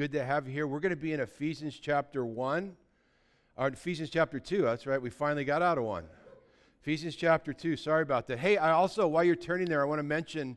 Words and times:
good 0.00 0.12
to 0.12 0.24
have 0.24 0.48
you 0.48 0.54
here. 0.54 0.66
We're 0.66 0.80
going 0.80 0.94
to 0.94 0.96
be 0.96 1.12
in 1.12 1.20
Ephesians 1.20 1.78
chapter 1.78 2.24
1, 2.24 2.74
or 3.58 3.68
Ephesians 3.68 4.08
chapter 4.08 4.40
2. 4.40 4.62
That's 4.62 4.86
right, 4.86 5.02
we 5.02 5.10
finally 5.10 5.44
got 5.44 5.60
out 5.60 5.76
of 5.76 5.84
one. 5.84 6.04
Ephesians 6.80 7.14
chapter 7.14 7.52
2. 7.52 7.76
Sorry 7.76 8.00
about 8.00 8.26
that. 8.28 8.38
Hey, 8.38 8.56
I 8.56 8.70
also, 8.70 9.06
while 9.06 9.22
you're 9.22 9.36
turning 9.36 9.68
there, 9.68 9.82
I 9.82 9.84
want 9.84 9.98
to 9.98 10.02
mention 10.02 10.56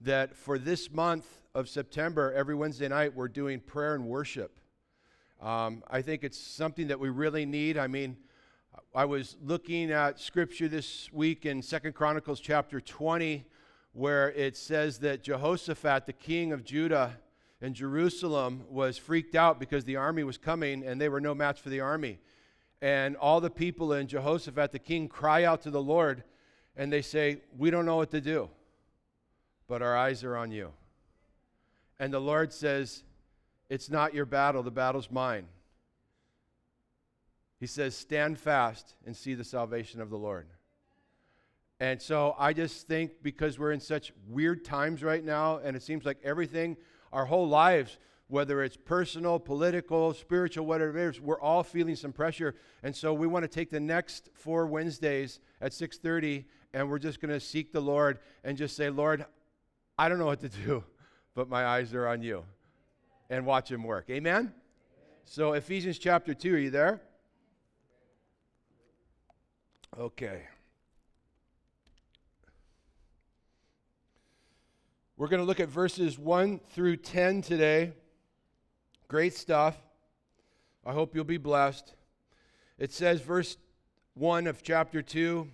that 0.00 0.34
for 0.34 0.58
this 0.58 0.90
month 0.90 1.26
of 1.54 1.68
September, 1.68 2.32
every 2.32 2.54
Wednesday 2.54 2.88
night, 2.88 3.14
we're 3.14 3.28
doing 3.28 3.60
prayer 3.60 3.94
and 3.94 4.06
worship. 4.06 4.58
Um, 5.42 5.82
I 5.90 6.00
think 6.00 6.24
it's 6.24 6.38
something 6.38 6.86
that 6.86 6.98
we 6.98 7.10
really 7.10 7.44
need. 7.44 7.76
I 7.76 7.88
mean, 7.88 8.16
I 8.94 9.04
was 9.04 9.36
looking 9.44 9.90
at 9.90 10.18
scripture 10.18 10.66
this 10.66 11.12
week 11.12 11.44
in 11.44 11.60
Second 11.60 11.94
Chronicles 11.94 12.40
chapter 12.40 12.80
20, 12.80 13.44
where 13.92 14.30
it 14.30 14.56
says 14.56 15.00
that 15.00 15.22
Jehoshaphat, 15.22 16.06
the 16.06 16.14
king 16.14 16.52
of 16.52 16.64
Judah 16.64 17.18
and 17.60 17.74
Jerusalem, 17.74 18.64
was 18.70 18.98
freaked 18.98 19.34
out 19.34 19.58
because 19.58 19.84
the 19.84 19.96
army 19.96 20.22
was 20.22 20.38
coming 20.38 20.84
and 20.84 21.00
they 21.00 21.08
were 21.08 21.20
no 21.20 21.34
match 21.34 21.60
for 21.60 21.70
the 21.70 21.80
army. 21.80 22.18
And 22.80 23.16
all 23.16 23.40
the 23.40 23.50
people 23.50 23.92
in 23.92 24.06
Jehoshaphat, 24.06 24.70
the 24.70 24.78
king, 24.78 25.08
cry 25.08 25.44
out 25.44 25.62
to 25.62 25.70
the 25.70 25.82
Lord 25.82 26.22
and 26.76 26.92
they 26.92 27.02
say, 27.02 27.42
We 27.56 27.70
don't 27.70 27.84
know 27.84 27.96
what 27.96 28.12
to 28.12 28.20
do, 28.20 28.48
but 29.66 29.82
our 29.82 29.96
eyes 29.96 30.22
are 30.22 30.36
on 30.36 30.52
you. 30.52 30.72
And 31.98 32.12
the 32.12 32.20
Lord 32.20 32.52
says, 32.52 33.02
It's 33.68 33.90
not 33.90 34.14
your 34.14 34.26
battle, 34.26 34.62
the 34.62 34.70
battle's 34.70 35.10
mine. 35.10 35.46
He 37.58 37.66
says, 37.66 37.96
Stand 37.96 38.38
fast 38.38 38.94
and 39.04 39.16
see 39.16 39.34
the 39.34 39.44
salvation 39.44 40.00
of 40.00 40.10
the 40.10 40.16
Lord. 40.16 40.46
And 41.80 42.00
so 42.00 42.34
I 42.38 42.52
just 42.52 42.88
think 42.88 43.22
because 43.22 43.58
we're 43.58 43.72
in 43.72 43.80
such 43.80 44.12
weird 44.28 44.64
times 44.64 45.02
right 45.02 45.24
now, 45.24 45.58
and 45.58 45.76
it 45.76 45.82
seems 45.82 46.04
like 46.04 46.18
everything, 46.24 46.76
our 47.12 47.26
whole 47.26 47.48
lives, 47.48 47.98
whether 48.28 48.62
it's 48.62 48.76
personal, 48.76 49.38
political, 49.38 50.12
spiritual, 50.12 50.66
whatever 50.66 50.96
it 50.98 51.08
is, 51.08 51.20
we're 51.20 51.40
all 51.40 51.62
feeling 51.62 51.96
some 51.96 52.12
pressure. 52.12 52.54
And 52.82 52.94
so 52.94 53.14
we 53.14 53.26
want 53.26 53.44
to 53.44 53.48
take 53.48 53.70
the 53.70 53.80
next 53.80 54.28
four 54.34 54.66
Wednesdays 54.66 55.40
at 55.60 55.72
6:30, 55.72 56.44
and 56.74 56.90
we're 56.90 56.98
just 56.98 57.20
going 57.20 57.32
to 57.32 57.40
seek 57.40 57.72
the 57.72 57.80
Lord 57.80 58.18
and 58.44 58.56
just 58.56 58.76
say, 58.76 58.90
Lord, 58.90 59.24
I 59.98 60.08
don't 60.08 60.18
know 60.18 60.26
what 60.26 60.40
to 60.40 60.48
do, 60.48 60.84
but 61.34 61.48
my 61.48 61.64
eyes 61.64 61.94
are 61.94 62.06
on 62.06 62.22
you, 62.22 62.44
and 63.30 63.46
watch 63.46 63.70
Him 63.70 63.82
work. 63.82 64.10
Amen. 64.10 64.52
So 65.24 65.54
Ephesians 65.54 65.98
chapter 65.98 66.34
two, 66.34 66.54
are 66.54 66.58
you 66.58 66.70
there? 66.70 67.00
Okay. 69.98 70.42
We're 75.18 75.26
going 75.26 75.42
to 75.42 75.46
look 75.46 75.58
at 75.58 75.68
verses 75.68 76.16
1 76.16 76.60
through 76.70 76.98
10 76.98 77.42
today. 77.42 77.90
Great 79.08 79.34
stuff. 79.34 79.76
I 80.86 80.92
hope 80.92 81.12
you'll 81.12 81.24
be 81.24 81.38
blessed. 81.38 81.96
It 82.78 82.92
says, 82.92 83.20
verse 83.20 83.56
1 84.14 84.46
of 84.46 84.62
chapter 84.62 85.02
2, 85.02 85.48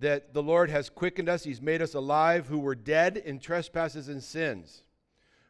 that 0.00 0.34
the 0.34 0.42
Lord 0.42 0.68
has 0.68 0.90
quickened 0.90 1.30
us, 1.30 1.44
He's 1.44 1.62
made 1.62 1.80
us 1.80 1.94
alive 1.94 2.48
who 2.48 2.58
were 2.58 2.74
dead 2.74 3.16
in 3.16 3.38
trespasses 3.38 4.10
and 4.10 4.22
sins, 4.22 4.82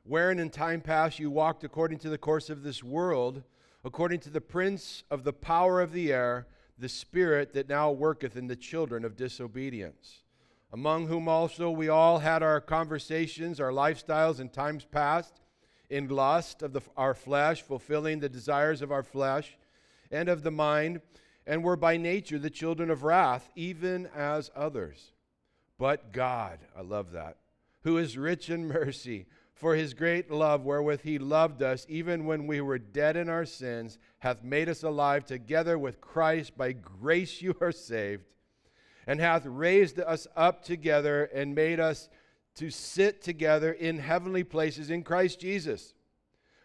wherein 0.05 0.39
in 0.39 0.48
time 0.48 0.80
past 0.80 1.19
you 1.19 1.28
walked 1.28 1.64
according 1.64 1.98
to 1.98 2.11
the 2.11 2.19
course 2.19 2.48
of 2.48 2.62
this 2.62 2.84
world, 2.84 3.42
according 3.83 4.20
to 4.20 4.30
the 4.30 4.41
prince 4.41 5.02
of 5.11 5.24
the 5.24 5.33
power 5.33 5.80
of 5.80 5.91
the 5.91 6.12
air, 6.12 6.46
the 6.78 6.89
spirit 6.89 7.52
that 7.55 7.69
now 7.69 7.91
worketh 7.91 8.36
in 8.36 8.46
the 8.46 8.55
children 8.55 9.05
of 9.05 9.16
disobedience 9.16 10.22
among 10.72 11.06
whom 11.06 11.28
also 11.28 11.70
we 11.70 11.88
all 11.88 12.19
had 12.19 12.42
our 12.42 12.61
conversations, 12.61 13.61
our 13.61 13.70
lifestyles 13.70 14.41
in 14.41 14.48
times 14.48 14.84
past, 14.84 15.41
in 15.88 16.08
lust 16.08 16.62
of 16.62 16.72
the, 16.72 16.83
our 16.97 17.14
flesh, 17.14 17.62
fulfilling 17.62 18.20
the 18.20 18.28
desires 18.28 18.83
of 18.83 18.92
our 18.92 19.02
flesh 19.02 19.56
and 20.11 20.28
of 20.28 20.42
the 20.42 20.50
mind, 20.50 21.00
and 21.46 21.64
were 21.64 21.77
by 21.77 21.96
nature 21.96 22.39
the 22.39 22.50
children 22.50 22.91
of 22.91 23.02
wrath, 23.02 23.48
even 23.56 24.06
as 24.14 24.50
others. 24.55 25.12
But 25.78 26.12
God, 26.12 26.58
I 26.77 26.83
love 26.83 27.12
that, 27.12 27.39
who 27.84 27.96
is 27.96 28.18
rich 28.18 28.51
in 28.51 28.67
mercy, 28.67 29.27
for 29.55 29.74
his 29.74 29.95
great 29.95 30.30
love 30.30 30.64
wherewith 30.64 31.01
he 31.02 31.18
loved 31.18 31.62
us, 31.62 31.86
even 31.89 32.27
when 32.27 32.46
we 32.46 32.61
were 32.61 32.78
dead 32.78 33.17
in 33.17 33.28
our 33.28 33.46
sins, 33.46 33.98
hath 34.18 34.45
made 34.45 34.68
us 34.68 34.83
alive 34.83 35.24
together 35.24 35.78
with 35.78 36.01
Christ. 36.01 36.57
By 36.57 36.73
grace 36.73 37.40
you 37.40 37.57
are 37.61 37.73
saved 37.73 38.24
and 39.08 39.20
hath 39.20 39.46
raised 39.46 39.98
us 39.98 40.27
up 40.36 40.63
together 40.63 41.24
and 41.35 41.55
made 41.55 41.80
us 41.80 42.11
to 42.55 42.70
sit 42.70 43.23
together 43.23 43.73
in 43.73 43.98
heavenly 43.98 44.45
places 44.45 44.91
in 44.91 45.02
Christ 45.02 45.41
Jesus, 45.41 45.95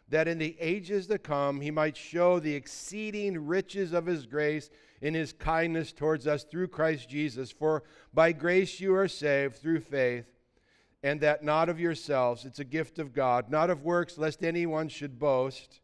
that 0.10 0.28
in 0.28 0.40
the 0.40 0.58
ages 0.60 1.08
to 1.08 1.18
come 1.18 1.62
he 1.62 1.72
might 1.72 1.96
show 1.96 2.40
the 2.40 2.54
exceeding 2.54 3.48
riches 3.48 3.94
of 3.94 4.06
his 4.06 4.26
grace 4.26 4.70
in 5.02 5.14
his 5.14 5.32
kindness 5.32 5.94
towards 5.94 6.28
us 6.28 6.44
through 6.44 6.68
Christ 6.68 7.08
Jesus. 7.08 7.50
For 7.50 7.84
by 8.14 8.34
grace 8.34 8.82
you 8.82 8.94
are 8.94 9.08
saved 9.08 9.56
through 9.56 9.80
faith, 9.80 10.26
and 11.02 11.22
that 11.22 11.46
not 11.46 11.70
of 11.70 11.80
yourselves, 11.80 12.44
it's 12.44 12.60
a 12.60 12.66
gift 12.66 13.00
of 13.00 13.14
God, 13.14 13.50
not 13.50 13.70
of 13.70 13.84
works, 13.84 14.18
lest 14.18 14.44
anyone 14.44 14.90
should 14.90 15.18
boast. 15.18 15.80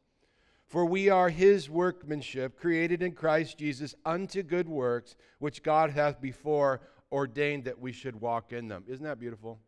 For 0.70 0.86
we 0.86 1.10
are 1.10 1.30
his 1.30 1.68
workmanship, 1.68 2.60
created 2.60 3.02
in 3.02 3.14
Christ 3.14 3.58
Jesus 3.58 3.96
unto 4.06 4.44
good 4.44 4.70
works, 4.70 5.16
which 5.40 5.64
God 5.64 5.90
hath 5.90 6.22
before 6.22 6.82
ordained 7.12 7.64
that 7.64 7.80
we 7.80 7.92
should 7.92 8.22
walk 8.22 8.54
in 8.54 8.68
them. 8.68 8.84
Isn't 8.88 9.04
that 9.04 9.20
beautiful? 9.20 9.60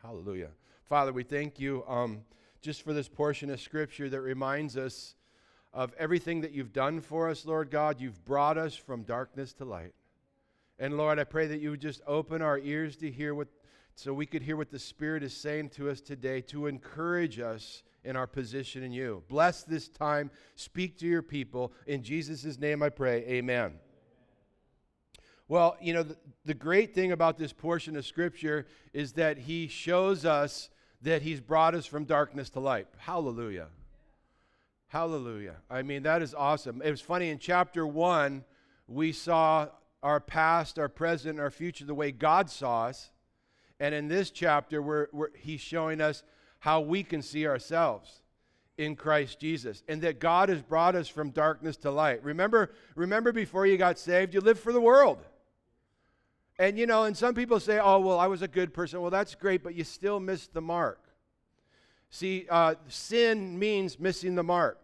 Hallelujah. 0.00 0.50
Father, 0.84 1.12
we 1.12 1.24
thank 1.24 1.58
you 1.58 1.84
um, 1.88 2.20
just 2.60 2.82
for 2.82 2.92
this 2.92 3.08
portion 3.08 3.50
of 3.50 3.60
Scripture 3.60 4.08
that 4.08 4.20
reminds 4.20 4.76
us 4.76 5.16
of 5.74 5.92
everything 5.98 6.42
that 6.42 6.52
you've 6.52 6.72
done 6.72 7.00
for 7.00 7.28
us, 7.28 7.44
Lord 7.44 7.68
God. 7.68 8.00
You've 8.00 8.24
brought 8.24 8.56
us 8.56 8.76
from 8.76 9.02
darkness 9.02 9.52
to 9.54 9.64
light. 9.64 9.94
And 10.78 10.96
Lord, 10.96 11.18
I 11.18 11.24
pray 11.24 11.48
that 11.48 11.60
you 11.60 11.70
would 11.70 11.80
just 11.80 12.02
open 12.06 12.40
our 12.40 12.58
ears 12.60 12.94
to 12.98 13.10
hear 13.10 13.34
what, 13.34 13.48
so 13.96 14.14
we 14.14 14.26
could 14.26 14.42
hear 14.42 14.56
what 14.56 14.70
the 14.70 14.78
Spirit 14.78 15.24
is 15.24 15.36
saying 15.36 15.70
to 15.70 15.90
us 15.90 16.00
today 16.00 16.40
to 16.42 16.68
encourage 16.68 17.40
us 17.40 17.82
in 18.04 18.16
our 18.16 18.26
position 18.26 18.82
in 18.82 18.92
you. 18.92 19.22
Bless 19.28 19.62
this 19.62 19.88
time. 19.88 20.30
Speak 20.56 20.98
to 20.98 21.06
your 21.06 21.22
people. 21.22 21.72
In 21.86 22.02
Jesus' 22.02 22.58
name 22.58 22.82
I 22.82 22.88
pray. 22.88 23.24
Amen. 23.26 23.74
Well, 25.48 25.76
you 25.80 25.92
know, 25.92 26.02
the, 26.02 26.16
the, 26.44 26.54
great 26.54 26.94
thing 26.94 27.12
about 27.12 27.36
this 27.36 27.52
portion 27.52 27.96
of 27.96 28.06
Scripture 28.06 28.66
is 28.92 29.12
that 29.14 29.36
he 29.36 29.68
shows 29.68 30.24
us 30.24 30.70
that 31.02 31.22
he's 31.22 31.40
brought 31.40 31.74
us 31.74 31.84
from 31.84 32.04
darkness 32.04 32.48
to 32.50 32.60
light. 32.60 32.86
Hallelujah. 32.96 33.68
Hallelujah. 34.88 35.56
I 35.68 35.82
mean, 35.82 36.04
that 36.04 36.22
is 36.22 36.34
awesome. 36.34 36.80
It 36.82 36.90
was 36.90 37.00
funny, 37.00 37.28
in 37.30 37.38
chapter 37.38 37.86
one, 37.86 38.44
we 38.86 39.12
saw 39.12 39.68
our 40.02 40.20
past, 40.20 40.78
our 40.78 40.88
present, 40.88 41.38
our 41.38 41.50
future 41.50 41.84
the 41.84 41.94
way 41.94 42.12
God 42.12 42.50
saw 42.50 42.86
us. 42.86 43.10
And 43.80 43.94
in 43.94 44.08
this 44.08 44.30
chapter, 44.30 44.80
we're, 44.80 45.08
we're, 45.12 45.28
he's 45.36 45.60
showing 45.60 46.00
us 46.00 46.22
how 46.62 46.80
we 46.80 47.02
can 47.02 47.20
see 47.20 47.44
ourselves 47.44 48.22
in 48.78 48.94
Christ 48.94 49.40
Jesus 49.40 49.82
and 49.88 50.00
that 50.02 50.20
God 50.20 50.48
has 50.48 50.62
brought 50.62 50.94
us 50.94 51.08
from 51.08 51.30
darkness 51.30 51.76
to 51.78 51.90
light. 51.90 52.22
Remember 52.22 52.70
remember 52.94 53.32
before 53.32 53.66
you 53.66 53.76
got 53.76 53.98
saved 53.98 54.32
you 54.32 54.40
lived 54.40 54.60
for 54.60 54.72
the 54.72 54.80
world. 54.80 55.18
And 56.60 56.78
you 56.78 56.86
know, 56.86 57.02
and 57.02 57.16
some 57.16 57.34
people 57.34 57.58
say, 57.58 57.80
"Oh, 57.82 57.98
well, 57.98 58.20
I 58.20 58.28
was 58.28 58.42
a 58.42 58.48
good 58.48 58.72
person." 58.72 59.00
Well, 59.00 59.10
that's 59.10 59.34
great, 59.34 59.64
but 59.64 59.74
you 59.74 59.82
still 59.82 60.20
missed 60.20 60.54
the 60.54 60.60
mark. 60.60 61.00
See, 62.10 62.46
uh, 62.48 62.76
sin 62.86 63.58
means 63.58 63.98
missing 63.98 64.36
the 64.36 64.44
mark. 64.44 64.78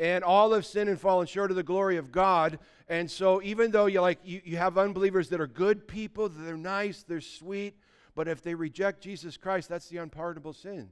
And 0.00 0.24
all 0.24 0.54
have 0.54 0.64
sinned 0.64 0.88
and 0.88 0.98
fallen 0.98 1.26
short 1.26 1.50
of 1.50 1.58
the 1.58 1.62
glory 1.62 1.98
of 1.98 2.10
God. 2.10 2.58
And 2.88 3.10
so 3.10 3.42
even 3.42 3.70
though 3.70 3.86
you 3.86 4.00
like 4.00 4.20
you, 4.24 4.40
you 4.46 4.56
have 4.56 4.78
unbelievers 4.78 5.28
that 5.28 5.42
are 5.42 5.46
good 5.46 5.86
people, 5.86 6.30
they're 6.30 6.56
nice, 6.56 7.02
they're 7.02 7.20
sweet, 7.20 7.76
but 8.16 8.26
if 8.26 8.42
they 8.42 8.54
reject 8.54 9.02
Jesus 9.02 9.36
Christ, 9.36 9.68
that's 9.68 9.88
the 9.88 9.98
unpardonable 9.98 10.54
sin. 10.54 10.88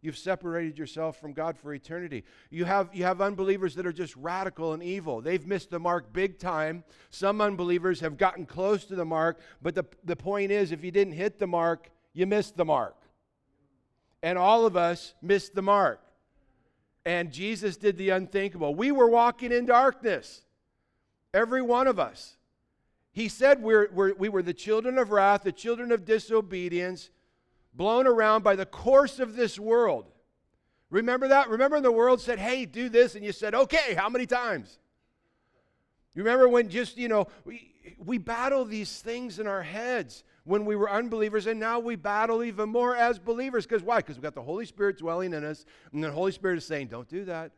You've 0.00 0.16
separated 0.16 0.78
yourself 0.78 1.18
from 1.18 1.32
God 1.32 1.58
for 1.58 1.74
eternity. 1.74 2.24
You 2.50 2.64
have, 2.66 2.90
you 2.92 3.04
have 3.04 3.20
unbelievers 3.20 3.74
that 3.74 3.86
are 3.86 3.92
just 3.92 4.14
radical 4.16 4.72
and 4.72 4.82
evil. 4.82 5.20
They've 5.20 5.46
missed 5.46 5.70
the 5.70 5.80
mark 5.80 6.12
big 6.12 6.38
time. 6.38 6.84
Some 7.10 7.40
unbelievers 7.40 8.00
have 8.00 8.16
gotten 8.16 8.46
close 8.46 8.84
to 8.84 8.94
the 8.94 9.04
mark, 9.04 9.40
but 9.62 9.74
the, 9.74 9.84
the 10.04 10.14
point 10.14 10.52
is 10.52 10.72
if 10.72 10.84
you 10.84 10.90
didn't 10.90 11.14
hit 11.14 11.38
the 11.38 11.46
mark, 11.46 11.90
you 12.12 12.26
missed 12.26 12.56
the 12.56 12.64
mark. 12.64 12.96
And 14.22 14.38
all 14.38 14.64
of 14.64 14.76
us 14.76 15.14
missed 15.22 15.54
the 15.54 15.62
mark. 15.62 16.00
And 17.04 17.32
Jesus 17.32 17.76
did 17.76 17.96
the 17.96 18.10
unthinkable. 18.10 18.74
We 18.74 18.92
were 18.92 19.08
walking 19.08 19.52
in 19.52 19.66
darkness, 19.66 20.42
every 21.32 21.62
one 21.62 21.86
of 21.88 21.98
us. 21.98 22.36
He 23.14 23.28
said 23.28 23.62
we're, 23.62 23.88
we're, 23.92 24.12
we 24.14 24.28
were 24.28 24.42
the 24.42 24.52
children 24.52 24.98
of 24.98 25.10
wrath, 25.12 25.44
the 25.44 25.52
children 25.52 25.92
of 25.92 26.04
disobedience, 26.04 27.10
blown 27.72 28.08
around 28.08 28.42
by 28.42 28.56
the 28.56 28.66
course 28.66 29.20
of 29.20 29.36
this 29.36 29.58
world. 29.58 30.10
Remember 30.90 31.28
that? 31.28 31.48
Remember 31.48 31.80
the 31.80 31.92
world 31.92 32.20
said, 32.20 32.40
hey, 32.40 32.66
do 32.66 32.88
this, 32.88 33.14
and 33.14 33.24
you 33.24 33.30
said, 33.30 33.54
okay, 33.54 33.94
how 33.94 34.08
many 34.08 34.26
times? 34.26 34.78
You 36.14 36.24
remember 36.24 36.48
when 36.48 36.68
just, 36.68 36.96
you 36.98 37.06
know, 37.08 37.28
we, 37.44 37.72
we 37.98 38.18
battle 38.18 38.64
these 38.64 39.00
things 39.00 39.38
in 39.38 39.46
our 39.46 39.62
heads. 39.62 40.24
when 40.44 40.64
we 40.64 40.76
were 40.76 40.90
unbelievers, 40.90 41.46
and 41.46 41.58
now 41.58 41.78
we 41.78 41.96
battle 41.96 42.42
even 42.42 42.68
more 42.68 42.96
as 42.96 43.18
believers. 43.18 43.64
Because 43.64 43.82
why? 43.82 43.98
Because 43.98 44.16
we've 44.16 44.22
got 44.22 44.34
the 44.34 44.42
Holy 44.42 44.66
Spirit 44.66 44.98
dwelling 44.98 45.32
in 45.32 45.44
us, 45.44 45.64
and 45.92 46.02
the 46.02 46.10
Holy 46.10 46.32
Spirit 46.32 46.58
is 46.58 46.66
saying, 46.66 46.88
Don't 46.88 47.08
do 47.08 47.24
that. 47.24 47.52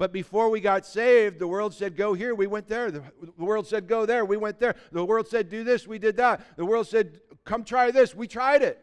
But 0.00 0.14
before 0.14 0.48
we 0.48 0.62
got 0.62 0.86
saved, 0.86 1.38
the 1.38 1.46
world 1.46 1.74
said, 1.74 1.94
Go 1.94 2.14
here, 2.14 2.34
we 2.34 2.46
went 2.46 2.68
there. 2.68 2.90
The, 2.90 3.02
world 3.36 3.66
said, 3.66 3.86
Go 3.86 4.06
there, 4.06 4.24
we 4.24 4.38
went 4.38 4.58
there. 4.58 4.74
The 4.92 5.04
world 5.04 5.28
said, 5.28 5.50
Do 5.50 5.62
this, 5.62 5.86
we 5.86 5.98
did 5.98 6.16
that. 6.16 6.56
The 6.56 6.64
world 6.64 6.86
said, 6.86 7.20
Come 7.44 7.64
try 7.64 7.90
this, 7.90 8.14
we 8.14 8.26
tried 8.26 8.62
it. 8.62 8.82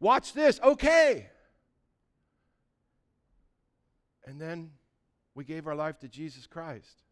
Watch 0.00 0.32
this, 0.32 0.58
okay. 0.62 1.28
And 4.24 4.40
then 4.40 4.70
we 5.34 5.44
gave 5.44 5.66
our 5.66 5.74
life 5.74 5.98
to 5.98 6.08
Jesus 6.08 6.46
Christ. 6.46 7.02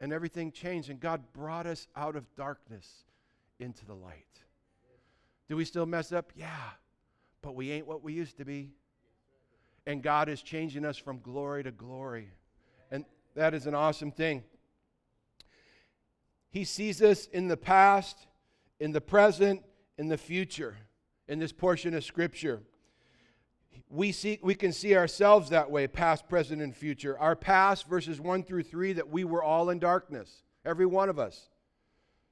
And 0.00 0.10
everything 0.10 0.52
changed, 0.52 0.88
and 0.88 0.98
God 0.98 1.22
brought 1.34 1.66
us 1.66 1.86
out 1.96 2.16
of 2.16 2.34
darkness 2.34 3.04
into 3.60 3.84
the 3.84 3.94
light. 3.94 4.24
Do 5.50 5.56
we 5.56 5.66
still 5.66 5.84
mess 5.84 6.12
up? 6.12 6.32
Yeah. 6.34 6.70
But 7.42 7.54
we 7.54 7.72
ain't 7.72 7.86
what 7.86 8.02
we 8.02 8.14
used 8.14 8.38
to 8.38 8.46
be. 8.46 8.72
And 9.88 10.02
God 10.04 10.28
is 10.28 10.40
changing 10.40 10.84
us 10.84 10.96
from 10.96 11.18
glory 11.18 11.64
to 11.64 11.72
glory. 11.72 12.30
And 12.92 13.04
that 13.34 13.54
is 13.54 13.66
an 13.66 13.74
awesome 13.74 14.12
thing. 14.12 14.44
He 16.50 16.62
sees 16.62 17.02
us 17.02 17.26
in 17.26 17.48
the 17.48 17.56
past, 17.56 18.28
in 18.78 18.92
the 18.92 19.00
present, 19.00 19.62
in 19.96 20.06
the 20.06 20.16
future, 20.16 20.76
in 21.26 21.40
this 21.40 21.52
portion 21.52 21.94
of 21.94 22.04
Scripture 22.04 22.62
we, 23.90 24.12
see, 24.12 24.38
we 24.42 24.54
can 24.54 24.72
see 24.72 24.96
ourselves 24.96 25.50
that 25.50 25.70
way 25.70 25.86
past, 25.86 26.28
present, 26.28 26.60
and 26.60 26.76
future. 26.76 27.18
Our 27.18 27.34
past, 27.34 27.88
verses 27.88 28.20
1 28.20 28.44
through 28.44 28.64
3, 28.64 28.94
that 28.94 29.08
we 29.08 29.24
were 29.24 29.42
all 29.42 29.70
in 29.70 29.78
darkness, 29.78 30.42
every 30.64 30.86
one 30.86 31.08
of 31.08 31.18
us. 31.18 31.48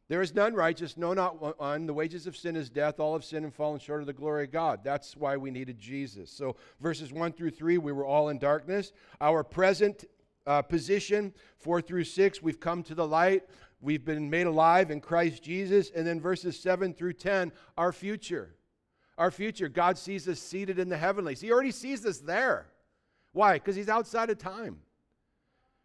There 0.09 0.23
is 0.23 0.35
none 0.35 0.55
righteous, 0.55 0.97
no, 0.97 1.15
not 1.15 1.59
one. 1.59 1.87
The 1.87 1.95
wages 1.95 2.27
of 2.27 2.37
sin 2.37 2.55
is 2.55 2.71
death. 2.71 3.01
All 3.01 3.15
have 3.15 3.25
sinned 3.25 3.45
and 3.45 3.53
fallen 3.53 3.81
short 3.81 4.01
of 4.01 4.07
the 4.07 4.13
glory 4.13 4.45
of 4.45 4.53
God. 4.53 4.81
That's 4.85 5.17
why 5.17 5.37
we 5.37 5.51
needed 5.51 5.79
Jesus. 5.79 6.31
So, 6.31 6.57
verses 6.81 7.13
1 7.13 7.33
through 7.33 7.51
3, 7.51 7.79
we 7.79 7.91
were 7.91 8.07
all 8.07 8.29
in 8.29 8.39
darkness. 8.39 8.93
Our 9.21 9.43
present 9.43 10.05
uh, 10.47 10.63
position, 10.63 11.35
4 11.59 11.81
through 11.81 12.05
6, 12.05 12.41
we've 12.41 12.61
come 12.61 12.85
to 12.85 12.95
the 12.95 13.07
light. 13.07 13.45
We've 13.81 14.05
been 14.05 14.31
made 14.31 14.47
alive 14.47 14.93
in 14.93 15.01
Christ 15.01 15.43
Jesus. 15.43 15.91
And 15.91 16.07
then 16.07 16.21
verses 16.21 16.59
7 16.59 16.95
through 16.95 17.15
10, 17.15 17.51
our 17.77 17.93
future 17.93 18.57
our 19.19 19.31
future. 19.31 19.69
God 19.69 19.99
sees 19.99 20.29
us 20.29 20.39
seated 20.39 20.79
in 20.79 20.89
the 20.89 20.97
heavenlies. 20.97 21.41
He 21.41 21.51
already 21.51 21.71
sees 21.71 22.05
us 22.05 22.19
there. 22.19 22.67
Why? 23.33 23.55
Because 23.55 23.77
He's 23.77 23.89
outside 23.89 24.31
of 24.31 24.39
time. 24.39 24.81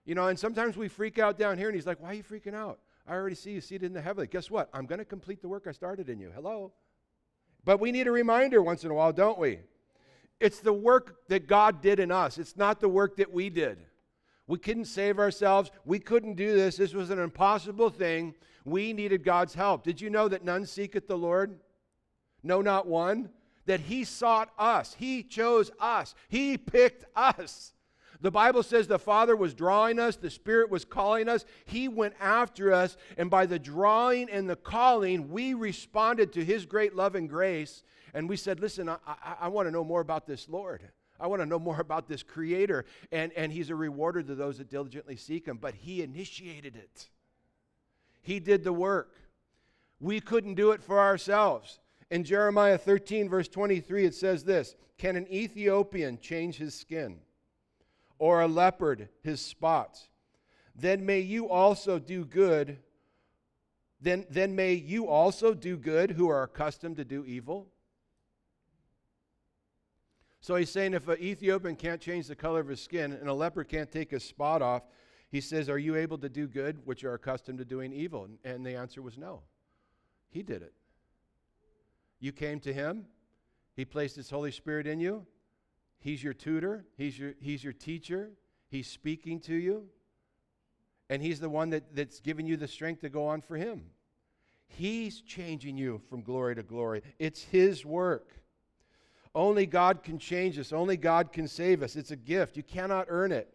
You 0.05 0.15
know, 0.15 0.27
and 0.27 0.37
sometimes 0.37 0.77
we 0.77 0.87
freak 0.87 1.19
out 1.19 1.37
down 1.37 1.57
here, 1.57 1.67
and 1.67 1.75
He's 1.75 1.87
like, 1.87 2.01
Why 2.01 2.09
are 2.09 2.13
you 2.13 2.23
freaking 2.23 2.55
out? 2.55 2.79
I 3.07 3.13
already 3.13 3.35
see 3.35 3.51
you 3.51 3.61
seated 3.61 3.85
in 3.85 3.93
the 3.93 4.01
heavenly. 4.01 4.27
Guess 4.27 4.51
what? 4.51 4.69
I'm 4.73 4.85
going 4.85 4.99
to 4.99 5.05
complete 5.05 5.41
the 5.41 5.47
work 5.47 5.65
I 5.67 5.71
started 5.71 6.09
in 6.09 6.19
you. 6.19 6.31
Hello. 6.33 6.71
But 7.63 7.79
we 7.79 7.91
need 7.91 8.07
a 8.07 8.11
reminder 8.11 8.61
once 8.61 8.83
in 8.83 8.91
a 8.91 8.93
while, 8.93 9.13
don't 9.13 9.37
we? 9.37 9.59
It's 10.39 10.59
the 10.59 10.73
work 10.73 11.27
that 11.27 11.47
God 11.47 11.81
did 11.81 11.99
in 11.99 12.11
us, 12.11 12.37
it's 12.37 12.57
not 12.57 12.79
the 12.79 12.89
work 12.89 13.17
that 13.17 13.31
we 13.31 13.49
did. 13.49 13.77
We 14.47 14.57
couldn't 14.57 14.85
save 14.85 15.19
ourselves. 15.19 15.71
We 15.85 15.99
couldn't 15.99 16.33
do 16.33 16.53
this. 16.53 16.75
This 16.75 16.93
was 16.93 17.09
an 17.09 17.19
impossible 17.19 17.89
thing. 17.89 18.35
We 18.65 18.91
needed 18.91 19.23
God's 19.23 19.53
help. 19.53 19.83
Did 19.83 20.01
you 20.01 20.09
know 20.09 20.27
that 20.27 20.43
none 20.43 20.65
seeketh 20.65 21.07
the 21.07 21.17
Lord? 21.17 21.57
No, 22.43 22.61
not 22.61 22.85
one. 22.85 23.29
That 23.65 23.79
he 23.79 24.03
sought 24.03 24.51
us. 24.57 24.95
He 24.99 25.23
chose 25.23 25.71
us. 25.79 26.15
He 26.27 26.57
picked 26.57 27.05
us. 27.15 27.73
The 28.21 28.31
Bible 28.31 28.61
says 28.61 28.87
the 28.87 28.99
Father 28.99 29.35
was 29.35 29.55
drawing 29.55 29.97
us, 29.97 30.15
the 30.15 30.29
Spirit 30.29 30.69
was 30.69 30.85
calling 30.85 31.27
us. 31.27 31.43
He 31.65 31.87
went 31.87 32.13
after 32.19 32.71
us, 32.71 32.95
and 33.17 33.29
by 33.31 33.47
the 33.47 33.57
drawing 33.57 34.29
and 34.29 34.47
the 34.47 34.55
calling, 34.55 35.29
we 35.29 35.55
responded 35.55 36.31
to 36.33 36.45
His 36.45 36.65
great 36.67 36.95
love 36.95 37.15
and 37.15 37.27
grace. 37.27 37.83
And 38.13 38.29
we 38.29 38.37
said, 38.37 38.59
Listen, 38.59 38.89
I, 38.89 38.97
I, 39.07 39.35
I 39.41 39.47
want 39.47 39.67
to 39.67 39.71
know 39.71 39.83
more 39.83 40.01
about 40.01 40.27
this 40.27 40.47
Lord. 40.47 40.87
I 41.19 41.27
want 41.27 41.41
to 41.41 41.45
know 41.45 41.59
more 41.59 41.79
about 41.79 42.07
this 42.07 42.21
Creator. 42.21 42.85
And, 43.11 43.31
and 43.33 43.51
He's 43.51 43.71
a 43.71 43.75
rewarder 43.75 44.21
to 44.21 44.35
those 44.35 44.59
that 44.59 44.69
diligently 44.69 45.15
seek 45.15 45.47
Him. 45.47 45.57
But 45.57 45.73
He 45.73 46.03
initiated 46.03 46.75
it, 46.75 47.09
He 48.21 48.39
did 48.39 48.63
the 48.63 48.73
work. 48.73 49.15
We 49.99 50.19
couldn't 50.19 50.55
do 50.55 50.71
it 50.71 50.81
for 50.81 50.99
ourselves. 50.99 51.79
In 52.09 52.23
Jeremiah 52.25 52.77
13, 52.77 53.29
verse 53.29 53.47
23, 53.47 54.05
it 54.05 54.13
says 54.13 54.43
this 54.43 54.75
Can 54.97 55.15
an 55.15 55.31
Ethiopian 55.31 56.19
change 56.19 56.57
his 56.57 56.75
skin, 56.75 57.19
or 58.21 58.41
a 58.41 58.47
leopard 58.47 59.09
his 59.23 59.41
spots? 59.41 60.07
Then 60.75 61.07
may 61.07 61.21
you 61.21 61.49
also 61.49 61.97
do 61.97 62.23
good. 62.23 62.77
Then, 63.99 64.27
then 64.29 64.55
may 64.55 64.75
you 64.75 65.07
also 65.07 65.55
do 65.55 65.75
good 65.75 66.11
who 66.11 66.29
are 66.29 66.43
accustomed 66.43 66.97
to 66.97 67.03
do 67.03 67.25
evil. 67.25 67.67
So 70.39 70.55
he's 70.55 70.69
saying 70.69 70.93
if 70.93 71.07
an 71.07 71.17
Ethiopian 71.19 71.75
can't 71.75 71.99
change 71.99 72.27
the 72.27 72.35
color 72.35 72.59
of 72.59 72.67
his 72.67 72.79
skin 72.79 73.11
and 73.11 73.27
a 73.27 73.33
leopard 73.33 73.67
can't 73.69 73.91
take 73.91 74.11
his 74.11 74.23
spot 74.23 74.61
off, 74.61 74.83
he 75.31 75.41
says, 75.41 75.67
Are 75.67 75.79
you 75.79 75.95
able 75.95 76.19
to 76.19 76.29
do 76.29 76.47
good 76.47 76.85
which 76.85 77.03
are 77.03 77.15
accustomed 77.15 77.57
to 77.57 77.65
doing 77.65 77.91
evil? 77.91 78.27
And 78.43 78.63
the 78.63 78.75
answer 78.75 79.01
was 79.01 79.17
no. 79.17 79.41
He 80.29 80.43
did 80.43 80.61
it. 80.61 80.73
You 82.19 82.31
came 82.31 82.59
to 82.59 82.71
Him, 82.71 83.07
He 83.75 83.83
placed 83.83 84.15
His 84.15 84.29
Holy 84.29 84.51
Spirit 84.51 84.85
in 84.85 84.99
you. 84.99 85.25
He's 86.01 86.23
your 86.23 86.33
tutor, 86.33 86.83
He's 86.97 87.17
your, 87.17 87.33
he's 87.39 87.63
your 87.63 87.73
teacher, 87.73 88.31
He's 88.69 88.87
speaking 88.87 89.39
to 89.41 89.53
you, 89.53 89.85
and 91.09 91.21
He's 91.21 91.39
the 91.39 91.49
one 91.49 91.69
that, 91.69 91.95
that's 91.95 92.19
giving 92.19 92.47
you 92.47 92.57
the 92.57 92.67
strength 92.67 93.01
to 93.01 93.09
go 93.09 93.27
on 93.27 93.41
for 93.41 93.55
Him. 93.55 93.83
He's 94.67 95.21
changing 95.21 95.77
you 95.77 96.01
from 96.09 96.23
glory 96.23 96.55
to 96.55 96.63
glory. 96.63 97.03
It's 97.19 97.43
His 97.43 97.85
work. 97.85 98.33
Only 99.35 99.65
God 99.65 100.03
can 100.03 100.17
change 100.17 100.57
us. 100.57 100.73
Only 100.73 100.97
God 100.97 101.31
can 101.31 101.47
save 101.47 101.83
us. 101.83 101.95
It's 101.95 102.11
a 102.11 102.17
gift. 102.17 102.57
You 102.57 102.63
cannot 102.63 103.05
earn 103.07 103.31
it. 103.31 103.53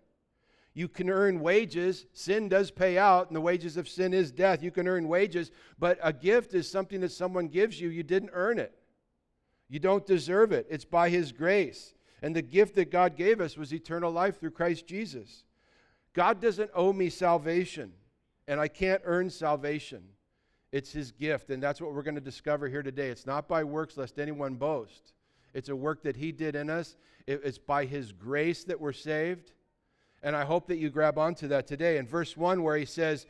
You 0.73 0.89
can 0.89 1.11
earn 1.11 1.41
wages. 1.41 2.07
Sin 2.13 2.49
does 2.49 2.71
pay 2.71 2.97
out, 2.97 3.27
and 3.27 3.37
the 3.37 3.41
wages 3.41 3.77
of 3.77 3.89
sin 3.89 4.15
is 4.15 4.31
death. 4.31 4.63
You 4.63 4.71
can 4.71 4.87
earn 4.87 5.09
wages, 5.09 5.51
but 5.79 5.99
a 6.03 6.13
gift 6.13 6.55
is 6.55 6.71
something 6.71 7.01
that 7.01 7.13
someone 7.13 7.49
gives 7.49 7.81
you. 7.81 7.89
You 7.89 8.05
didn't 8.05 8.31
earn 8.33 8.61
it, 8.61 8.73
you 9.69 9.81
don't 9.81 10.07
deserve 10.07 10.53
it. 10.53 10.67
It's 10.71 10.85
by 10.85 11.09
His 11.09 11.33
grace. 11.33 11.95
And 12.23 12.35
the 12.35 12.43
gift 12.43 12.75
that 12.77 12.91
God 12.91 13.17
gave 13.17 13.41
us 13.41 13.57
was 13.57 13.73
eternal 13.73 14.11
life 14.11 14.41
through 14.41 14.53
Christ 14.53 14.87
Jesus. 14.87 15.45
God 16.15 16.41
doesn't 16.41 16.71
owe 16.75 16.93
me 16.93 17.11
salvation, 17.11 17.93
and 18.49 18.59
I 18.59 18.69
can't 18.69 19.03
earn 19.05 19.29
salvation. 19.29 20.03
It's 20.73 20.93
His 20.93 21.13
gift, 21.13 21.51
and 21.51 21.63
that's 21.63 21.81
what 21.81 21.93
we're 21.93 22.03
going 22.03 22.15
to 22.15 22.21
discover 22.21 22.69
here 22.69 22.83
today. 22.83 23.09
It's 23.09 23.27
not 23.27 23.49
by 23.49 23.65
works, 23.65 23.97
lest 23.97 24.19
anyone 24.19 24.55
boast. 24.55 25.13
It's 25.55 25.69
a 25.69 25.77
work 25.77 26.03
that 26.05 26.17
He 26.17 26.33
did 26.33 26.57
in 26.57 26.71
us. 26.71 26.97
It's 27.27 27.59
by 27.59 27.85
His 27.85 28.13
grace 28.13 28.65
that 28.65 28.81
we're 28.81 28.93
saved. 28.93 29.53
And 30.23 30.35
I 30.35 30.45
hope 30.45 30.67
that 30.69 30.79
you 30.79 30.91
grab 30.91 31.19
onto 31.19 31.49
that 31.49 31.67
today. 31.67 31.99
In 31.99 32.07
verse 32.07 32.37
1, 32.37 32.63
where 32.63 32.77
he 32.77 32.85
says, 32.85 33.27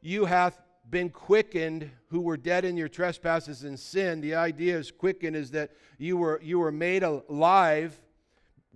You 0.00 0.24
hath 0.24 0.58
been 0.88 1.10
quickened 1.10 1.90
who 2.08 2.20
were 2.20 2.36
dead 2.36 2.64
in 2.64 2.76
your 2.76 2.88
trespasses 2.88 3.64
and 3.64 3.78
sin. 3.78 4.20
The 4.20 4.34
idea 4.34 4.76
is 4.76 4.90
quickened 4.90 5.36
is 5.36 5.50
that 5.52 5.70
you 5.98 6.16
were, 6.16 6.40
you 6.42 6.58
were 6.58 6.72
made 6.72 7.02
alive. 7.02 8.00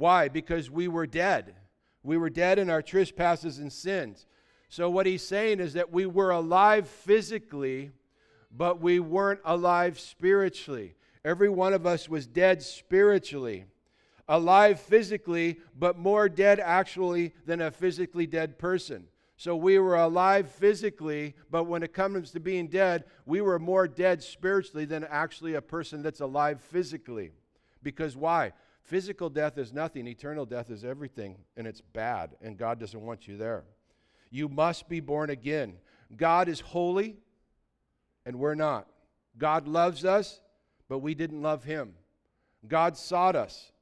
Why? 0.01 0.29
Because 0.29 0.71
we 0.71 0.89
were 0.89 1.07
dead. 1.07 1.55
We 2.03 2.17
were 2.17 2.31
dead 2.31 2.59
in 2.59 2.71
our 2.71 2.81
trespasses 2.81 3.59
and 3.59 3.71
sins. 3.71 4.27
So, 4.71 4.89
what 4.89 5.05
he's 5.05 5.23
saying 5.23 5.61
is 5.61 5.75
that 5.75 5.93
we 5.93 6.07
were 6.07 6.31
alive 6.31 6.89
physically, 6.89 7.91
but 8.51 8.81
we 8.81 8.99
weren't 8.99 9.41
alive 9.45 10.01
spiritually. 10.01 10.95
Every 11.23 11.51
one 11.51 11.75
of 11.75 11.87
us 11.87 12.09
was 12.09 12.27
dead 12.27 12.63
spiritually 12.63 13.67
alive 14.27 14.81
physically, 14.81 15.59
but 15.77 15.99
more 15.99 16.29
dead 16.31 16.61
actually 16.61 17.35
than 17.45 17.61
a 17.61 17.71
physically 17.71 18.27
dead 18.27 18.59
person. 18.59 19.05
So 19.37 19.57
we 19.57 19.79
were 19.79 19.97
alive 19.97 20.49
physically, 20.49 21.35
but 21.51 21.65
when 21.65 21.83
it 21.83 21.93
comes 21.93 22.31
to 22.31 22.41
being 22.41 22.69
dead, 22.69 23.05
we 23.27 23.41
were 23.41 23.59
more 23.59 23.89
dead 23.89 24.23
spiritually 24.23 24.85
than 24.85 25.05
actually 25.05 25.55
a 25.55 25.61
person 25.61 26.01
that's 26.01 26.21
alive 26.21 26.61
physically. 26.61 27.33
Because 27.83 28.17
why? 28.17 28.53
Physical 28.83 29.31
death 29.31 29.59
is 29.59 29.73
nothing, 29.73 30.07
eternal 30.07 30.47
death 30.47 30.71
is 30.71 30.85
everything, 30.85 31.37
and 31.57 31.67
it's 31.67 31.81
bad, 31.81 32.37
and 32.43 32.57
God 32.57 32.81
doesn't 32.81 33.01
want 33.01 33.29
you 33.29 33.37
there. 33.37 33.65
You 34.31 34.49
must 34.49 34.89
be 34.89 35.01
born 35.01 35.31
again. 35.31 35.75
God 36.17 36.49
is 36.49 36.61
holy, 36.61 37.17
and 38.27 38.37
we're 38.37 38.55
not. 38.55 38.89
God 39.39 39.69
loves 39.69 40.05
us, 40.05 40.41
but 40.89 40.99
we 40.99 41.15
didn't 41.15 41.43
love 41.43 41.65
him. 41.65 41.95
God 42.67 42.97
sought 42.97 43.37
us, 43.37 43.73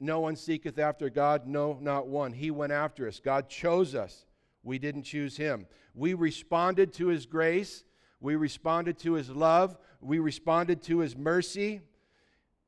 no 0.00 0.20
one 0.20 0.36
seeketh 0.36 0.78
after 0.78 1.10
God, 1.10 1.46
no, 1.46 1.78
not 1.80 2.06
one. 2.06 2.32
He 2.32 2.50
went 2.50 2.72
after 2.72 3.06
us. 3.06 3.20
God 3.20 3.48
chose 3.48 3.94
us. 3.94 4.24
We 4.62 4.78
didn't 4.78 5.02
choose 5.02 5.36
him. 5.36 5.66
We 5.94 6.14
responded 6.14 6.92
to 6.94 7.08
his 7.08 7.26
grace. 7.26 7.84
We 8.20 8.36
responded 8.36 8.98
to 9.00 9.12
his 9.12 9.30
love. 9.30 9.76
We 10.00 10.18
responded 10.18 10.82
to 10.84 10.98
his 10.98 11.16
mercy. 11.16 11.80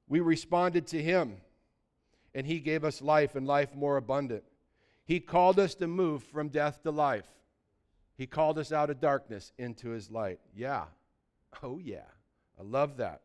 We 0.08 0.20
responded 0.20 0.86
to 0.88 1.02
him. 1.02 1.38
And 2.34 2.46
he 2.46 2.60
gave 2.60 2.84
us 2.84 3.02
life 3.02 3.34
and 3.34 3.46
life 3.46 3.74
more 3.74 3.96
abundant. 3.96 4.44
He 5.04 5.20
called 5.20 5.58
us 5.58 5.74
to 5.76 5.86
move 5.86 6.22
from 6.22 6.48
death 6.48 6.82
to 6.82 6.90
life. 6.90 7.28
He 8.16 8.26
called 8.26 8.58
us 8.58 8.72
out 8.72 8.90
of 8.90 9.00
darkness 9.00 9.52
into 9.58 9.90
his 9.90 10.10
light. 10.10 10.38
Yeah. 10.54 10.84
Oh, 11.62 11.78
yeah. 11.78 12.08
I 12.58 12.62
love 12.62 12.96
that. 12.98 13.22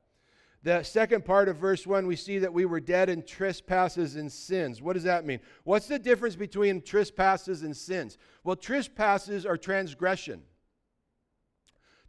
The 0.64 0.84
second 0.84 1.24
part 1.24 1.48
of 1.48 1.58
verse 1.58 1.86
1, 1.86 2.08
we 2.08 2.16
see 2.16 2.40
that 2.40 2.54
we 2.54 2.66
were 2.66 2.80
dead 2.80 3.10
in 3.10 3.24
trespasses 3.24 4.16
and 4.16 4.32
sins. 4.32 4.82
What 4.82 4.94
does 4.94 5.04
that 5.04 5.26
mean? 5.26 5.40
What's 5.64 5.88
the 5.88 6.00
difference 6.00 6.36
between 6.36 6.82
trespasses 6.82 7.64
and 7.64 7.78
sins? 7.78 8.18
Well, 8.44 8.56
trespasses 8.56 9.46
are 9.46 9.56
transgression. 9.56 10.42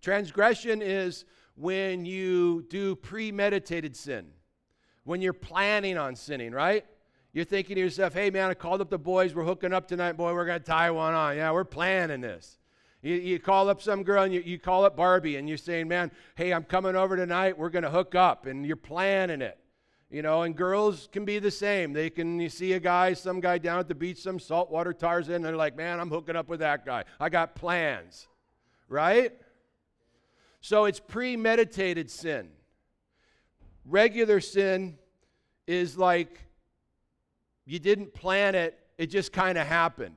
Transgression 0.00 0.80
is 0.80 1.24
when 1.56 2.04
you 2.04 2.64
do 2.68 2.96
premeditated 2.96 3.94
sin, 3.94 4.28
when 5.08 5.22
you're 5.22 5.32
planning 5.32 5.96
on 5.96 6.14
sinning, 6.14 6.52
right? 6.52 6.84
You're 7.32 7.46
thinking 7.46 7.76
to 7.76 7.80
yourself, 7.80 8.12
hey 8.12 8.28
man, 8.28 8.50
I 8.50 8.54
called 8.54 8.82
up 8.82 8.90
the 8.90 8.98
boys, 8.98 9.34
we're 9.34 9.42
hooking 9.42 9.72
up 9.72 9.88
tonight, 9.88 10.18
boy, 10.18 10.34
we're 10.34 10.44
going 10.44 10.60
to 10.60 10.64
tie 10.64 10.90
one 10.90 11.14
on. 11.14 11.34
Yeah, 11.34 11.50
we're 11.50 11.64
planning 11.64 12.20
this. 12.20 12.58
You, 13.00 13.14
you 13.14 13.38
call 13.38 13.70
up 13.70 13.80
some 13.80 14.02
girl 14.02 14.24
and 14.24 14.34
you, 14.34 14.40
you 14.40 14.58
call 14.58 14.84
up 14.84 14.96
Barbie 14.96 15.36
and 15.36 15.48
you're 15.48 15.56
saying, 15.56 15.88
man, 15.88 16.10
hey, 16.34 16.52
I'm 16.52 16.62
coming 16.62 16.94
over 16.94 17.16
tonight. 17.16 17.56
We're 17.56 17.70
going 17.70 17.84
to 17.84 17.90
hook 17.90 18.14
up. 18.14 18.44
And 18.44 18.66
you're 18.66 18.76
planning 18.76 19.40
it. 19.40 19.58
You 20.10 20.20
know, 20.20 20.42
and 20.42 20.54
girls 20.54 21.08
can 21.10 21.24
be 21.24 21.38
the 21.38 21.50
same. 21.50 21.94
They 21.94 22.10
can, 22.10 22.38
you 22.38 22.50
see 22.50 22.74
a 22.74 22.80
guy, 22.80 23.14
some 23.14 23.40
guy 23.40 23.56
down 23.56 23.78
at 23.78 23.88
the 23.88 23.94
beach, 23.94 24.18
some 24.18 24.38
saltwater 24.38 24.92
Tarzan, 24.92 25.36
and 25.36 25.44
they're 25.44 25.56
like, 25.56 25.76
man, 25.76 26.00
I'm 26.00 26.10
hooking 26.10 26.36
up 26.36 26.48
with 26.48 26.60
that 26.60 26.84
guy. 26.84 27.04
I 27.18 27.30
got 27.30 27.54
plans. 27.54 28.28
Right? 28.90 29.32
So 30.60 30.84
it's 30.84 31.00
premeditated 31.00 32.10
sin. 32.10 32.50
Regular 33.88 34.40
sin 34.40 34.98
is 35.66 35.96
like 35.96 36.40
you 37.64 37.78
didn't 37.78 38.12
plan 38.12 38.54
it, 38.54 38.78
it 38.98 39.06
just 39.06 39.32
kind 39.32 39.56
of 39.56 39.66
happened. 39.66 40.16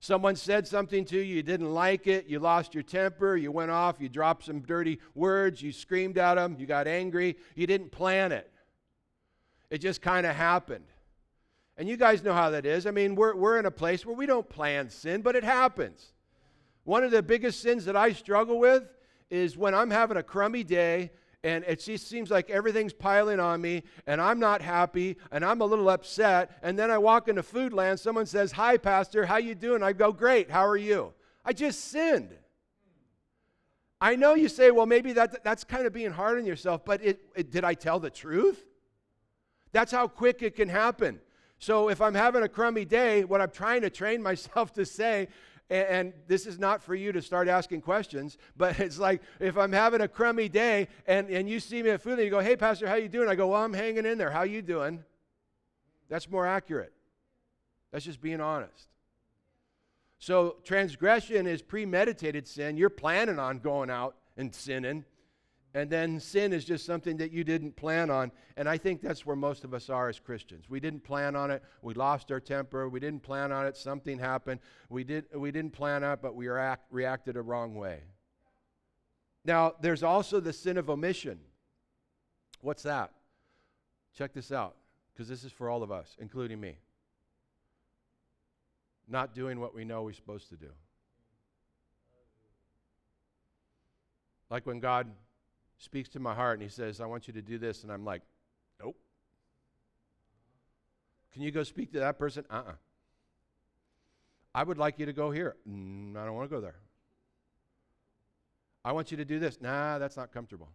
Someone 0.00 0.34
said 0.34 0.66
something 0.66 1.04
to 1.06 1.16
you, 1.16 1.36
you 1.36 1.42
didn't 1.42 1.72
like 1.72 2.08
it, 2.08 2.26
you 2.26 2.40
lost 2.40 2.74
your 2.74 2.82
temper, 2.82 3.36
you 3.36 3.52
went 3.52 3.70
off, 3.70 4.00
you 4.00 4.08
dropped 4.08 4.44
some 4.44 4.60
dirty 4.60 4.98
words, 5.14 5.62
you 5.62 5.70
screamed 5.70 6.18
at 6.18 6.34
them, 6.34 6.56
you 6.58 6.66
got 6.66 6.88
angry, 6.88 7.36
you 7.54 7.66
didn't 7.66 7.92
plan 7.92 8.32
it. 8.32 8.50
It 9.70 9.78
just 9.78 10.02
kind 10.02 10.26
of 10.26 10.34
happened. 10.34 10.84
And 11.76 11.88
you 11.88 11.96
guys 11.96 12.24
know 12.24 12.34
how 12.34 12.50
that 12.50 12.66
is. 12.66 12.86
I 12.86 12.90
mean, 12.90 13.14
we're, 13.14 13.36
we're 13.36 13.58
in 13.58 13.66
a 13.66 13.70
place 13.70 14.04
where 14.04 14.16
we 14.16 14.26
don't 14.26 14.48
plan 14.48 14.90
sin, 14.90 15.22
but 15.22 15.36
it 15.36 15.44
happens. 15.44 16.12
One 16.82 17.04
of 17.04 17.12
the 17.12 17.22
biggest 17.22 17.62
sins 17.62 17.84
that 17.84 17.96
I 17.96 18.12
struggle 18.12 18.58
with 18.58 18.82
is 19.30 19.56
when 19.56 19.74
I'm 19.74 19.90
having 19.90 20.16
a 20.16 20.22
crummy 20.22 20.64
day 20.64 21.12
and 21.44 21.62
it 21.68 21.80
just 21.80 22.08
seems 22.08 22.30
like 22.30 22.48
everything's 22.48 22.94
piling 22.94 23.38
on 23.38 23.60
me 23.60 23.82
and 24.06 24.20
I'm 24.20 24.40
not 24.40 24.62
happy 24.62 25.18
and 25.30 25.44
I'm 25.44 25.60
a 25.60 25.66
little 25.66 25.90
upset 25.90 26.58
and 26.62 26.76
then 26.78 26.90
I 26.90 26.98
walk 26.98 27.28
into 27.28 27.42
Foodland 27.42 28.00
someone 28.00 28.26
says 28.26 28.50
hi 28.50 28.78
pastor 28.78 29.26
how 29.26 29.36
you 29.36 29.54
doing? 29.54 29.82
I 29.82 29.92
go 29.92 30.10
great 30.10 30.50
how 30.50 30.66
are 30.66 30.76
you? 30.76 31.12
I 31.44 31.52
just 31.52 31.84
sinned. 31.84 32.34
I 34.00 34.16
know 34.16 34.34
you 34.34 34.48
say 34.48 34.70
well 34.70 34.86
maybe 34.86 35.12
that 35.12 35.44
that's 35.44 35.62
kind 35.62 35.86
of 35.86 35.92
being 35.92 36.10
hard 36.10 36.38
on 36.38 36.46
yourself 36.46 36.84
but 36.84 37.04
it, 37.04 37.20
it, 37.36 37.50
did 37.50 37.62
I 37.62 37.74
tell 37.74 38.00
the 38.00 38.10
truth? 38.10 38.64
That's 39.72 39.92
how 39.92 40.08
quick 40.08 40.42
it 40.42 40.56
can 40.56 40.68
happen. 40.68 41.20
So 41.58 41.88
if 41.90 42.00
I'm 42.00 42.14
having 42.14 42.42
a 42.42 42.48
crummy 42.48 42.86
day 42.86 43.22
what 43.24 43.42
I'm 43.42 43.50
trying 43.50 43.82
to 43.82 43.90
train 43.90 44.22
myself 44.30 44.72
to 44.72 44.86
say 44.86 45.28
and, 45.70 45.88
and, 45.88 46.12
this 46.26 46.46
is 46.46 46.58
not 46.58 46.82
for 46.82 46.94
you 46.94 47.12
to 47.12 47.22
start 47.22 47.48
asking 47.48 47.80
questions, 47.80 48.36
but 48.56 48.78
it's 48.80 48.98
like 48.98 49.22
if 49.40 49.56
I'm 49.56 49.72
having 49.72 50.00
a 50.00 50.08
crummy 50.08 50.48
day 50.48 50.88
and, 51.06 51.28
and 51.30 51.48
you 51.48 51.60
see 51.60 51.82
me 51.82 51.90
at 51.90 52.02
Foodland 52.02 52.24
you 52.24 52.30
go, 52.30 52.40
hey, 52.40 52.56
Pastor, 52.56 52.86
how 52.86 52.96
you 52.96 53.08
doing? 53.08 53.28
I 53.28 53.34
go, 53.34 53.48
well, 53.48 53.62
I'm 53.62 53.72
hanging 53.72 54.06
in 54.06 54.18
there. 54.18 54.30
How 54.30 54.42
you 54.42 54.62
doing? 54.62 55.02
That's 56.08 56.28
more 56.30 56.46
accurate. 56.46 56.92
That's 57.92 58.04
just 58.04 58.20
being 58.20 58.40
honest. 58.40 58.88
So 60.18 60.56
transgression 60.64 61.46
is 61.46 61.62
premeditated 61.62 62.48
sin. 62.48 62.76
You're 62.76 62.90
planning 62.90 63.38
on 63.38 63.58
going 63.58 63.90
out 63.90 64.16
and 64.36 64.54
sinning. 64.54 65.04
And 65.76 65.90
then 65.90 66.20
sin 66.20 66.52
is 66.52 66.64
just 66.64 66.86
something 66.86 67.16
that 67.16 67.32
you 67.32 67.42
didn't 67.42 67.74
plan 67.74 68.08
on. 68.08 68.30
And 68.56 68.68
I 68.68 68.78
think 68.78 69.02
that's 69.02 69.26
where 69.26 69.34
most 69.34 69.64
of 69.64 69.74
us 69.74 69.90
are 69.90 70.08
as 70.08 70.20
Christians. 70.20 70.70
We 70.70 70.78
didn't 70.78 71.02
plan 71.02 71.34
on 71.34 71.50
it. 71.50 71.64
We 71.82 71.94
lost 71.94 72.30
our 72.30 72.38
temper. 72.38 72.88
We 72.88 73.00
didn't 73.00 73.24
plan 73.24 73.50
on 73.50 73.66
it. 73.66 73.76
Something 73.76 74.20
happened. 74.20 74.60
We, 74.88 75.02
did, 75.02 75.24
we 75.34 75.50
didn't 75.50 75.72
plan 75.72 76.04
on 76.04 76.12
it, 76.12 76.20
but 76.22 76.36
we 76.36 76.46
react, 76.46 76.86
reacted 76.92 77.36
a 77.36 77.42
wrong 77.42 77.74
way. 77.74 78.02
Now, 79.44 79.74
there's 79.80 80.04
also 80.04 80.38
the 80.38 80.52
sin 80.52 80.78
of 80.78 80.88
omission. 80.88 81.40
What's 82.60 82.84
that? 82.84 83.10
Check 84.16 84.32
this 84.32 84.52
out, 84.52 84.76
because 85.12 85.28
this 85.28 85.42
is 85.42 85.50
for 85.50 85.68
all 85.68 85.82
of 85.82 85.90
us, 85.90 86.16
including 86.20 86.60
me. 86.60 86.78
Not 89.08 89.34
doing 89.34 89.58
what 89.58 89.74
we 89.74 89.84
know 89.84 90.04
we're 90.04 90.12
supposed 90.12 90.48
to 90.50 90.56
do. 90.56 90.70
Like 94.50 94.66
when 94.66 94.78
God 94.78 95.08
speaks 95.78 96.08
to 96.10 96.20
my 96.20 96.34
heart 96.34 96.58
and 96.58 96.62
he 96.62 96.68
says, 96.68 97.00
I 97.00 97.06
want 97.06 97.26
you 97.26 97.34
to 97.34 97.42
do 97.42 97.58
this. 97.58 97.82
And 97.82 97.92
I'm 97.92 98.04
like, 98.04 98.22
nope. 98.82 98.96
Can 101.32 101.42
you 101.42 101.50
go 101.50 101.62
speak 101.62 101.92
to 101.92 102.00
that 102.00 102.18
person? 102.18 102.44
Uh 102.50 102.54
uh-uh. 102.54 102.70
uh 102.70 102.74
I 104.54 104.62
would 104.62 104.78
like 104.78 104.98
you 104.98 105.06
to 105.06 105.12
go 105.12 105.32
here. 105.32 105.56
Mm, 105.68 106.16
I 106.16 106.24
don't 106.24 106.34
want 106.34 106.48
to 106.48 106.54
go 106.54 106.60
there. 106.60 106.76
I 108.84 108.92
want 108.92 109.10
you 109.10 109.16
to 109.16 109.24
do 109.24 109.38
this. 109.38 109.60
Nah, 109.60 109.98
that's 109.98 110.16
not 110.16 110.32
comfortable. 110.32 110.68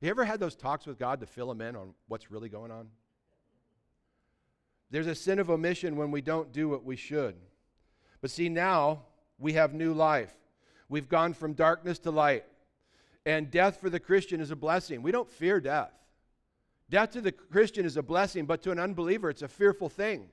You 0.00 0.10
ever 0.10 0.24
had 0.24 0.38
those 0.38 0.54
talks 0.54 0.86
with 0.86 0.98
God 0.98 1.20
to 1.20 1.26
fill 1.26 1.50
him 1.50 1.60
in 1.60 1.74
on 1.74 1.94
what's 2.08 2.30
really 2.30 2.48
going 2.48 2.70
on? 2.70 2.88
There's 4.90 5.06
a 5.06 5.14
sin 5.14 5.38
of 5.38 5.50
omission 5.50 5.96
when 5.96 6.10
we 6.10 6.20
don't 6.20 6.52
do 6.52 6.68
what 6.68 6.84
we 6.84 6.94
should. 6.94 7.34
But 8.20 8.30
see, 8.30 8.48
now 8.48 9.02
we 9.38 9.54
have 9.54 9.74
new 9.74 9.92
life. 9.92 10.32
We've 10.88 11.08
gone 11.08 11.34
from 11.34 11.54
darkness 11.54 11.98
to 12.00 12.10
light. 12.10 12.44
And 13.26 13.50
death 13.50 13.80
for 13.80 13.88
the 13.88 14.00
Christian 14.00 14.40
is 14.40 14.50
a 14.50 14.56
blessing. 14.56 15.02
We 15.02 15.12
don't 15.12 15.30
fear 15.30 15.60
death. 15.60 15.92
Death 16.90 17.12
to 17.12 17.20
the 17.20 17.32
Christian 17.32 17.86
is 17.86 17.96
a 17.96 18.02
blessing, 18.02 18.44
but 18.44 18.62
to 18.62 18.70
an 18.70 18.78
unbeliever, 18.78 19.30
it's 19.30 19.42
a 19.42 19.48
fearful 19.48 19.88
thing. 19.88 20.28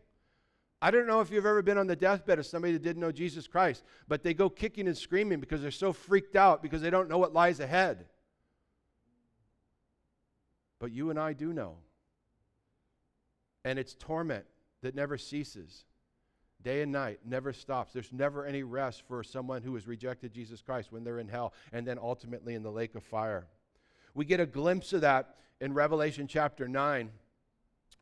I 0.81 0.91
don't 0.91 1.07
know 1.07 1.21
if 1.21 1.31
you've 1.31 1.45
ever 1.45 1.61
been 1.61 1.77
on 1.77 1.87
the 1.87 1.95
deathbed 1.95 2.39
of 2.39 2.45
somebody 2.45 2.73
that 2.73 2.81
didn't 2.81 3.01
know 3.01 3.11
Jesus 3.11 3.47
Christ, 3.47 3.83
but 4.07 4.23
they 4.23 4.33
go 4.33 4.49
kicking 4.49 4.87
and 4.87 4.97
screaming 4.97 5.39
because 5.39 5.61
they're 5.61 5.71
so 5.71 5.93
freaked 5.93 6.35
out 6.35 6.63
because 6.63 6.81
they 6.81 6.89
don't 6.89 7.07
know 7.07 7.19
what 7.19 7.33
lies 7.33 7.59
ahead. 7.59 8.05
But 10.79 10.91
you 10.91 11.11
and 11.11 11.19
I 11.19 11.33
do 11.33 11.53
know. 11.53 11.77
And 13.63 13.77
it's 13.77 13.93
torment 13.93 14.45
that 14.81 14.95
never 14.95 15.17
ceases 15.17 15.85
day 16.63 16.81
and 16.81 16.91
night, 16.91 17.19
never 17.25 17.53
stops. 17.53 17.93
There's 17.93 18.11
never 18.11 18.45
any 18.45 18.63
rest 18.63 19.03
for 19.07 19.23
someone 19.23 19.61
who 19.61 19.73
has 19.75 19.87
rejected 19.87 20.33
Jesus 20.33 20.61
Christ 20.61 20.91
when 20.91 21.03
they're 21.03 21.19
in 21.19 21.27
hell 21.27 21.53
and 21.71 21.85
then 21.85 21.97
ultimately 21.97 22.55
in 22.55 22.63
the 22.63 22.71
lake 22.71 22.95
of 22.95 23.03
fire. 23.03 23.47
We 24.13 24.25
get 24.25 24.39
a 24.39 24.45
glimpse 24.45 24.93
of 24.93 25.01
that 25.01 25.35
in 25.59 25.73
Revelation 25.73 26.27
chapter 26.27 26.67
9. 26.67 27.09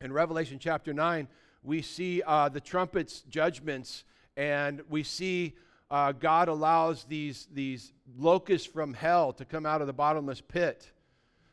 In 0.02 0.14
Revelation 0.14 0.60
chapter 0.60 0.94
9, 0.94 1.28
we 1.64 1.82
see 1.82 2.22
uh, 2.26 2.50
the 2.50 2.62
trumpets' 2.62 3.22
judgments, 3.30 4.06
and 4.38 4.82
we 4.90 5.04
see 5.04 5.56
uh, 5.92 6.12
God 6.14 6.48
allows 6.48 7.04
these, 7.04 7.48
these 7.54 7.92
locusts 8.18 8.68
from 8.68 8.94
hell 8.94 9.34
to 9.34 9.46
come 9.46 9.66
out 9.66 9.82
of 9.82 9.88
the 9.88 9.94
bottomless 9.94 10.42
pit 10.42 10.92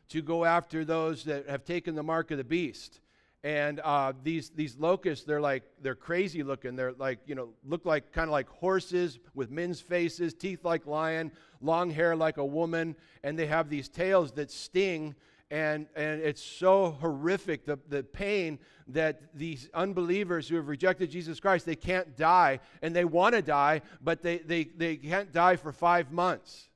to 0.09 0.21
go 0.21 0.45
after 0.45 0.85
those 0.85 1.25
that 1.25 1.49
have 1.49 1.65
taken 1.65 1.95
the 1.95 2.03
mark 2.03 2.31
of 2.31 2.37
the 2.37 2.43
beast 2.43 3.01
and 3.47 3.79
uh, 3.79 4.11
these 4.23 4.49
these 4.49 4.75
locusts 4.77 5.23
they're 5.23 5.39
like 5.39 5.63
they're 5.81 5.95
crazy 5.95 6.43
looking. 6.43 6.75
They're 6.75 6.91
like 6.91 7.19
you 7.25 7.33
know 7.33 7.47
look 7.65 7.85
like 7.85 8.11
kind 8.11 8.27
of 8.27 8.33
like 8.33 8.49
horses 8.49 9.19
with 9.35 9.49
men's 9.49 9.79
faces 9.79 10.33
teeth 10.33 10.65
like 10.65 10.85
lion 10.85 11.31
long 11.61 11.89
hair 11.89 12.13
like 12.13 12.35
a 12.35 12.45
woman. 12.45 12.93
And 13.23 13.39
they 13.39 13.45
have 13.45 13.69
these 13.69 13.87
tails 13.87 14.33
that 14.33 14.51
sting. 14.51 15.15
And 15.49 15.87
and 15.95 16.19
it's 16.19 16.43
so 16.43 16.91
horrific 16.99 17.65
the, 17.65 17.79
the 17.87 18.03
pain 18.03 18.59
that 18.89 19.33
these 19.33 19.69
unbelievers 19.73 20.49
who 20.49 20.57
have 20.57 20.67
rejected 20.67 21.09
jesus 21.09 21.39
christ 21.39 21.65
they 21.65 21.77
can't 21.77 22.17
die. 22.17 22.59
And 22.81 22.93
they 22.93 23.05
want 23.05 23.33
to 23.33 23.41
die 23.41 23.81
but 24.01 24.23
they, 24.23 24.39
they 24.39 24.65
they 24.65 24.97
can't 24.97 25.31
die 25.31 25.55
for 25.55 25.71
five 25.71 26.11
months. 26.11 26.67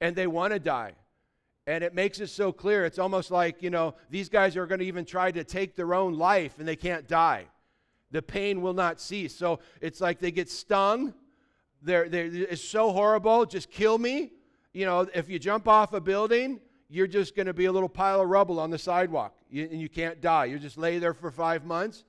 And 0.00 0.16
they 0.16 0.26
want 0.26 0.54
to 0.54 0.58
die 0.58 0.94
and 1.66 1.84
it 1.84 1.94
makes 1.94 2.20
it 2.20 2.28
so 2.28 2.52
clear. 2.52 2.84
It's 2.84 2.98
almost 2.98 3.30
like, 3.30 3.62
you 3.62 3.70
know, 3.70 3.94
these 4.10 4.28
guys 4.28 4.56
are 4.56 4.66
going 4.66 4.80
to 4.80 4.86
even 4.86 5.04
try 5.04 5.30
to 5.30 5.44
take 5.44 5.76
their 5.76 5.94
own 5.94 6.14
life 6.14 6.58
and 6.58 6.66
they 6.66 6.76
can't 6.76 7.06
die. 7.06 7.46
The 8.10 8.22
pain 8.22 8.60
will 8.60 8.74
not 8.74 9.00
cease. 9.00 9.34
So 9.34 9.60
it's 9.80 10.00
like 10.00 10.18
they 10.18 10.32
get 10.32 10.50
stung. 10.50 11.14
They're, 11.80 12.08
they're, 12.08 12.26
it's 12.26 12.62
so 12.62 12.92
horrible. 12.92 13.46
Just 13.46 13.70
kill 13.70 13.96
me. 13.96 14.32
You 14.72 14.86
know, 14.86 15.08
if 15.14 15.28
you 15.28 15.38
jump 15.38 15.68
off 15.68 15.92
a 15.92 16.00
building, 16.00 16.60
you're 16.88 17.06
just 17.06 17.36
going 17.36 17.46
to 17.46 17.54
be 17.54 17.66
a 17.66 17.72
little 17.72 17.88
pile 17.88 18.20
of 18.20 18.28
rubble 18.28 18.58
on 18.58 18.70
the 18.70 18.78
sidewalk 18.78 19.34
you, 19.48 19.68
and 19.70 19.80
you 19.80 19.88
can't 19.88 20.20
die. 20.20 20.46
You 20.46 20.58
just 20.58 20.76
lay 20.76 20.98
there 20.98 21.14
for 21.14 21.30
five 21.30 21.64
months. 21.64 22.04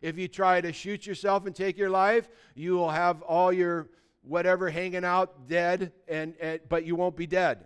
If 0.00 0.18
you 0.18 0.28
try 0.28 0.60
to 0.60 0.72
shoot 0.72 1.06
yourself 1.06 1.46
and 1.46 1.54
take 1.54 1.78
your 1.78 1.90
life, 1.90 2.28
you 2.54 2.74
will 2.74 2.90
have 2.90 3.22
all 3.22 3.52
your 3.52 3.88
whatever 4.22 4.70
hanging 4.70 5.04
out 5.04 5.48
dead, 5.48 5.92
and, 6.08 6.34
and 6.40 6.60
but 6.68 6.84
you 6.84 6.96
won't 6.96 7.16
be 7.16 7.26
dead 7.26 7.64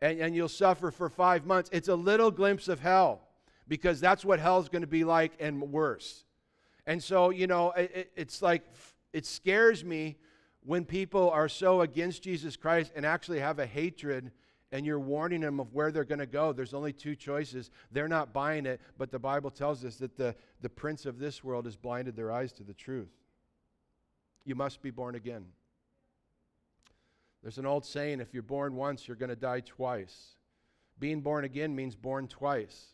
and, 0.00 0.20
and 0.20 0.34
you'll 0.34 0.48
suffer 0.48 0.90
for 0.90 1.08
five 1.08 1.46
months. 1.46 1.70
It's 1.72 1.88
a 1.88 1.94
little 1.94 2.30
glimpse 2.30 2.68
of 2.68 2.80
hell 2.80 3.22
because 3.68 4.00
that's 4.00 4.24
what 4.24 4.40
hell's 4.40 4.68
going 4.68 4.82
to 4.82 4.88
be 4.88 5.04
like 5.04 5.32
and 5.40 5.60
worse. 5.72 6.24
And 6.86 7.02
so, 7.02 7.30
you 7.30 7.46
know, 7.46 7.72
it, 7.72 8.12
it's 8.16 8.42
like, 8.42 8.62
it 9.12 9.26
scares 9.26 9.84
me 9.84 10.16
when 10.64 10.84
people 10.84 11.30
are 11.30 11.48
so 11.48 11.80
against 11.80 12.22
Jesus 12.22 12.56
Christ 12.56 12.92
and 12.94 13.06
actually 13.06 13.40
have 13.40 13.58
a 13.58 13.66
hatred 13.66 14.30
and 14.72 14.84
you're 14.84 15.00
warning 15.00 15.40
them 15.40 15.60
of 15.60 15.72
where 15.72 15.92
they're 15.92 16.04
going 16.04 16.18
to 16.18 16.26
go, 16.26 16.52
there's 16.52 16.74
only 16.74 16.92
two 16.92 17.14
choices. 17.14 17.70
They're 17.92 18.08
not 18.08 18.32
buying 18.32 18.66
it, 18.66 18.80
but 18.98 19.12
the 19.12 19.18
Bible 19.18 19.50
tells 19.50 19.84
us 19.84 19.96
that 19.96 20.16
the, 20.16 20.34
the 20.60 20.68
prince 20.68 21.06
of 21.06 21.18
this 21.18 21.44
world 21.44 21.66
has 21.66 21.76
blinded 21.76 22.16
their 22.16 22.32
eyes 22.32 22.52
to 22.54 22.64
the 22.64 22.74
truth. 22.74 23.12
You 24.44 24.54
must 24.54 24.82
be 24.82 24.90
born 24.90 25.14
again. 25.14 25.46
There's 27.46 27.58
an 27.58 27.66
old 27.66 27.84
saying 27.84 28.18
if 28.18 28.34
you're 28.34 28.42
born 28.42 28.74
once, 28.74 29.06
you're 29.06 29.16
going 29.16 29.28
to 29.28 29.36
die 29.36 29.60
twice. 29.60 30.34
Being 30.98 31.20
born 31.20 31.44
again 31.44 31.76
means 31.76 31.94
born 31.94 32.26
twice. 32.26 32.86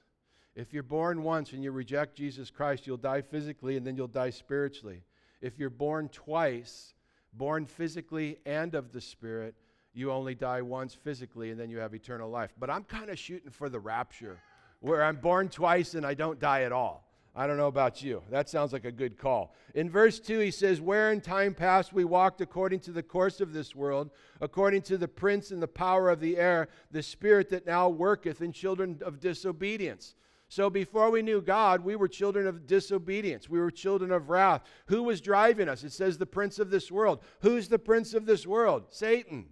If 0.55 0.75
you're 0.75 0.83
born 0.83 1.23
once 1.23 1.55
and 1.55 1.65
you 1.65 1.73
reject 1.73 2.17
Jesus 2.17 2.51
Christ, 2.51 2.87
you'll 2.87 2.99
die 2.99 3.23
physically 3.23 3.79
and 3.79 3.87
then 3.87 3.97
you'll 3.97 4.09
die 4.09 4.29
spiritually. 4.29 5.05
If 5.41 5.59
you're 5.59 5.71
born 5.71 6.11
twice, 6.11 6.93
born 7.33 7.65
physically 7.65 8.41
and 8.45 8.75
of 8.75 8.93
the 8.93 9.01
Spirit, 9.01 9.55
you 9.95 10.13
only 10.13 10.35
die 10.35 10.61
once 10.61 10.93
physically 10.93 11.51
and 11.51 11.59
then 11.59 11.71
you 11.71 11.79
have 11.79 11.95
eternal 11.95 12.29
life. 12.29 12.53
But 12.61 12.69
I'm 12.69 12.85
kind 12.85 13.09
of 13.09 13.19
shooting 13.19 13.53
for 13.53 13.71
the 13.71 13.81
rapture, 13.81 14.39
where 14.81 15.03
I'm 15.03 15.17
born 15.17 15.49
twice 15.49 15.95
and 15.95 16.05
I 16.05 16.13
don't 16.13 16.39
die 16.39 16.65
at 16.65 16.73
all. 16.73 17.11
I 17.35 17.47
don't 17.47 17.57
know 17.57 17.69
about 17.69 18.03
you. 18.03 18.23
That 18.31 18.51
sounds 18.51 18.75
like 18.75 18.85
a 18.85 18.93
good 18.93 19.17
call. 19.17 19.55
In 19.75 19.89
verse 19.89 20.21
2, 20.21 20.39
he 20.41 20.51
says, 20.51 20.83
Where 20.83 21.13
in 21.13 21.23
time 21.23 21.55
past 21.55 21.95
we 21.95 22.05
walked 22.05 22.43
according 22.43 22.81
to 22.81 22.93
the 22.93 23.03
course 23.03 23.41
of 23.41 23.55
this 23.55 23.75
world, 23.75 24.11
according 24.43 24.83
to 24.83 24.99
the 24.99 25.09
prince 25.09 25.51
and 25.51 25.63
the 25.63 25.69
power 25.69 26.11
of 26.11 26.21
the 26.21 26.37
air, 26.37 26.69
the 26.91 27.03
spirit 27.03 27.49
that 27.49 27.67
now 27.67 27.89
worketh 27.89 28.43
in 28.43 28.53
children 28.53 28.99
of 29.03 29.19
disobedience. 29.19 30.15
So 30.49 30.69
before 30.69 31.11
we 31.11 31.23
knew 31.23 31.41
God, 31.41 31.83
we 31.83 31.97
were 31.97 32.09
children 32.09 32.47
of 32.47 32.67
disobedience. 32.67 33.49
We 33.49 33.59
were 33.59 33.71
children 33.71 34.13
of 34.13 34.29
wrath. 34.29 34.65
Who 34.89 35.03
was 35.03 35.23
driving 35.23 35.71
us? 35.71 35.85
It 35.85 35.93
says 35.93 36.19
the 36.19 36.27
prince 36.27 36.59
of 36.59 36.69
this 36.69 36.93
world. 36.93 37.21
Who's 37.41 37.69
the 37.69 37.79
prince 37.79 38.13
of 38.13 38.27
this 38.27 38.47
world? 38.47 38.85
Satan. 38.91 39.47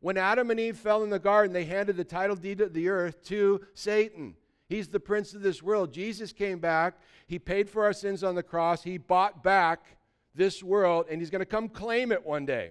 When 0.00 0.18
Adam 0.18 0.50
and 0.50 0.60
Eve 0.60 0.76
fell 0.76 1.02
in 1.02 1.08
the 1.08 1.18
garden, 1.18 1.54
they 1.54 1.64
handed 1.64 1.96
the 1.96 2.04
title 2.04 2.36
deed 2.36 2.60
of 2.60 2.74
the 2.74 2.90
earth 2.90 3.22
to 3.24 3.62
Satan. 3.72 4.34
He's 4.70 4.86
the 4.86 5.00
prince 5.00 5.34
of 5.34 5.42
this 5.42 5.64
world. 5.64 5.92
Jesus 5.92 6.32
came 6.32 6.60
back. 6.60 6.94
He 7.26 7.40
paid 7.40 7.68
for 7.68 7.84
our 7.84 7.92
sins 7.92 8.22
on 8.22 8.36
the 8.36 8.42
cross. 8.42 8.84
He 8.84 8.98
bought 8.98 9.42
back 9.42 9.96
this 10.32 10.62
world, 10.62 11.06
and 11.10 11.20
he's 11.20 11.28
going 11.28 11.40
to 11.40 11.44
come 11.44 11.68
claim 11.68 12.12
it 12.12 12.24
one 12.24 12.46
day. 12.46 12.70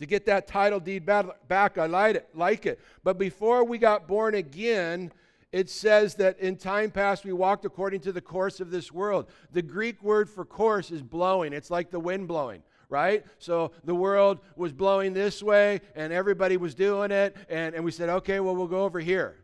To 0.00 0.06
get 0.06 0.26
that 0.26 0.48
title 0.48 0.80
deed 0.80 1.06
back, 1.06 1.78
I 1.78 1.86
like 1.86 2.66
it. 2.66 2.80
But 3.04 3.18
before 3.18 3.64
we 3.64 3.78
got 3.78 4.08
born 4.08 4.34
again, 4.34 5.12
it 5.52 5.70
says 5.70 6.16
that 6.16 6.40
in 6.40 6.56
time 6.56 6.90
past 6.90 7.24
we 7.24 7.32
walked 7.32 7.64
according 7.64 8.00
to 8.00 8.12
the 8.12 8.20
course 8.20 8.58
of 8.58 8.72
this 8.72 8.90
world. 8.90 9.30
The 9.52 9.62
Greek 9.62 10.02
word 10.02 10.28
for 10.28 10.44
course 10.44 10.90
is 10.90 11.02
blowing, 11.02 11.52
it's 11.52 11.70
like 11.70 11.92
the 11.92 12.00
wind 12.00 12.26
blowing. 12.26 12.64
Right? 12.90 13.24
So 13.38 13.70
the 13.84 13.94
world 13.94 14.40
was 14.56 14.72
blowing 14.72 15.12
this 15.12 15.40
way 15.40 15.82
and 15.94 16.10
everybody 16.12 16.56
was 16.56 16.74
doing 16.74 17.10
it. 17.10 17.36
And, 17.50 17.74
and 17.74 17.84
we 17.84 17.90
said, 17.90 18.08
okay, 18.08 18.40
well, 18.40 18.56
we'll 18.56 18.66
go 18.66 18.82
over 18.84 18.98
here. 18.98 19.36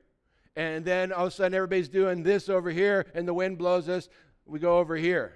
And 0.56 0.84
then 0.84 1.12
all 1.12 1.26
of 1.26 1.32
a 1.32 1.34
sudden 1.34 1.54
everybody's 1.54 1.88
doing 1.88 2.22
this 2.22 2.48
over 2.48 2.70
here 2.70 3.06
and 3.14 3.26
the 3.26 3.34
wind 3.34 3.58
blows 3.58 3.88
us. 3.88 4.08
We 4.46 4.58
go 4.58 4.78
over 4.78 4.96
here. 4.96 5.32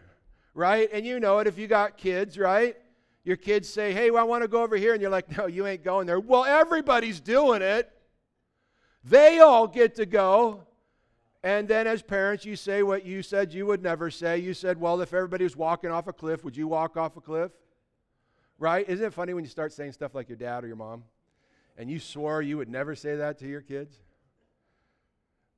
Right? 0.54 0.88
And 0.92 1.06
you 1.06 1.20
know 1.20 1.38
it 1.38 1.46
if 1.46 1.58
you 1.58 1.66
got 1.66 1.96
kids, 1.96 2.38
right? 2.38 2.76
Your 3.24 3.36
kids 3.36 3.68
say, 3.68 3.92
hey, 3.92 4.10
well, 4.10 4.22
I 4.22 4.24
want 4.24 4.42
to 4.42 4.48
go 4.48 4.62
over 4.62 4.76
here. 4.76 4.92
And 4.92 5.02
you're 5.02 5.10
like, 5.10 5.36
no, 5.36 5.46
you 5.46 5.66
ain't 5.66 5.84
going 5.84 6.06
there. 6.06 6.20
Well, 6.20 6.44
everybody's 6.44 7.20
doing 7.20 7.62
it. 7.62 7.90
They 9.04 9.38
all 9.38 9.66
get 9.66 9.96
to 9.96 10.06
go. 10.06 10.66
And 11.42 11.68
then, 11.68 11.86
as 11.86 12.02
parents, 12.02 12.44
you 12.44 12.56
say 12.56 12.82
what 12.82 13.06
you 13.06 13.22
said 13.22 13.52
you 13.52 13.64
would 13.66 13.82
never 13.82 14.10
say. 14.10 14.38
You 14.38 14.54
said, 14.54 14.80
Well, 14.80 15.00
if 15.00 15.14
everybody 15.14 15.44
was 15.44 15.56
walking 15.56 15.90
off 15.90 16.08
a 16.08 16.12
cliff, 16.12 16.44
would 16.44 16.56
you 16.56 16.66
walk 16.66 16.96
off 16.96 17.16
a 17.16 17.20
cliff? 17.20 17.52
Right? 18.58 18.88
Isn't 18.88 19.06
it 19.06 19.14
funny 19.14 19.34
when 19.34 19.44
you 19.44 19.50
start 19.50 19.72
saying 19.72 19.92
stuff 19.92 20.14
like 20.14 20.28
your 20.28 20.36
dad 20.36 20.64
or 20.64 20.66
your 20.66 20.76
mom? 20.76 21.04
And 21.76 21.88
you 21.88 22.00
swore 22.00 22.42
you 22.42 22.56
would 22.56 22.68
never 22.68 22.96
say 22.96 23.14
that 23.16 23.38
to 23.38 23.46
your 23.46 23.60
kids? 23.60 23.96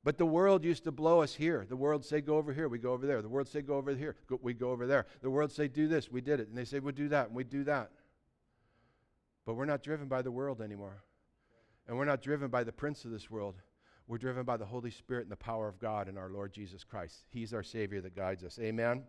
But 0.03 0.17
the 0.17 0.25
world 0.25 0.63
used 0.63 0.83
to 0.85 0.91
blow 0.91 1.21
us 1.21 1.35
here. 1.35 1.65
The 1.69 1.75
world 1.75 2.03
say, 2.03 2.21
go 2.21 2.37
over 2.37 2.51
here, 2.53 2.67
we 2.67 2.79
go 2.79 2.91
over 2.91 3.05
there. 3.05 3.21
The 3.21 3.29
world 3.29 3.47
say, 3.47 3.61
go 3.61 3.75
over 3.75 3.95
here, 3.95 4.15
go, 4.27 4.39
we 4.41 4.53
go 4.53 4.71
over 4.71 4.87
there. 4.87 5.05
The 5.21 5.29
world 5.29 5.51
say, 5.51 5.67
do 5.67 5.87
this, 5.87 6.11
we 6.11 6.21
did 6.21 6.39
it. 6.39 6.47
And 6.47 6.57
they 6.57 6.65
say, 6.65 6.79
we'll 6.79 6.93
do 6.93 7.09
that, 7.09 7.27
and 7.27 7.35
we 7.35 7.43
do 7.43 7.63
that. 7.65 7.91
But 9.45 9.53
we're 9.53 9.65
not 9.65 9.83
driven 9.83 10.07
by 10.07 10.23
the 10.23 10.31
world 10.31 10.59
anymore. 10.59 11.03
And 11.87 11.97
we're 11.97 12.05
not 12.05 12.21
driven 12.21 12.49
by 12.49 12.63
the 12.63 12.71
prince 12.71 13.05
of 13.05 13.11
this 13.11 13.29
world. 13.29 13.55
We're 14.07 14.17
driven 14.17 14.43
by 14.43 14.57
the 14.57 14.65
Holy 14.65 14.89
Spirit 14.89 15.23
and 15.23 15.31
the 15.31 15.37
power 15.37 15.67
of 15.67 15.79
God 15.79 16.07
and 16.07 16.17
our 16.17 16.29
Lord 16.29 16.51
Jesus 16.51 16.83
Christ. 16.83 17.25
He's 17.29 17.53
our 17.53 17.63
Savior 17.63 18.01
that 18.01 18.15
guides 18.15 18.43
us. 18.43 18.57
Amen? 18.59 18.85
Amen? 18.85 19.03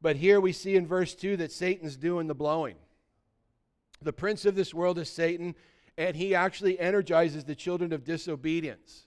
But 0.00 0.16
here 0.16 0.40
we 0.40 0.52
see 0.52 0.76
in 0.76 0.86
verse 0.86 1.14
2 1.14 1.36
that 1.38 1.50
Satan's 1.50 1.96
doing 1.96 2.28
the 2.28 2.34
blowing. 2.34 2.76
The 4.00 4.12
prince 4.12 4.44
of 4.44 4.54
this 4.54 4.72
world 4.72 4.98
is 4.98 5.10
Satan, 5.10 5.54
and 5.98 6.16
he 6.16 6.34
actually 6.34 6.78
energizes 6.78 7.44
the 7.44 7.54
children 7.54 7.92
of 7.92 8.04
disobedience. 8.04 9.06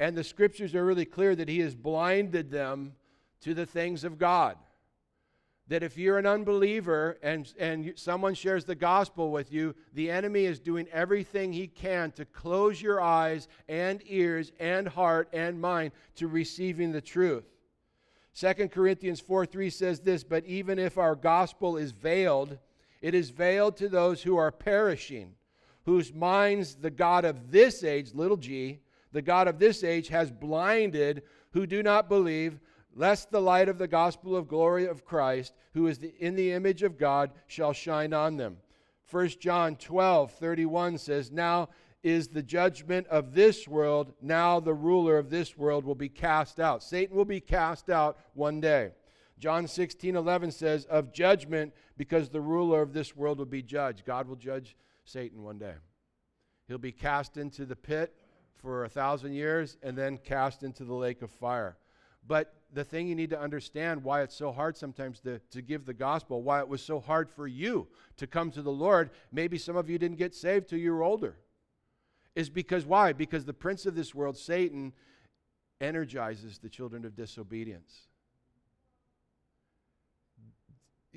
And 0.00 0.16
the 0.16 0.24
scriptures 0.24 0.74
are 0.74 0.84
really 0.84 1.04
clear 1.04 1.36
that 1.36 1.48
he 1.48 1.60
has 1.60 1.76
blinded 1.76 2.50
them 2.50 2.94
to 3.42 3.54
the 3.54 3.66
things 3.66 4.02
of 4.02 4.18
God 4.18 4.56
that 5.70 5.84
if 5.84 5.96
you're 5.96 6.18
an 6.18 6.26
unbeliever 6.26 7.16
and, 7.22 7.54
and 7.56 7.92
someone 7.94 8.34
shares 8.34 8.64
the 8.64 8.74
gospel 8.74 9.30
with 9.30 9.52
you, 9.52 9.72
the 9.94 10.10
enemy 10.10 10.44
is 10.44 10.58
doing 10.58 10.88
everything 10.92 11.52
he 11.52 11.68
can 11.68 12.10
to 12.10 12.24
close 12.24 12.82
your 12.82 13.00
eyes 13.00 13.46
and 13.68 14.02
ears 14.06 14.50
and 14.58 14.88
heart 14.88 15.28
and 15.32 15.60
mind 15.60 15.92
to 16.16 16.26
receiving 16.26 16.90
the 16.90 17.00
truth. 17.00 17.44
2 18.34 18.68
Corinthians 18.68 19.20
4 19.20 19.46
3 19.46 19.70
says 19.70 20.00
this, 20.00 20.24
but 20.24 20.44
even 20.44 20.76
if 20.76 20.98
our 20.98 21.14
gospel 21.14 21.76
is 21.76 21.92
veiled, 21.92 22.58
it 23.00 23.14
is 23.14 23.30
veiled 23.30 23.76
to 23.76 23.88
those 23.88 24.24
who 24.24 24.36
are 24.36 24.50
perishing, 24.50 25.36
whose 25.84 26.12
minds 26.12 26.74
the 26.74 26.90
God 26.90 27.24
of 27.24 27.52
this 27.52 27.84
age, 27.84 28.12
little 28.12 28.36
g, 28.36 28.80
the 29.12 29.22
God 29.22 29.48
of 29.48 29.58
this 29.58 29.82
age 29.82 30.08
has 30.08 30.30
blinded, 30.30 31.22
who 31.52 31.66
do 31.66 31.82
not 31.82 32.08
believe 32.08 32.60
lest 32.94 33.30
the 33.30 33.40
light 33.40 33.68
of 33.68 33.78
the 33.78 33.88
gospel 33.88 34.36
of 34.36 34.48
glory 34.48 34.86
of 34.86 35.04
Christ, 35.04 35.54
who 35.74 35.86
is 35.86 35.98
the, 35.98 36.12
in 36.18 36.34
the 36.34 36.52
image 36.52 36.82
of 36.82 36.98
God, 36.98 37.30
shall 37.46 37.72
shine 37.72 38.12
on 38.12 38.36
them. 38.36 38.58
1 39.10 39.28
John 39.40 39.76
12, 39.76 40.32
31 40.32 40.98
says, 40.98 41.30
Now 41.30 41.68
is 42.02 42.28
the 42.28 42.42
judgment 42.42 43.06
of 43.08 43.34
this 43.34 43.68
world, 43.68 44.12
now 44.22 44.60
the 44.60 44.74
ruler 44.74 45.18
of 45.18 45.30
this 45.30 45.56
world 45.56 45.84
will 45.84 45.94
be 45.94 46.08
cast 46.08 46.58
out. 46.58 46.82
Satan 46.82 47.16
will 47.16 47.24
be 47.24 47.40
cast 47.40 47.90
out 47.90 48.18
one 48.34 48.60
day. 48.60 48.92
John 49.38 49.66
16, 49.66 50.16
11 50.16 50.50
says, 50.52 50.84
Of 50.86 51.12
judgment, 51.12 51.72
because 51.96 52.28
the 52.28 52.40
ruler 52.40 52.82
of 52.82 52.92
this 52.92 53.16
world 53.16 53.38
will 53.38 53.46
be 53.46 53.62
judged. 53.62 54.04
God 54.04 54.28
will 54.28 54.36
judge 54.36 54.76
Satan 55.04 55.42
one 55.42 55.58
day. 55.58 55.74
He'll 56.68 56.78
be 56.78 56.92
cast 56.92 57.36
into 57.36 57.66
the 57.66 57.76
pit 57.76 58.14
for 58.60 58.84
a 58.84 58.88
thousand 58.88 59.32
years 59.32 59.76
and 59.82 59.96
then 59.96 60.18
cast 60.18 60.62
into 60.62 60.84
the 60.84 60.94
lake 60.94 61.22
of 61.22 61.30
fire. 61.30 61.76
But 62.26 62.54
the 62.72 62.84
thing 62.84 63.08
you 63.08 63.14
need 63.14 63.30
to 63.30 63.40
understand 63.40 64.04
why 64.04 64.22
it's 64.22 64.36
so 64.36 64.52
hard 64.52 64.76
sometimes 64.76 65.20
to, 65.20 65.40
to 65.50 65.62
give 65.62 65.86
the 65.86 65.94
gospel, 65.94 66.42
why 66.42 66.60
it 66.60 66.68
was 66.68 66.82
so 66.82 67.00
hard 67.00 67.30
for 67.30 67.46
you 67.46 67.88
to 68.16 68.26
come 68.26 68.50
to 68.52 68.62
the 68.62 68.70
Lord, 68.70 69.10
maybe 69.32 69.58
some 69.58 69.76
of 69.76 69.88
you 69.90 69.98
didn't 69.98 70.18
get 70.18 70.34
saved 70.34 70.68
till 70.68 70.78
you 70.78 70.92
were 70.92 71.02
older, 71.02 71.36
is 72.36 72.48
because 72.48 72.86
why? 72.86 73.12
Because 73.12 73.44
the 73.44 73.52
prince 73.52 73.86
of 73.86 73.94
this 73.94 74.14
world, 74.14 74.36
Satan, 74.36 74.92
energizes 75.80 76.58
the 76.58 76.68
children 76.68 77.04
of 77.04 77.16
disobedience. 77.16 78.06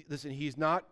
Listen, 0.10 0.32
he's 0.32 0.58
not 0.58 0.86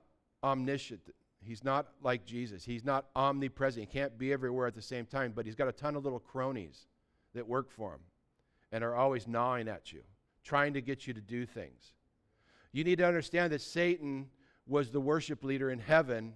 omniscient. 0.43 1.01
He's 1.43 1.63
not 1.63 1.87
like 2.01 2.25
Jesus. 2.25 2.63
He's 2.63 2.85
not 2.85 3.05
omnipresent. 3.15 3.87
He 3.87 3.91
can't 3.91 4.17
be 4.17 4.31
everywhere 4.31 4.67
at 4.67 4.75
the 4.75 4.81
same 4.81 5.05
time, 5.05 5.33
but 5.35 5.45
he's 5.45 5.55
got 5.55 5.67
a 5.67 5.71
ton 5.71 5.95
of 5.95 6.03
little 6.03 6.19
cronies 6.19 6.85
that 7.33 7.47
work 7.47 7.71
for 7.71 7.93
him 7.93 8.01
and 8.71 8.83
are 8.83 8.95
always 8.95 9.27
gnawing 9.27 9.67
at 9.67 9.91
you, 9.91 10.01
trying 10.43 10.73
to 10.73 10.81
get 10.81 11.07
you 11.07 11.13
to 11.13 11.21
do 11.21 11.45
things. 11.45 11.93
You 12.71 12.83
need 12.83 12.99
to 12.99 13.07
understand 13.07 13.51
that 13.53 13.61
Satan 13.61 14.27
was 14.67 14.91
the 14.91 15.01
worship 15.01 15.43
leader 15.43 15.71
in 15.71 15.79
heaven, 15.79 16.33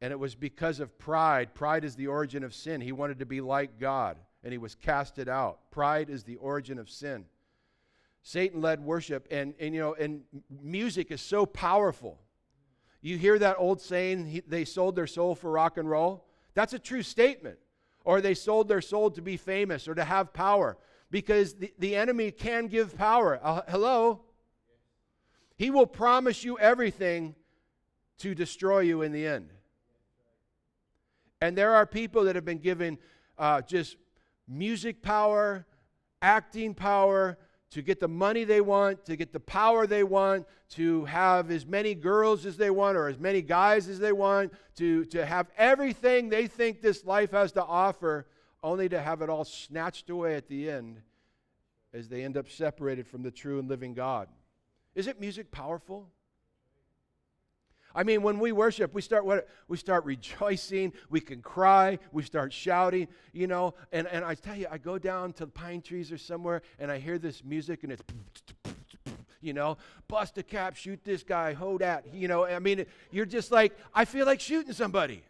and 0.00 0.12
it 0.12 0.18
was 0.18 0.34
because 0.34 0.80
of 0.80 0.96
pride. 0.98 1.54
Pride 1.54 1.84
is 1.84 1.96
the 1.96 2.06
origin 2.06 2.44
of 2.44 2.54
sin. 2.54 2.80
He 2.80 2.92
wanted 2.92 3.18
to 3.18 3.26
be 3.26 3.40
like 3.40 3.78
God, 3.78 4.16
and 4.42 4.52
he 4.52 4.58
was 4.58 4.74
casted 4.74 5.28
out. 5.28 5.70
Pride 5.70 6.08
is 6.08 6.22
the 6.24 6.36
origin 6.36 6.78
of 6.78 6.88
sin. 6.88 7.26
Satan 8.22 8.60
led 8.60 8.80
worship, 8.80 9.26
and, 9.30 9.54
and 9.60 9.74
you 9.74 9.80
know, 9.80 9.94
and 9.94 10.22
music 10.62 11.10
is 11.10 11.20
so 11.20 11.46
powerful. 11.46 12.18
You 13.00 13.18
hear 13.18 13.38
that 13.38 13.56
old 13.58 13.80
saying, 13.80 14.26
he, 14.26 14.42
they 14.46 14.64
sold 14.64 14.96
their 14.96 15.06
soul 15.06 15.34
for 15.34 15.50
rock 15.50 15.76
and 15.76 15.88
roll? 15.88 16.24
That's 16.54 16.72
a 16.72 16.78
true 16.78 17.02
statement. 17.02 17.58
Or 18.04 18.20
they 18.20 18.34
sold 18.34 18.68
their 18.68 18.80
soul 18.80 19.10
to 19.12 19.22
be 19.22 19.36
famous 19.36 19.88
or 19.88 19.94
to 19.94 20.04
have 20.04 20.32
power 20.32 20.76
because 21.10 21.54
the, 21.54 21.72
the 21.78 21.96
enemy 21.96 22.30
can 22.30 22.66
give 22.68 22.96
power. 22.96 23.40
Uh, 23.42 23.62
hello? 23.68 24.22
He 25.56 25.70
will 25.70 25.86
promise 25.86 26.44
you 26.44 26.58
everything 26.58 27.34
to 28.18 28.34
destroy 28.34 28.80
you 28.80 29.02
in 29.02 29.12
the 29.12 29.26
end. 29.26 29.50
And 31.40 31.56
there 31.56 31.74
are 31.74 31.86
people 31.86 32.24
that 32.24 32.34
have 32.34 32.44
been 32.44 32.58
given 32.58 32.98
uh, 33.38 33.60
just 33.62 33.96
music 34.48 35.02
power, 35.02 35.66
acting 36.22 36.74
power, 36.74 37.38
to 37.76 37.82
get 37.82 38.00
the 38.00 38.08
money 38.08 38.44
they 38.44 38.62
want, 38.62 39.04
to 39.04 39.16
get 39.16 39.34
the 39.34 39.40
power 39.40 39.86
they 39.86 40.02
want, 40.02 40.46
to 40.70 41.04
have 41.04 41.50
as 41.50 41.66
many 41.66 41.94
girls 41.94 42.46
as 42.46 42.56
they 42.56 42.70
want 42.70 42.96
or 42.96 43.06
as 43.06 43.18
many 43.18 43.42
guys 43.42 43.86
as 43.86 43.98
they 43.98 44.12
want, 44.12 44.50
to, 44.74 45.04
to 45.04 45.26
have 45.26 45.48
everything 45.58 46.30
they 46.30 46.46
think 46.46 46.80
this 46.80 47.04
life 47.04 47.32
has 47.32 47.52
to 47.52 47.62
offer, 47.62 48.26
only 48.62 48.88
to 48.88 48.98
have 48.98 49.20
it 49.20 49.28
all 49.28 49.44
snatched 49.44 50.08
away 50.08 50.36
at 50.36 50.48
the 50.48 50.70
end 50.70 51.02
as 51.92 52.08
they 52.08 52.24
end 52.24 52.38
up 52.38 52.48
separated 52.48 53.06
from 53.06 53.22
the 53.22 53.30
true 53.30 53.58
and 53.58 53.68
living 53.68 53.92
God. 53.92 54.28
Isn't 54.94 55.20
music 55.20 55.50
powerful? 55.50 56.08
I 57.96 58.02
mean, 58.02 58.22
when 58.22 58.38
we 58.38 58.52
worship, 58.52 58.92
we 58.92 59.00
start 59.00 59.24
what 59.24 59.48
we 59.68 59.78
start 59.78 60.04
rejoicing, 60.04 60.92
we 61.08 61.18
can 61.18 61.40
cry, 61.40 61.98
we 62.12 62.22
start 62.22 62.52
shouting, 62.52 63.08
you 63.32 63.46
know, 63.46 63.72
and, 63.90 64.06
and 64.08 64.22
I 64.22 64.34
tell 64.34 64.54
you, 64.54 64.66
I 64.70 64.76
go 64.76 64.98
down 64.98 65.32
to 65.34 65.46
the 65.46 65.50
pine 65.50 65.80
trees 65.80 66.12
or 66.12 66.18
somewhere 66.18 66.60
and 66.78 66.92
I 66.92 66.98
hear 66.98 67.18
this 67.18 67.42
music 67.42 67.84
and 67.84 67.92
it's 67.92 68.02
you 69.40 69.54
know, 69.54 69.78
bust 70.08 70.36
a 70.36 70.42
cap, 70.42 70.76
shoot 70.76 71.00
this 71.04 71.22
guy, 71.22 71.54
hold 71.54 71.80
that, 71.80 72.04
you 72.12 72.28
know, 72.28 72.44
I 72.44 72.58
mean, 72.58 72.84
you're 73.10 73.24
just 73.26 73.50
like, 73.50 73.72
I 73.94 74.04
feel 74.04 74.26
like 74.26 74.40
shooting 74.40 74.74
somebody. 74.74 75.22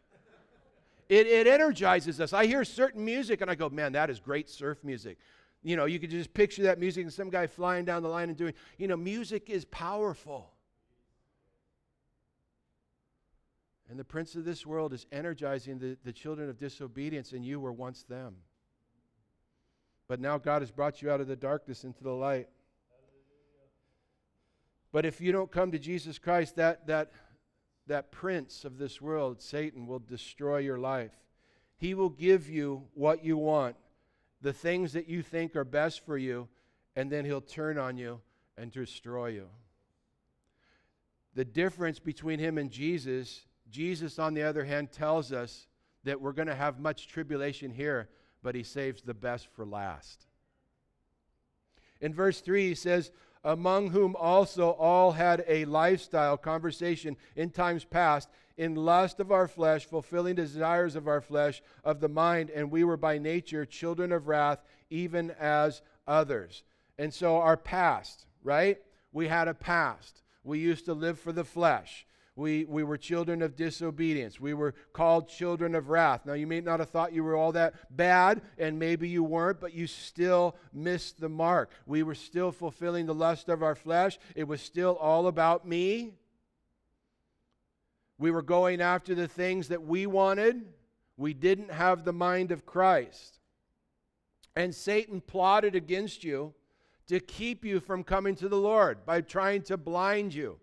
It, 1.09 1.29
it 1.29 1.47
energizes 1.47 2.21
us. 2.21 2.33
I 2.33 2.47
hear 2.47 2.65
certain 2.65 3.05
music 3.05 3.43
and 3.43 3.51
I 3.51 3.55
go, 3.55 3.69
man, 3.69 3.93
that 3.93 4.11
is 4.11 4.19
great 4.19 4.51
surf 4.51 4.79
music. 4.83 5.19
You 5.63 5.77
know, 5.77 5.85
you 5.85 6.01
could 6.01 6.11
just 6.11 6.35
picture 6.35 6.65
that 6.65 6.81
music 6.81 7.05
and 7.05 7.13
some 7.13 7.31
guy 7.31 7.47
flying 7.47 7.85
down 7.85 8.03
the 8.03 8.09
line 8.09 8.29
and 8.29 8.37
doing, 8.37 8.55
you 8.77 8.89
know, 8.89 8.97
music 8.97 9.51
is 9.51 9.65
powerful. 9.67 10.51
And 13.89 13.99
the 13.99 14.05
prince 14.05 14.35
of 14.35 14.45
this 14.45 14.67
world 14.67 14.93
is 14.93 15.07
energizing 15.13 15.79
the, 15.79 15.97
the 16.05 16.13
children 16.13 16.51
of 16.51 16.59
disobedience, 16.59 17.33
and 17.33 17.45
you 17.45 17.61
were 17.61 17.73
once 17.73 18.03
them. 18.03 18.37
But 20.09 20.21
now 20.21 20.39
God 20.39 20.63
has 20.63 20.71
brought 20.71 21.03
you 21.03 21.11
out 21.11 21.21
of 21.21 21.29
the 21.29 21.37
darkness 21.37 21.85
into 21.85 22.03
the 22.03 22.13
light. 22.13 22.49
But 24.93 25.05
if 25.05 25.21
you 25.21 25.31
don't 25.31 25.51
come 25.51 25.73
to 25.73 25.79
Jesus 25.79 26.19
Christ, 26.19 26.57
that, 26.57 26.87
that, 26.87 27.13
that 27.87 28.11
prince 28.11 28.65
of 28.65 28.79
this 28.79 29.01
world, 29.01 29.41
Satan, 29.41 29.87
will 29.87 29.99
destroy 29.99 30.59
your 30.59 30.79
life. 30.79 31.13
He 31.77 31.95
will 31.95 32.09
give 32.09 32.49
you 32.49 32.85
what 32.95 33.25
you 33.25 33.37
want, 33.37 33.77
the 34.41 34.53
things 34.53 34.95
that 34.95 35.09
you 35.09 35.23
think 35.23 35.55
are 35.55 35.65
best 35.65 36.05
for 36.07 36.17
you, 36.17 36.49
and 36.95 37.11
then 37.11 37.25
he'll 37.25 37.41
turn 37.41 37.79
on 37.79 37.99
you 37.99 38.21
and 38.57 38.73
destroy 38.73 39.29
you. 39.29 39.49
The 41.35 41.45
difference 41.45 41.99
between 41.99 42.39
him 42.39 42.57
and 42.57 42.71
Jesus 42.71 43.45
Jesus, 43.71 44.19
on 44.19 44.35
the 44.35 44.43
other 44.43 44.65
hand, 44.65 44.93
tells 44.93 45.33
us 45.33 45.67
that 46.05 46.21
we're 46.21 46.33
going 46.33 46.49
to 46.49 46.55
have 46.55 46.79
much 46.79 47.09
tribulation 47.09 47.71
here, 47.71 48.09
but 48.43 48.55
he 48.55 48.63
saves 48.63 49.03
the 49.03 49.15
best 49.15 49.49
for 49.55 49.67
last. 49.67 50.27
In 52.01 52.15
verse 52.15 52.41
3, 52.41 52.69
he 52.69 52.75
says, 52.75 53.11
Among 53.43 53.91
whom 53.91 54.17
also 54.17 54.71
all 54.71 55.13
had 55.13 55.45
a 55.49 55.65
lifestyle, 55.65 56.37
conversation 56.37 57.17
in 57.35 57.51
times 57.51 57.85
past, 57.85 58.29
in 58.57 58.75
lust 58.75 59.21
of 59.21 59.31
our 59.31 59.49
flesh, 59.49 59.85
fulfilling 59.85 60.35
desires 60.35 60.97
of 60.97 61.09
our 61.09 61.21
flesh, 61.21 61.63
of 61.85 62.01
the 62.01 62.09
mind, 62.09 62.51
and 62.51 62.71
we 62.71 62.85
were 62.85 62.97
by 62.97 63.19
nature 63.19 63.67
children 63.67 64.13
of 64.13 64.29
wrath, 64.29 64.63
even 64.91 65.31
as 65.33 65.83
others. 66.07 66.63
And 66.99 67.13
so 67.13 67.37
our 67.37 67.57
past, 67.57 68.27
right? 68.43 68.79
We 69.13 69.29
had 69.29 69.49
a 69.49 69.55
past. 69.55 70.23
We 70.43 70.59
used 70.59 70.87
to 70.87 70.95
live 70.95 71.19
for 71.19 71.33
the 71.33 71.45
flesh. 71.45 72.06
We, 72.37 72.67
we 72.67 72.85
were 72.85 72.99
children 72.99 73.41
of 73.41 73.57
disobedience. 73.57 74.39
We 74.39 74.53
were 74.53 74.75
called 74.93 75.27
children 75.27 75.75
of 75.75 75.89
wrath. 75.89 76.27
Now, 76.27 76.35
you 76.35 76.47
may 76.47 76.61
not 76.61 76.81
have 76.81 76.91
thought 76.91 77.15
you 77.15 77.25
were 77.25 77.35
all 77.35 77.53
that 77.53 77.97
bad, 77.97 78.43
and 78.59 78.79
maybe 78.79 79.09
you 79.09 79.25
weren't, 79.25 79.59
but 79.59 79.73
you 79.73 79.87
still 79.87 80.55
missed 80.75 81.19
the 81.19 81.31
mark. 81.31 81.71
We 81.87 82.03
were 82.03 82.15
still 82.15 82.53
fulfilling 82.53 83.07
the 83.07 83.15
lust 83.15 83.49
of 83.49 83.63
our 83.63 83.75
flesh. 83.75 84.19
It 84.35 84.45
was 84.45 84.61
still 84.61 84.97
all 84.97 85.29
about 85.29 85.67
me. 85.67 86.13
We 88.19 88.31
were 88.31 88.43
going 88.43 88.83
after 88.83 89.15
the 89.15 89.29
things 89.29 89.69
that 89.69 89.83
we 89.83 90.07
wanted. 90.07 90.63
We 91.17 91.33
didn't 91.33 91.71
have 91.71 92.05
the 92.05 92.13
mind 92.13 92.53
of 92.53 92.67
Christ. 92.67 93.39
And 94.55 94.75
Satan 94.75 95.23
plotted 95.23 95.75
against 95.75 96.23
you 96.23 96.53
to 97.09 97.19
keep 97.19 97.65
you 97.65 97.81
from 97.81 98.05
coming 98.05 98.35
to 98.37 98.49
the 98.49 98.57
Lord 98.57 99.07
by 99.07 99.23
trying 99.23 99.63
to 99.63 99.79
blind 99.79 100.35
you 100.35 100.59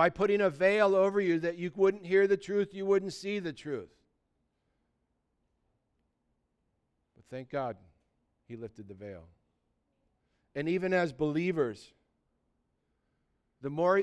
by 0.00 0.08
putting 0.08 0.40
a 0.40 0.48
veil 0.48 0.94
over 0.94 1.20
you 1.20 1.38
that 1.40 1.58
you 1.58 1.70
wouldn't 1.76 2.06
hear 2.06 2.26
the 2.26 2.34
truth, 2.34 2.72
you 2.72 2.86
wouldn't 2.86 3.12
see 3.12 3.38
the 3.38 3.52
truth. 3.52 3.90
But 7.14 7.26
thank 7.28 7.50
God 7.50 7.76
he 8.48 8.56
lifted 8.56 8.88
the 8.88 8.94
veil. 8.94 9.24
And 10.54 10.70
even 10.70 10.94
as 10.94 11.12
believers, 11.12 11.92
the 13.60 13.68
more, 13.68 14.02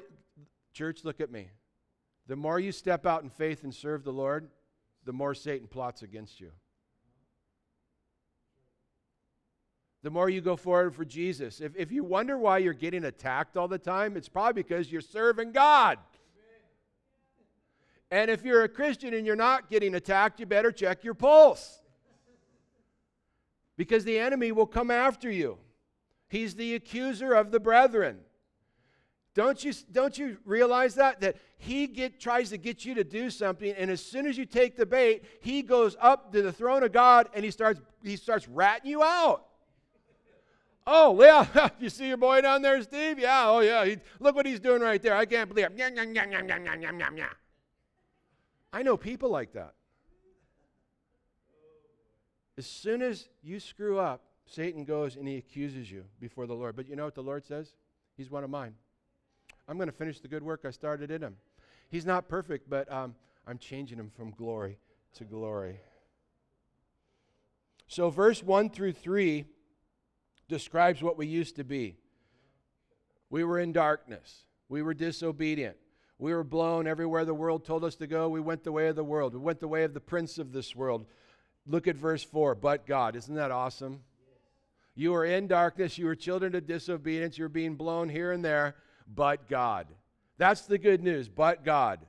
church, 0.72 1.04
look 1.04 1.20
at 1.20 1.32
me. 1.32 1.50
The 2.28 2.36
more 2.36 2.60
you 2.60 2.72
step 2.72 3.08
out 3.08 3.24
in 3.24 3.32
faith 3.32 3.64
and 3.64 3.74
serve 3.74 4.04
the 4.04 4.14
Lord, 4.14 4.52
the 5.04 5.14
more 5.14 5.34
Satan 5.34 5.68
plots 5.68 6.04
against 6.04 6.40
you. 6.40 6.52
The 10.04 10.10
more 10.10 10.30
you 10.30 10.42
go 10.42 10.56
forward 10.56 10.96
for 10.96 11.06
Jesus. 11.06 11.60
If, 11.60 11.76
if 11.76 11.92
you 11.92 12.04
wonder 12.04 12.38
why 12.38 12.60
you're 12.60 12.74
getting 12.74 13.06
attacked 13.06 13.58
all 13.58 13.68
the 13.68 13.78
time, 13.78 14.16
it's 14.16 14.30
probably 14.30 14.62
because 14.62 14.92
you're 14.92 15.02
serving 15.02 15.52
God. 15.52 15.98
And 18.10 18.32
if 18.32 18.46
you're 18.46 18.64
a 18.64 18.70
Christian 18.70 19.14
and 19.14 19.26
you're 19.26 19.36
not 19.36 19.70
getting 19.70 19.96
attacked, 19.96 20.40
you 20.40 20.46
better 20.46 20.72
check 20.72 21.04
your 21.04 21.14
pulse. 21.14 21.82
Because 23.76 24.06
the 24.06 24.18
enemy 24.18 24.52
will 24.52 24.66
come 24.66 24.90
after 24.90 25.30
you. 25.30 25.58
He's 26.30 26.56
the 26.56 26.76
accuser 26.76 27.34
of 27.34 27.52
the 27.52 27.60
brethren. 27.60 28.20
Don't 29.34 29.64
you, 29.64 29.72
don't 29.92 30.18
you 30.18 30.38
realize 30.46 30.96
that? 30.96 31.22
That 31.22 31.38
he 31.58 31.86
get, 31.88 32.20
tries 32.20 32.50
to 32.50 32.58
get 32.58 32.86
you 32.86 32.96
to 32.96 33.04
do 33.04 33.30
something, 33.30 33.72
and 33.72 33.92
as 33.92 34.04
soon 34.04 34.26
as 34.26 34.38
you 34.38 34.46
take 34.46 34.76
the 34.76 34.86
bait, 34.86 35.24
he 35.42 35.62
goes 35.62 35.96
up 36.02 36.32
to 36.34 36.42
the 36.42 36.52
throne 36.52 36.82
of 36.82 36.92
God 36.92 37.30
and 37.34 37.46
he 37.46 37.52
starts, 37.52 37.80
he 38.04 38.16
starts 38.16 38.48
ratting 38.48 38.90
you 38.90 39.04
out. 39.04 39.47
Oh, 40.90 41.22
yeah, 41.22 41.70
you 41.82 41.90
see 41.90 42.08
your 42.08 42.16
boy 42.16 42.40
down 42.40 42.62
there, 42.62 42.82
Steve? 42.82 43.20
Yeah, 43.20 43.50
oh, 43.50 43.60
yeah. 43.60 43.84
He, 43.84 43.98
look 44.22 44.38
what 44.38 44.46
he's 44.46 44.62
doing 44.62 44.82
right 44.82 45.02
there. 45.04 45.16
I 45.16 45.26
can't 45.26 45.50
believe 45.50 45.66
it. 45.66 45.74
I 48.72 48.84
know 48.84 48.96
people 48.96 49.30
like 49.30 49.52
that. 49.52 49.74
As 52.58 52.66
soon 52.66 53.02
as 53.02 53.28
you 53.44 53.60
screw 53.60 54.00
up, 54.00 54.22
Satan 54.46 54.86
goes 54.86 55.18
and 55.18 55.28
he 55.28 55.36
accuses 55.36 55.92
you 55.92 56.06
before 56.22 56.48
the 56.48 56.54
Lord. 56.54 56.78
But 56.78 56.88
you 56.88 56.96
know 56.96 57.04
what 57.04 57.16
the 57.16 57.22
Lord 57.22 57.46
says? 57.46 57.74
He's 58.16 58.32
one 58.32 58.46
of 58.46 58.50
mine. 58.50 58.74
I'm 59.68 59.76
going 59.76 59.90
to 59.90 59.96
finish 59.96 60.22
the 60.22 60.30
good 60.30 60.42
work 60.42 60.62
I 60.66 60.72
started 60.72 61.12
in 61.12 61.22
him. 61.22 61.36
He's 61.90 62.06
not 62.06 62.30
perfect, 62.30 62.70
but 62.70 62.92
um, 62.92 63.14
I'm 63.46 63.58
changing 63.58 64.00
him 64.00 64.10
from 64.16 64.32
glory 64.32 64.78
to 65.16 65.26
glory. 65.26 65.82
So, 67.88 68.10
verse 68.10 68.42
1 68.42 68.70
through 68.70 68.94
3 68.94 69.46
describes 70.48 71.02
what 71.02 71.18
we 71.18 71.28
used 71.28 71.56
to 71.58 71.64
be. 71.64 71.96
We 73.30 73.44
were 73.44 73.60
in 73.60 73.74
darkness. 73.74 74.46
We 74.70 74.82
were 74.82 74.94
disobedient. 74.94 75.78
We 76.20 76.34
were 76.34 76.44
blown 76.44 76.88
everywhere 76.88 77.26
the 77.26 77.34
world 77.34 77.66
told 77.66 77.84
us 77.84 77.96
to 77.98 78.08
go. 78.08 78.30
We 78.30 78.40
went 78.40 78.64
the 78.64 78.72
way 78.72 78.88
of 78.88 78.96
the 78.96 79.04
world. 79.04 79.34
We 79.34 79.40
went 79.40 79.60
the 79.60 79.68
way 79.68 79.84
of 79.84 79.94
the 79.94 80.00
prince 80.00 80.38
of 80.38 80.52
this 80.52 80.76
world. 80.76 81.06
Look 81.68 81.88
at 81.88 81.96
verse 81.96 82.24
4. 82.24 82.56
But 82.56 82.88
God. 82.88 83.16
Isn't 83.16 83.36
that 83.36 83.52
awesome? 83.52 84.02
You 84.96 85.12
were 85.12 85.26
in 85.26 85.48
darkness. 85.48 85.98
You 85.98 86.08
were 86.08 86.16
children 86.16 86.56
of 86.56 86.66
disobedience. 86.66 87.38
You're 87.38 87.50
being 87.50 87.76
blown 87.76 88.10
here 88.10 88.32
and 88.32 88.44
there. 88.44 88.76
But 89.14 89.48
God. 89.48 89.88
That's 90.38 90.62
the 90.62 90.80
good 90.80 91.04
news. 91.04 91.30
But 91.30 91.64
God. 91.64 92.00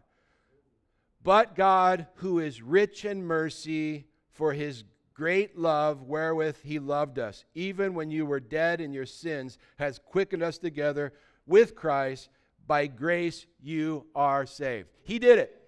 But 1.23 1.55
God, 1.55 2.07
who 2.17 2.39
is 2.39 2.63
rich 2.63 3.05
in 3.05 3.23
mercy 3.23 4.07
for 4.31 4.53
his 4.55 4.85
great 5.19 5.59
love 5.59 6.03
wherewith 6.03 6.59
he 6.63 6.79
loved 6.79 7.19
us, 7.19 7.45
even 7.57 7.93
when 7.93 8.09
you 8.09 8.25
were 8.25 8.39
dead 8.39 8.81
in 8.81 8.93
your 8.93 9.05
sins, 9.05 9.59
has 9.77 9.99
quickened 9.99 10.45
us 10.45 10.59
together 10.59 11.13
with 11.45 11.75
Christ. 11.75 12.29
By 12.69 12.87
grace 12.87 13.45
you 13.61 14.07
are 14.15 14.47
saved. 14.47 14.89
He 15.03 15.19
did 15.19 15.41
it. 15.41 15.61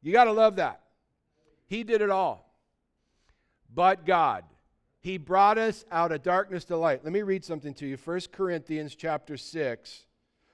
You 0.00 0.12
got 0.12 0.24
to 0.24 0.32
love 0.32 0.56
that. 0.56 0.80
He 1.66 1.84
did 1.84 2.00
it 2.00 2.08
all. 2.08 2.56
But 3.74 4.06
God, 4.06 4.44
he 5.00 5.18
brought 5.18 5.58
us 5.58 5.84
out 5.92 6.12
of 6.12 6.22
darkness 6.22 6.64
to 6.66 6.76
light. 6.78 7.04
Let 7.04 7.12
me 7.12 7.20
read 7.20 7.44
something 7.44 7.74
to 7.74 7.86
you. 7.86 7.98
1 8.02 8.20
Corinthians 8.32 8.94
chapter 8.94 9.36
6, 9.36 10.06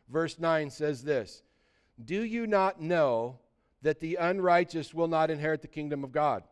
verse 0.08 0.40
9 0.40 0.70
says 0.70 1.04
this. 1.04 1.44
Do 2.04 2.24
you 2.24 2.48
not 2.48 2.80
know 2.80 3.38
that 3.82 4.00
the 4.00 4.16
unrighteous 4.16 4.92
will 4.92 5.06
not 5.06 5.30
inherit 5.30 5.62
the 5.62 5.68
kingdom 5.68 6.02
of 6.02 6.10
God? 6.10 6.42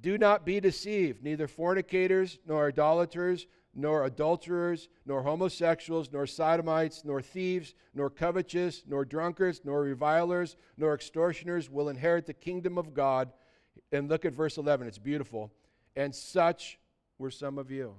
Do 0.00 0.18
not 0.18 0.44
be 0.44 0.60
deceived. 0.60 1.22
Neither 1.22 1.46
fornicators, 1.48 2.38
nor 2.46 2.68
idolaters, 2.68 3.46
nor 3.74 4.04
adulterers, 4.04 4.88
nor 5.06 5.22
homosexuals, 5.22 6.10
nor 6.12 6.26
sodomites, 6.26 7.04
nor 7.04 7.20
thieves, 7.22 7.74
nor 7.94 8.10
covetous, 8.10 8.82
nor 8.86 9.04
drunkards, 9.04 9.62
nor 9.64 9.82
revilers, 9.82 10.56
nor 10.76 10.94
extortioners 10.94 11.70
will 11.70 11.88
inherit 11.88 12.26
the 12.26 12.34
kingdom 12.34 12.78
of 12.78 12.94
God. 12.94 13.32
And 13.90 14.08
look 14.08 14.24
at 14.24 14.32
verse 14.34 14.58
11, 14.58 14.86
it's 14.86 14.98
beautiful. 14.98 15.50
And 15.96 16.14
such 16.14 16.78
were 17.18 17.30
some 17.30 17.58
of 17.58 17.70
you. 17.70 17.96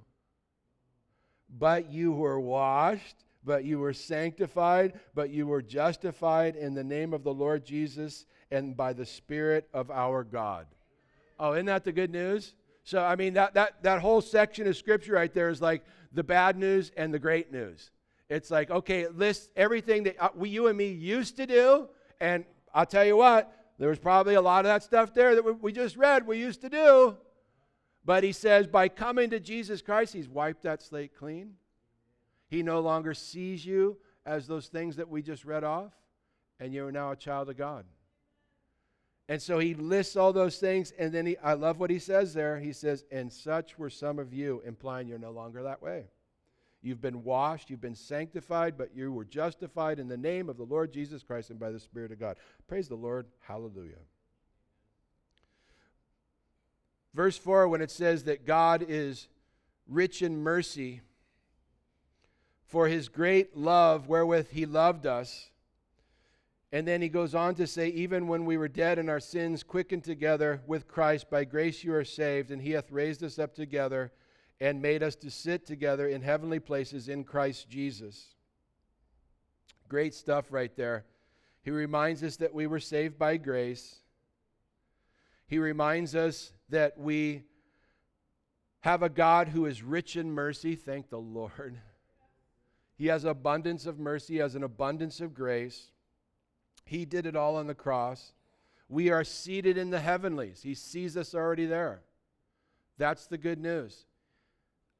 but 1.49 1.89
you 1.91 2.11
were 2.11 2.39
washed, 2.39 3.23
but 3.43 3.63
you 3.63 3.79
were 3.79 3.93
sanctified, 3.93 4.99
but 5.13 5.29
you 5.29 5.47
were 5.47 5.61
justified 5.61 6.55
in 6.55 6.73
the 6.73 6.83
name 6.83 7.13
of 7.13 7.23
the 7.23 7.33
Lord 7.33 7.65
Jesus 7.65 8.25
and 8.51 8.75
by 8.75 8.93
the 8.93 9.05
Spirit 9.05 9.67
of 9.73 9.91
our 9.91 10.23
God. 10.23 10.67
Oh, 11.39 11.53
isn't 11.53 11.65
that 11.65 11.83
the 11.83 11.91
good 11.91 12.11
news? 12.11 12.55
So, 12.83 13.03
I 13.03 13.15
mean, 13.15 13.33
that, 13.33 13.55
that, 13.55 13.81
that 13.83 14.01
whole 14.01 14.21
section 14.21 14.67
of 14.67 14.77
scripture 14.77 15.13
right 15.13 15.33
there 15.33 15.49
is 15.49 15.61
like 15.61 15.83
the 16.13 16.23
bad 16.23 16.57
news 16.57 16.91
and 16.95 17.13
the 17.13 17.19
great 17.19 17.51
news. 17.51 17.91
It's 18.29 18.51
like, 18.51 18.71
okay, 18.71 19.01
it 19.01 19.17
lists 19.17 19.49
everything 19.55 20.03
that 20.03 20.15
uh, 20.19 20.29
we, 20.35 20.49
you 20.49 20.67
and 20.67 20.77
me 20.77 20.87
used 20.87 21.37
to 21.37 21.45
do. 21.45 21.89
And 22.19 22.45
I'll 22.73 22.85
tell 22.85 23.05
you 23.05 23.17
what, 23.17 23.51
there 23.77 23.89
was 23.89 23.99
probably 23.99 24.35
a 24.35 24.41
lot 24.41 24.65
of 24.65 24.69
that 24.69 24.83
stuff 24.83 25.13
there 25.13 25.35
that 25.35 25.43
we, 25.43 25.51
we 25.51 25.71
just 25.71 25.97
read 25.97 26.25
we 26.25 26.37
used 26.37 26.61
to 26.61 26.69
do. 26.69 27.17
But 28.05 28.23
he 28.23 28.31
says, 28.31 28.67
by 28.67 28.87
coming 28.87 29.31
to 29.31 29.39
Jesus 29.39 29.81
Christ, 29.81 30.13
he's 30.13 30.29
wiped 30.29 30.63
that 30.63 30.83
slate 30.83 31.17
clean. 31.17 31.53
He 32.47 32.61
no 32.61 32.79
longer 32.79 33.13
sees 33.13 33.65
you 33.65 33.97
as 34.25 34.47
those 34.47 34.67
things 34.67 34.95
that 34.97 35.09
we 35.09 35.21
just 35.21 35.43
read 35.43 35.63
off, 35.63 35.91
and 36.59 36.73
you're 36.73 36.91
now 36.91 37.11
a 37.11 37.15
child 37.15 37.49
of 37.49 37.57
God. 37.57 37.85
And 39.27 39.41
so 39.41 39.57
he 39.57 39.73
lists 39.73 40.15
all 40.15 40.33
those 40.33 40.57
things, 40.57 40.93
and 40.99 41.11
then 41.11 41.25
he, 41.25 41.37
I 41.37 41.53
love 41.53 41.79
what 41.79 41.89
he 41.89 41.97
says 41.97 42.33
there. 42.33 42.59
He 42.59 42.73
says, 42.73 43.05
And 43.11 43.31
such 43.33 43.77
were 43.77 43.89
some 43.89 44.19
of 44.19 44.33
you, 44.33 44.61
implying 44.65 45.07
you're 45.07 45.17
no 45.17 45.31
longer 45.31 45.63
that 45.63 45.81
way. 45.81 46.05
You've 46.83 47.01
been 47.01 47.23
washed, 47.23 47.71
you've 47.71 47.81
been 47.81 47.95
sanctified, 47.95 48.77
but 48.77 48.95
you 48.95 49.11
were 49.11 49.25
justified 49.25 49.99
in 49.99 50.07
the 50.07 50.17
name 50.17 50.49
of 50.49 50.57
the 50.57 50.63
Lord 50.63 50.93
Jesus 50.93 51.23
Christ 51.23 51.49
and 51.49 51.59
by 51.59 51.71
the 51.71 51.79
Spirit 51.79 52.11
of 52.11 52.19
God. 52.19 52.37
Praise 52.67 52.87
the 52.87 52.95
Lord. 52.95 53.25
Hallelujah. 53.39 53.95
Verse 57.15 57.37
4, 57.37 57.67
when 57.69 57.81
it 57.81 57.89
says 57.89 58.25
that 58.25 58.45
God 58.45 58.85
is 58.87 59.27
rich 59.87 60.21
in 60.21 60.43
mercy, 60.43 61.01
for 62.67 62.87
his 62.87 63.09
great 63.09 63.57
love 63.57 64.07
wherewith 64.07 64.51
he 64.51 64.67
loved 64.67 65.07
us 65.07 65.49
and 66.71 66.87
then 66.87 67.01
he 67.01 67.09
goes 67.09 67.35
on 67.35 67.55
to 67.55 67.67
say, 67.67 67.89
Even 67.89 68.27
when 68.27 68.45
we 68.45 68.57
were 68.57 68.67
dead 68.67 68.99
in 68.99 69.09
our 69.09 69.19
sins, 69.19 69.63
quickened 69.63 70.03
together 70.03 70.61
with 70.67 70.87
Christ, 70.87 71.29
by 71.29 71.43
grace 71.43 71.83
you 71.83 71.93
are 71.93 72.03
saved, 72.03 72.51
and 72.51 72.61
he 72.61 72.71
hath 72.71 72.91
raised 72.91 73.23
us 73.23 73.39
up 73.39 73.55
together 73.55 74.11
and 74.59 74.81
made 74.81 75.03
us 75.03 75.15
to 75.17 75.29
sit 75.29 75.65
together 75.65 76.07
in 76.07 76.21
heavenly 76.21 76.59
places 76.59 77.09
in 77.09 77.23
Christ 77.23 77.69
Jesus. 77.69 78.35
Great 79.87 80.13
stuff 80.13 80.47
right 80.49 80.75
there. 80.75 81.05
He 81.61 81.71
reminds 81.71 82.23
us 82.23 82.37
that 82.37 82.53
we 82.53 82.67
were 82.67 82.79
saved 82.79 83.17
by 83.17 83.37
grace. 83.37 83.97
He 85.47 85.59
reminds 85.59 86.15
us 86.15 86.53
that 86.69 86.97
we 86.97 87.43
have 88.81 89.03
a 89.03 89.09
God 89.09 89.49
who 89.49 89.65
is 89.65 89.83
rich 89.83 90.15
in 90.15 90.31
mercy. 90.31 90.75
Thank 90.75 91.09
the 91.09 91.19
Lord. 91.19 91.79
He 92.97 93.07
has 93.07 93.25
abundance 93.25 93.85
of 93.87 93.99
mercy, 93.99 94.35
he 94.35 94.39
has 94.39 94.55
an 94.55 94.63
abundance 94.63 95.19
of 95.19 95.33
grace. 95.33 95.91
He 96.85 97.05
did 97.05 97.25
it 97.25 97.35
all 97.35 97.55
on 97.57 97.67
the 97.67 97.75
cross. 97.75 98.33
We 98.87 99.09
are 99.09 99.23
seated 99.23 99.77
in 99.77 99.89
the 99.89 99.99
heavenlies. 99.99 100.61
He 100.63 100.75
sees 100.75 101.17
us 101.17 101.33
already 101.33 101.65
there. 101.65 102.01
That's 102.97 103.27
the 103.27 103.37
good 103.37 103.59
news. 103.59 104.05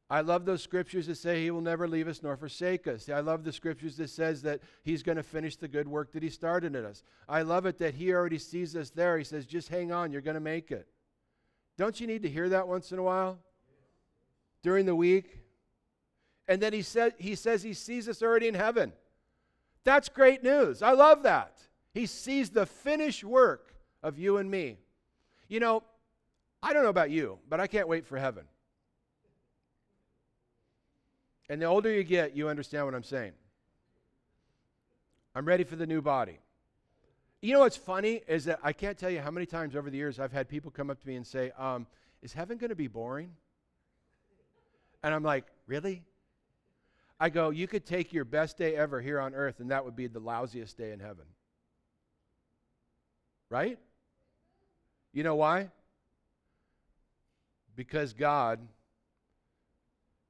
I 0.10 0.22
love 0.22 0.46
those 0.46 0.62
scriptures 0.62 1.08
that 1.08 1.16
say 1.16 1.42
he 1.42 1.50
will 1.50 1.62
never 1.62 1.88
leave 1.88 2.08
us 2.08 2.22
nor 2.22 2.38
forsake 2.38 2.88
us. 2.88 3.10
I 3.10 3.22
love 3.22 3.44
the 3.44 3.52
scriptures 3.52 3.98
that 3.98 4.10
says 4.10 4.44
that 4.44 4.62
he's 4.84 5.02
going 5.02 5.16
to 5.16 5.24
finish 5.24 5.56
the 5.56 5.68
good 5.68 5.88
work 5.88 6.12
that 6.14 6.22
he 6.22 6.30
started 6.30 6.76
in 6.76 6.86
us. 6.86 7.04
I 7.28 7.42
love 7.42 7.66
it 7.66 7.80
that 7.80 7.96
he 7.96 8.14
already 8.14 8.38
sees 8.38 8.76
us 8.76 8.92
there. 8.92 9.18
He 9.18 9.24
says, 9.24 9.46
just 9.46 9.70
hang 9.70 9.92
on, 9.92 10.12
you're 10.12 10.22
going 10.22 10.36
to 10.36 10.40
make 10.40 10.72
it. 10.72 10.88
Don't 11.78 12.00
you 12.00 12.08
need 12.08 12.22
to 12.22 12.30
hear 12.30 12.50
that 12.50 12.68
once 12.68 12.92
in 12.92 13.00
a 13.00 13.04
while? 13.04 13.40
During 14.62 14.86
the 14.86 14.96
week? 14.96 15.40
And 16.48 16.62
then 16.62 16.74
he 16.74 16.84
said 16.84 17.14
he 17.18 17.36
says 17.36 17.64
he 17.64 17.74
sees 17.74 18.08
us 18.08 18.22
already 18.22 18.48
in 18.48 18.54
heaven. 18.54 18.94
That's 19.84 20.10
great 20.10 20.44
news. 20.44 20.82
I 20.82 20.92
love 20.92 21.24
that. 21.24 21.55
He 21.96 22.08
sees 22.08 22.50
the 22.50 22.66
finished 22.66 23.24
work 23.24 23.74
of 24.04 24.20
you 24.20 24.36
and 24.36 24.52
me. 24.52 24.78
You 25.48 25.62
know, 25.62 25.82
I 26.62 26.74
don't 26.74 26.84
know 26.84 26.90
about 26.90 27.10
you, 27.10 27.40
but 27.50 27.62
I 27.62 27.68
can't 27.68 27.88
wait 27.88 28.06
for 28.06 28.18
heaven. 28.18 28.44
And 31.50 31.62
the 31.62 31.66
older 31.68 31.90
you 31.90 32.04
get, 32.04 32.36
you 32.36 32.50
understand 32.50 32.84
what 32.84 32.96
I'm 32.96 33.04
saying. 33.04 33.32
I'm 35.34 35.46
ready 35.46 35.64
for 35.64 35.78
the 35.78 35.88
new 35.88 36.02
body. 36.02 36.40
You 37.42 37.54
know 37.54 37.62
what's 37.62 37.78
funny 37.78 38.22
is 38.28 38.44
that 38.44 38.60
I 38.62 38.74
can't 38.74 38.98
tell 38.98 39.10
you 39.10 39.22
how 39.22 39.32
many 39.32 39.46
times 39.46 39.74
over 39.74 39.90
the 39.90 39.98
years 39.98 40.20
I've 40.20 40.34
had 40.34 40.50
people 40.50 40.72
come 40.72 40.90
up 40.90 41.00
to 41.00 41.08
me 41.08 41.16
and 41.16 41.26
say, 41.26 41.54
um, 41.58 41.88
Is 42.22 42.34
heaven 42.34 42.58
going 42.58 42.72
to 42.72 42.76
be 42.76 42.88
boring? 42.88 43.32
And 45.02 45.14
I'm 45.14 45.24
like, 45.24 45.46
Really? 45.66 46.04
I 47.22 47.30
go, 47.30 47.52
You 47.52 47.68
could 47.68 47.86
take 47.86 48.12
your 48.12 48.26
best 48.26 48.58
day 48.58 48.76
ever 48.76 49.00
here 49.00 49.22
on 49.22 49.34
earth, 49.34 49.62
and 49.62 49.72
that 49.72 49.86
would 49.86 49.96
be 49.96 50.08
the 50.08 50.20
lousiest 50.20 50.76
day 50.76 50.92
in 50.92 51.00
heaven. 51.00 51.26
Right? 53.56 53.80
You 55.14 55.24
know 55.24 55.36
why? 55.36 55.70
Because 57.74 58.12
God, 58.12 58.60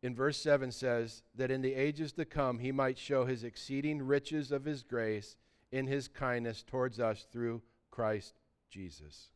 in 0.03 0.13
verse 0.13 0.37
7 0.37 0.71
says 0.71 1.23
that 1.33 1.49
in 1.49 1.63
the 1.63 1.73
ages 1.73 2.11
to 2.13 2.25
come 2.25 2.59
he 2.59 2.71
might 2.71 2.99
show 2.99 3.25
his 3.25 3.43
exceeding 3.43 4.03
riches 4.03 4.51
of 4.51 4.63
his 4.63 4.83
grace 4.83 5.37
in 5.71 5.87
his 5.87 6.07
kindness 6.07 6.61
towards 6.61 6.99
us 6.99 7.25
through 7.31 7.63
Christ 7.89 8.35
Jesus. 8.69 9.29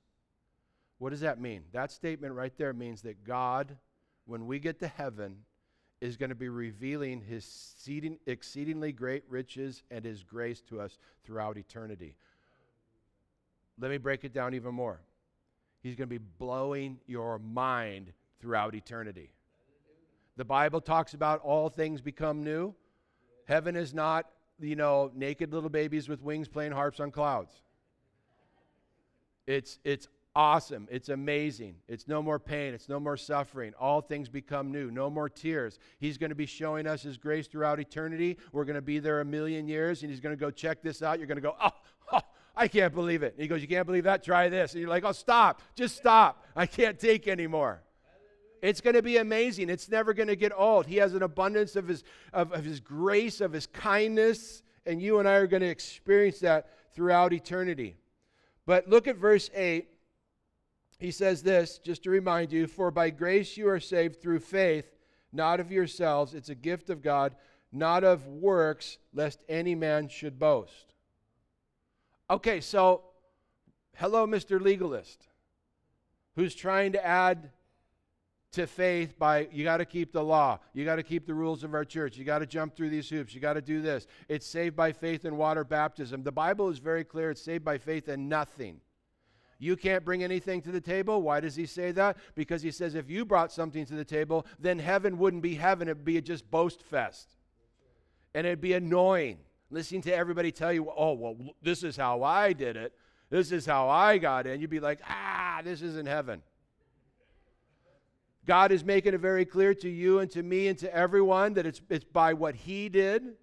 What 1.00 1.10
does 1.10 1.22
that 1.22 1.42
mean? 1.42 1.64
That 1.72 1.92
statement 1.92 2.36
right 2.36 2.56
there 2.60 2.74
means 2.74 3.02
that 3.02 3.24
God, 3.24 3.76
when 4.28 4.46
we 4.46 4.60
get 4.60 4.78
to 4.82 4.88
heaven, 4.88 5.38
is 6.00 6.16
going 6.16 6.30
to 6.30 6.36
be 6.36 6.50
revealing 6.50 7.22
his 7.22 7.74
exceedingly 8.28 8.92
great 8.92 9.24
riches 9.28 9.82
and 9.90 10.06
his 10.06 10.22
grace 10.22 10.62
to 10.70 10.80
us 10.80 11.00
throughout 11.24 11.58
eternity. 11.58 12.16
Let 13.80 13.92
me 13.92 13.98
break 13.98 14.24
it 14.24 14.34
down 14.34 14.54
even 14.54 14.74
more. 14.74 15.00
He's 15.82 15.96
going 15.96 16.10
to 16.10 16.20
be 16.20 16.26
blowing 16.38 17.00
your 17.08 17.40
mind 17.40 18.12
throughout 18.42 18.76
eternity. 18.76 19.32
The 20.36 20.46
Bible 20.46 20.82
talks 20.82 21.14
about 21.14 21.42
all 21.42 21.70
things 21.70 22.02
become 22.02 22.44
new. 22.44 22.74
Heaven 23.46 23.76
is 23.76 23.94
not, 23.94 24.26
you 24.60 24.76
know, 24.76 25.12
naked 25.16 25.54
little 25.54 25.70
babies 25.70 26.08
with 26.08 26.22
wings 26.22 26.48
playing 26.48 26.72
harps 26.72 27.00
on 27.00 27.12
clouds. 27.12 27.54
It's, 29.48 29.80
it's 29.84 30.08
awesome. 30.36 30.88
It's 30.92 31.10
amazing. 31.10 31.76
It's 31.88 32.08
no 32.08 32.22
more 32.22 32.40
pain. 32.40 32.74
It's 32.74 32.88
no 32.88 33.00
more 33.00 33.18
suffering. 33.18 33.74
All 33.80 34.02
things 34.02 34.30
become 34.30 34.72
new. 34.72 34.92
No 34.92 35.10
more 35.10 35.28
tears. 35.28 35.80
He's 36.00 36.18
going 36.18 36.30
to 36.30 36.36
be 36.36 36.46
showing 36.46 36.88
us 36.88 37.02
His 37.02 37.18
grace 37.18 37.48
throughout 37.48 37.80
eternity. 37.80 38.38
We're 38.52 38.66
going 38.66 38.76
to 38.76 38.82
be 38.82 39.00
there 39.00 39.22
a 39.22 39.26
million 39.26 39.68
years, 39.68 40.04
and 40.04 40.12
He's 40.12 40.20
going 40.20 40.36
to 40.36 40.40
go 40.40 40.52
check 40.52 40.82
this 40.82 41.02
out. 41.02 41.20
You're 41.20 41.28
going 41.28 41.38
to 41.38 41.42
go, 41.42 41.56
oh, 41.62 41.72
I 42.60 42.68
can't 42.68 42.94
believe 42.94 43.24
it. 43.24 43.36
He 43.38 43.48
goes, 43.48 43.62
You 43.62 43.70
can't 43.70 43.86
believe 43.86 44.04
that? 44.04 44.22
Try 44.22 44.50
this. 44.50 44.74
And 44.74 44.82
you're 44.82 44.90
like, 44.90 45.06
Oh, 45.06 45.14
stop. 45.14 45.62
Just 45.76 45.96
stop. 45.96 46.46
I 46.56 46.66
can't 46.66 47.00
take 47.00 47.28
anymore. 47.28 47.82
It's 48.62 48.82
going 48.82 48.96
to 48.96 49.02
be 49.02 49.16
amazing. 49.16 49.70
It's 49.70 49.88
never 49.88 50.14
going 50.14 50.28
to 50.28 50.36
get 50.36 50.52
old. 50.54 50.86
He 50.86 50.98
has 50.98 51.14
an 51.14 51.24
abundance 51.24 51.78
of 51.78 51.88
his, 51.88 52.04
of, 52.34 52.52
of 52.52 52.66
his 52.66 52.82
grace, 52.82 53.40
of 53.40 53.54
his 53.54 53.66
kindness, 53.68 54.62
and 54.86 55.02
you 55.02 55.20
and 55.20 55.30
I 55.30 55.36
are 55.36 55.48
going 55.48 55.62
to 55.62 55.70
experience 55.70 56.40
that 56.40 56.68
throughout 56.94 57.32
eternity. 57.32 57.96
But 58.66 58.90
look 58.90 59.08
at 59.08 59.16
verse 59.16 59.50
8. 59.56 59.88
He 61.00 61.12
says 61.12 61.42
this, 61.42 61.78
just 61.78 62.04
to 62.04 62.10
remind 62.10 62.52
you 62.52 62.68
For 62.68 62.92
by 62.92 63.10
grace 63.10 63.56
you 63.56 63.70
are 63.70 63.80
saved 63.80 64.22
through 64.22 64.40
faith, 64.40 64.92
not 65.32 65.62
of 65.62 65.72
yourselves. 65.72 66.34
It's 66.34 66.50
a 66.50 66.56
gift 66.56 66.90
of 66.90 67.02
God, 67.02 67.36
not 67.72 68.04
of 68.04 68.28
works, 68.28 68.98
lest 69.14 69.46
any 69.48 69.76
man 69.76 70.10
should 70.10 70.38
boast. 70.38 70.89
Okay, 72.32 72.62
so 72.62 73.02
hello, 73.96 74.28
Mr. 74.28 74.62
Legalist, 74.62 75.18
who's 76.36 76.54
trying 76.54 76.92
to 76.92 77.04
add 77.04 77.50
to 78.52 78.68
faith 78.68 79.18
by 79.18 79.48
you 79.52 79.64
got 79.64 79.78
to 79.78 79.86
keep 79.86 80.12
the 80.12 80.24
law, 80.24 80.60
you 80.74 80.86
got 80.86 80.98
to 80.98 81.04
keep 81.04 81.26
the 81.26 81.34
rules 81.34 81.64
of 81.64 81.74
our 81.74 81.84
church, 81.84 82.18
you 82.18 82.26
got 82.26 82.40
to 82.40 82.46
jump 82.46 82.76
through 82.76 82.92
these 82.92 83.10
hoops, 83.10 83.34
you 83.34 83.42
got 83.42 83.54
to 83.54 83.64
do 83.64 83.82
this. 83.82 84.06
It's 84.28 84.46
saved 84.46 84.76
by 84.76 84.92
faith 84.92 85.26
and 85.26 85.40
water 85.40 85.64
baptism. 85.64 86.22
The 86.22 86.32
Bible 86.32 86.70
is 86.70 86.78
very 86.78 87.04
clear 87.04 87.32
it's 87.32 87.42
saved 87.42 87.66
by 87.66 87.80
faith 87.80 88.08
and 88.08 88.30
nothing. 88.30 88.80
You 89.58 89.76
can't 89.76 90.06
bring 90.06 90.24
anything 90.24 90.62
to 90.62 90.72
the 90.72 90.80
table. 90.80 91.24
Why 91.24 91.40
does 91.40 91.56
he 91.56 91.66
say 91.66 91.92
that? 91.94 92.18
Because 92.36 92.62
he 92.62 92.70
says 92.70 92.94
if 92.94 93.10
you 93.10 93.26
brought 93.26 93.52
something 93.52 93.88
to 93.88 93.96
the 93.96 94.06
table, 94.06 94.46
then 94.60 94.78
heaven 94.78 95.18
wouldn't 95.18 95.42
be 95.42 95.56
heaven, 95.56 95.88
it'd 95.88 96.06
be 96.06 96.22
just 96.22 96.50
boast 96.52 96.84
fest. 96.84 97.36
And 98.36 98.46
it'd 98.46 98.62
be 98.62 98.74
annoying 98.74 99.40
listening 99.70 100.02
to 100.04 100.16
everybody 100.16 100.52
tell 100.52 100.74
you, 100.74 100.92
oh, 100.96 101.14
well, 101.14 101.36
this 101.62 101.84
is 101.84 101.96
how 101.96 102.24
I 102.24 102.54
did 102.54 102.76
it. 102.76 102.94
This 103.30 103.52
is 103.52 103.66
how 103.66 103.90
I 103.90 104.18
got 104.18 104.48
in. 104.48 104.60
You'd 104.60 104.70
be 104.70 104.80
like, 104.80 105.00
ah, 105.08 105.62
this 105.64 105.82
isn't 105.82 106.08
heaven. 106.08 106.42
God 108.46 108.72
is 108.72 108.84
making 108.84 109.14
it 109.14 109.20
very 109.20 109.46
clear 109.46 109.76
to 109.76 109.90
you 109.90 110.20
and 110.20 110.32
to 110.32 110.42
me 110.42 110.68
and 110.68 110.78
to 110.80 110.94
everyone 110.96 111.54
that 111.54 111.68
it's, 111.68 111.82
it's 111.90 112.06
by 112.06 112.34
what 112.34 112.56
He 112.56 112.90
did. 112.90 113.36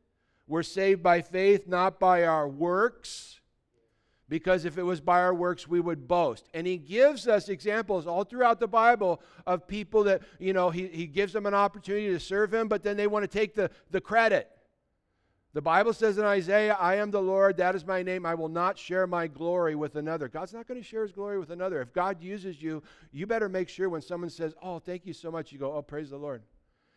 We're 0.48 0.64
saved 0.64 1.02
by 1.02 1.22
faith, 1.22 1.68
not 1.68 2.00
by 2.00 2.24
our 2.24 2.48
works. 2.48 3.40
because 4.28 4.64
if 4.64 4.78
it 4.78 4.82
was 4.82 5.00
by 5.00 5.20
our 5.20 5.34
works 5.34 5.68
we 5.68 5.78
would 5.80 6.08
boast 6.08 6.48
and 6.52 6.66
he 6.66 6.76
gives 6.76 7.28
us 7.28 7.48
examples 7.48 8.06
all 8.06 8.24
throughout 8.24 8.58
the 8.58 8.66
bible 8.66 9.20
of 9.46 9.66
people 9.68 10.02
that 10.04 10.20
you 10.40 10.52
know 10.52 10.70
he, 10.70 10.88
he 10.88 11.06
gives 11.06 11.32
them 11.32 11.46
an 11.46 11.54
opportunity 11.54 12.08
to 12.08 12.18
serve 12.18 12.52
him 12.52 12.66
but 12.66 12.82
then 12.82 12.96
they 12.96 13.06
want 13.06 13.22
to 13.22 13.28
take 13.28 13.54
the, 13.54 13.70
the 13.90 14.00
credit 14.00 14.50
the 15.56 15.62
bible 15.62 15.94
says 15.94 16.18
in 16.18 16.24
isaiah 16.24 16.76
i 16.78 16.96
am 16.96 17.10
the 17.10 17.20
lord 17.20 17.56
that 17.56 17.74
is 17.74 17.86
my 17.86 18.02
name 18.02 18.26
i 18.26 18.34
will 18.34 18.50
not 18.50 18.76
share 18.76 19.06
my 19.06 19.26
glory 19.26 19.74
with 19.74 19.96
another 19.96 20.28
god's 20.28 20.52
not 20.52 20.68
going 20.68 20.78
to 20.78 20.86
share 20.86 21.00
his 21.00 21.12
glory 21.12 21.38
with 21.38 21.48
another 21.48 21.80
if 21.80 21.94
god 21.94 22.22
uses 22.22 22.60
you 22.60 22.82
you 23.10 23.26
better 23.26 23.48
make 23.48 23.66
sure 23.66 23.88
when 23.88 24.02
someone 24.02 24.28
says 24.28 24.54
oh 24.62 24.78
thank 24.78 25.06
you 25.06 25.14
so 25.14 25.30
much 25.30 25.52
you 25.52 25.58
go 25.58 25.72
oh 25.72 25.80
praise 25.80 26.10
the 26.10 26.16
lord 26.16 26.42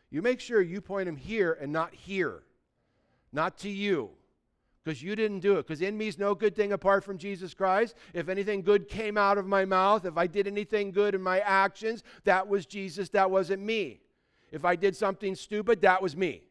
you 0.10 0.22
make 0.22 0.42
sure 0.42 0.60
you 0.60 0.82
point 0.82 1.08
him 1.08 1.16
here 1.16 1.58
and 1.62 1.72
not 1.72 1.94
here 1.94 2.44
not 3.32 3.58
to 3.58 3.70
you 3.70 4.10
because 4.84 5.02
you 5.04 5.16
didn't 5.16 5.42
do 5.42 5.58
it. 5.58 5.68
Because 5.68 5.82
in 5.82 5.98
me 5.98 6.08
is 6.08 6.18
no 6.18 6.34
good 6.34 6.56
thing 6.56 6.72
apart 6.72 7.04
from 7.04 7.18
Jesus 7.18 7.54
Christ. 7.54 7.96
If 8.14 8.28
anything 8.28 8.64
good 8.64 8.88
came 8.88 9.18
out 9.18 9.38
of 9.38 9.46
my 9.46 9.64
mouth, 9.66 10.06
if 10.06 10.18
I 10.18 10.26
did 10.26 10.48
anything 10.48 10.92
good 10.92 11.14
in 11.14 11.22
my 11.22 11.42
actions, 11.42 12.02
that 12.24 12.48
was 12.48 12.66
Jesus, 12.66 13.10
that 13.10 13.30
wasn't 13.30 13.62
me. 13.62 14.00
If 14.52 14.66
I 14.66 14.76
did 14.76 14.96
something 14.96 15.36
stupid, 15.36 15.82
that 15.82 16.02
was 16.02 16.16
me. 16.16 16.49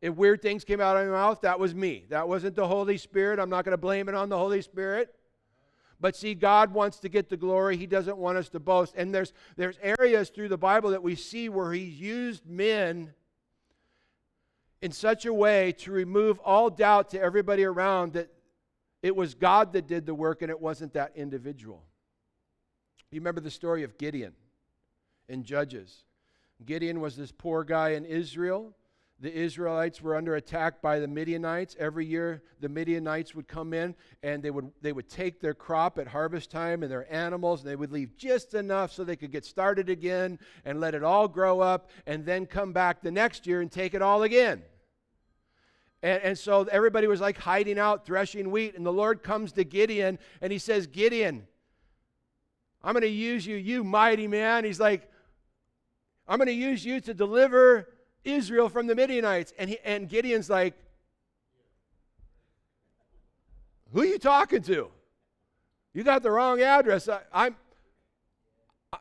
If 0.00 0.14
weird 0.14 0.40
things 0.40 0.64
came 0.64 0.80
out 0.80 0.96
of 0.96 1.06
my 1.06 1.12
mouth, 1.12 1.42
that 1.42 1.58
was 1.58 1.74
me. 1.74 2.06
That 2.08 2.26
wasn't 2.26 2.56
the 2.56 2.66
Holy 2.66 2.96
Spirit. 2.96 3.38
I'm 3.38 3.50
not 3.50 3.64
going 3.64 3.72
to 3.72 3.78
blame 3.78 4.08
it 4.08 4.14
on 4.14 4.28
the 4.28 4.38
Holy 4.38 4.62
Spirit. 4.62 5.14
But 6.00 6.16
see, 6.16 6.34
God 6.34 6.72
wants 6.72 6.98
to 7.00 7.10
get 7.10 7.28
the 7.28 7.36
glory. 7.36 7.76
He 7.76 7.86
doesn't 7.86 8.16
want 8.16 8.38
us 8.38 8.48
to 8.50 8.60
boast. 8.60 8.94
And 8.96 9.14
there's, 9.14 9.34
there's 9.56 9.78
areas 9.82 10.30
through 10.30 10.48
the 10.48 10.56
Bible 10.56 10.90
that 10.90 11.02
we 11.02 11.14
see 11.14 11.50
where 11.50 11.72
He's 11.72 12.00
used 12.00 12.46
men 12.46 13.12
in 14.80 14.92
such 14.92 15.26
a 15.26 15.34
way 15.34 15.72
to 15.72 15.92
remove 15.92 16.38
all 16.40 16.70
doubt 16.70 17.10
to 17.10 17.20
everybody 17.20 17.64
around 17.64 18.14
that 18.14 18.30
it 19.02 19.14
was 19.14 19.34
God 19.34 19.74
that 19.74 19.86
did 19.86 20.06
the 20.06 20.14
work 20.14 20.40
and 20.40 20.50
it 20.50 20.60
wasn't 20.60 20.94
that 20.94 21.12
individual. 21.14 21.84
You 23.10 23.20
remember 23.20 23.40
the 23.40 23.50
story 23.50 23.82
of 23.82 23.98
Gideon 23.98 24.32
in 25.28 25.42
Judges. 25.42 26.04
Gideon 26.64 27.00
was 27.00 27.16
this 27.16 27.32
poor 27.32 27.64
guy 27.64 27.90
in 27.90 28.06
Israel. 28.06 28.74
The 29.20 29.32
Israelites 29.32 30.00
were 30.00 30.16
under 30.16 30.36
attack 30.36 30.80
by 30.80 30.98
the 30.98 31.06
Midianites. 31.06 31.76
Every 31.78 32.06
year, 32.06 32.42
the 32.60 32.70
Midianites 32.70 33.34
would 33.34 33.46
come 33.46 33.74
in 33.74 33.94
and 34.22 34.42
they 34.42 34.50
would, 34.50 34.70
they 34.80 34.92
would 34.92 35.10
take 35.10 35.40
their 35.40 35.52
crop 35.52 35.98
at 35.98 36.06
harvest 36.06 36.50
time 36.50 36.82
and 36.82 36.90
their 36.90 37.12
animals, 37.12 37.60
and 37.60 37.70
they 37.70 37.76
would 37.76 37.92
leave 37.92 38.16
just 38.16 38.54
enough 38.54 38.92
so 38.92 39.04
they 39.04 39.16
could 39.16 39.30
get 39.30 39.44
started 39.44 39.90
again 39.90 40.38
and 40.64 40.80
let 40.80 40.94
it 40.94 41.04
all 41.04 41.28
grow 41.28 41.60
up, 41.60 41.90
and 42.06 42.24
then 42.24 42.46
come 42.46 42.72
back 42.72 43.02
the 43.02 43.10
next 43.10 43.46
year 43.46 43.60
and 43.60 43.70
take 43.70 43.92
it 43.92 44.00
all 44.00 44.22
again. 44.22 44.62
And, 46.02 46.22
and 46.22 46.38
so 46.38 46.66
everybody 46.72 47.06
was 47.06 47.20
like 47.20 47.36
hiding 47.36 47.78
out, 47.78 48.06
threshing 48.06 48.50
wheat. 48.50 48.74
And 48.74 48.86
the 48.86 48.92
Lord 48.92 49.22
comes 49.22 49.52
to 49.52 49.64
Gideon 49.64 50.18
and 50.40 50.50
he 50.50 50.58
says, 50.58 50.86
Gideon, 50.86 51.46
I'm 52.82 52.94
going 52.94 53.02
to 53.02 53.08
use 53.08 53.46
you, 53.46 53.56
you 53.56 53.84
mighty 53.84 54.26
man. 54.26 54.64
He's 54.64 54.80
like, 54.80 55.10
I'm 56.26 56.38
going 56.38 56.46
to 56.46 56.54
use 56.54 56.84
you 56.84 57.00
to 57.02 57.12
deliver 57.12 57.88
Israel 58.24 58.68
from 58.68 58.86
the 58.86 58.94
Midianites. 58.94 59.52
And, 59.58 59.70
he, 59.70 59.78
and 59.84 60.08
Gideon's 60.08 60.50
like, 60.50 60.74
Who 63.92 64.02
are 64.02 64.06
you 64.06 64.18
talking 64.18 64.62
to? 64.62 64.88
You 65.92 66.04
got 66.04 66.22
the 66.22 66.30
wrong 66.30 66.60
address. 66.60 67.08
I, 67.08 67.20
I'm, 67.32 67.56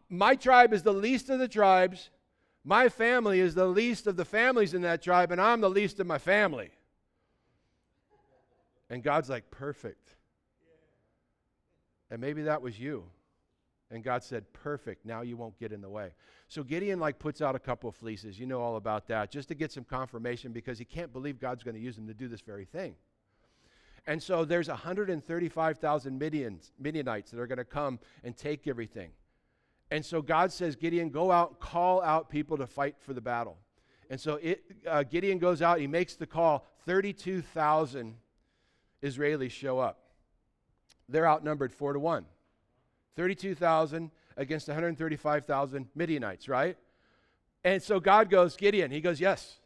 my 0.10 0.36
tribe 0.36 0.74
is 0.74 0.84
the 0.84 0.94
least 0.94 1.30
of 1.30 1.40
the 1.40 1.48
tribes. 1.48 2.10
My 2.64 2.90
family 2.90 3.40
is 3.40 3.56
the 3.56 3.66
least 3.66 4.08
of 4.08 4.18
the 4.18 4.26
families 4.26 4.74
in 4.74 4.82
that 4.82 5.02
tribe, 5.02 5.32
and 5.32 5.40
I'm 5.40 5.62
the 5.62 5.70
least 5.70 6.00
of 6.00 6.08
my 6.08 6.18
family. 6.18 6.72
And 8.90 9.04
God's 9.04 9.30
like, 9.30 9.50
perfect. 9.52 10.16
And 12.12 12.20
maybe 12.20 12.44
that 12.44 12.62
was 12.62 12.80
you. 12.80 13.04
And 13.92 14.04
God 14.04 14.24
said, 14.24 14.52
perfect. 14.54 15.06
Now 15.06 15.22
you 15.22 15.36
won't 15.36 15.60
get 15.60 15.72
in 15.72 15.82
the 15.82 15.90
way. 15.90 16.12
So 16.48 16.64
Gideon 16.64 17.00
like 17.00 17.18
puts 17.18 17.42
out 17.42 17.56
a 17.56 17.60
couple 17.60 17.90
of 17.90 17.96
fleeces. 17.96 18.40
You 18.40 18.46
know 18.46 18.62
all 18.62 18.76
about 18.76 19.08
that, 19.08 19.32
just 19.32 19.48
to 19.48 19.56
get 19.56 19.72
some 19.72 19.84
confirmation 19.84 20.52
because 20.52 20.78
he 20.78 20.86
can't 20.86 21.12
believe 21.12 21.40
God's 21.40 21.64
going 21.64 21.76
to 21.76 21.82
use 21.82 21.98
him 21.98 22.08
to 22.08 22.14
do 22.14 22.28
this 22.28 22.42
very 22.42 22.66
thing. 22.66 22.96
And 24.06 24.22
so 24.22 24.46
there's 24.46 24.68
135,000 24.68 26.20
Midians, 26.20 26.72
Midianites 26.80 27.32
that 27.32 27.40
are 27.40 27.48
going 27.48 27.58
to 27.58 27.66
come 27.66 28.00
and 28.24 28.36
take 28.36 28.68
everything. 28.68 29.12
And 29.92 30.06
so 30.06 30.22
God 30.22 30.52
says, 30.52 30.76
Gideon, 30.76 31.10
go 31.10 31.32
out, 31.32 31.50
and 31.50 31.60
call 31.60 32.02
out 32.04 32.30
people 32.30 32.58
to 32.58 32.68
fight 32.68 32.96
for 33.00 33.14
the 33.14 33.22
battle. 33.22 33.58
And 34.10 34.20
so 34.20 34.36
it, 34.36 34.64
uh, 34.88 35.04
Gideon 35.04 35.40
goes 35.40 35.62
out, 35.62 35.80
he 35.80 35.88
makes 35.88 36.16
the 36.16 36.28
call. 36.28 36.66
32,000 36.86 38.16
Israelis 39.04 39.52
show 39.52 39.80
up. 39.80 40.00
They're 41.08 41.28
outnumbered 41.28 41.74
four 41.74 41.94
to 41.94 42.00
one. 42.00 42.26
32,000 43.20 44.12
against 44.38 44.70
135,000 44.70 45.88
Midianites, 45.94 46.48
right? 46.48 46.78
And 47.66 47.84
so 47.84 48.00
God 48.00 48.30
goes, 48.30 48.56
Gideon, 48.56 48.92
he 48.92 49.02
goes, 49.02 49.20
Yes, 49.20 49.60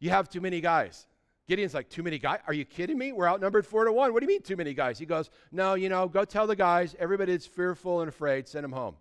you 0.00 0.10
have 0.10 0.28
too 0.28 0.42
many 0.42 0.60
guys. 0.60 1.06
Gideon's 1.48 1.72
like, 1.72 1.88
Too 1.88 2.02
many 2.02 2.18
guys? 2.18 2.40
Are 2.46 2.52
you 2.52 2.66
kidding 2.66 2.98
me? 2.98 3.12
We're 3.12 3.26
outnumbered 3.26 3.64
four 3.64 3.86
to 3.86 3.92
one. 3.92 4.12
What 4.12 4.20
do 4.20 4.26
you 4.26 4.28
mean, 4.28 4.42
too 4.42 4.56
many 4.56 4.74
guys? 4.74 4.98
He 4.98 5.06
goes, 5.06 5.30
No, 5.50 5.72
you 5.72 5.88
know, 5.88 6.06
go 6.08 6.26
tell 6.26 6.46
the 6.46 6.56
guys, 6.56 6.94
everybody 6.98 7.32
that's 7.32 7.46
fearful 7.46 8.00
and 8.00 8.08
afraid, 8.10 8.48
send 8.48 8.64
them 8.64 8.72
home. 8.72 8.96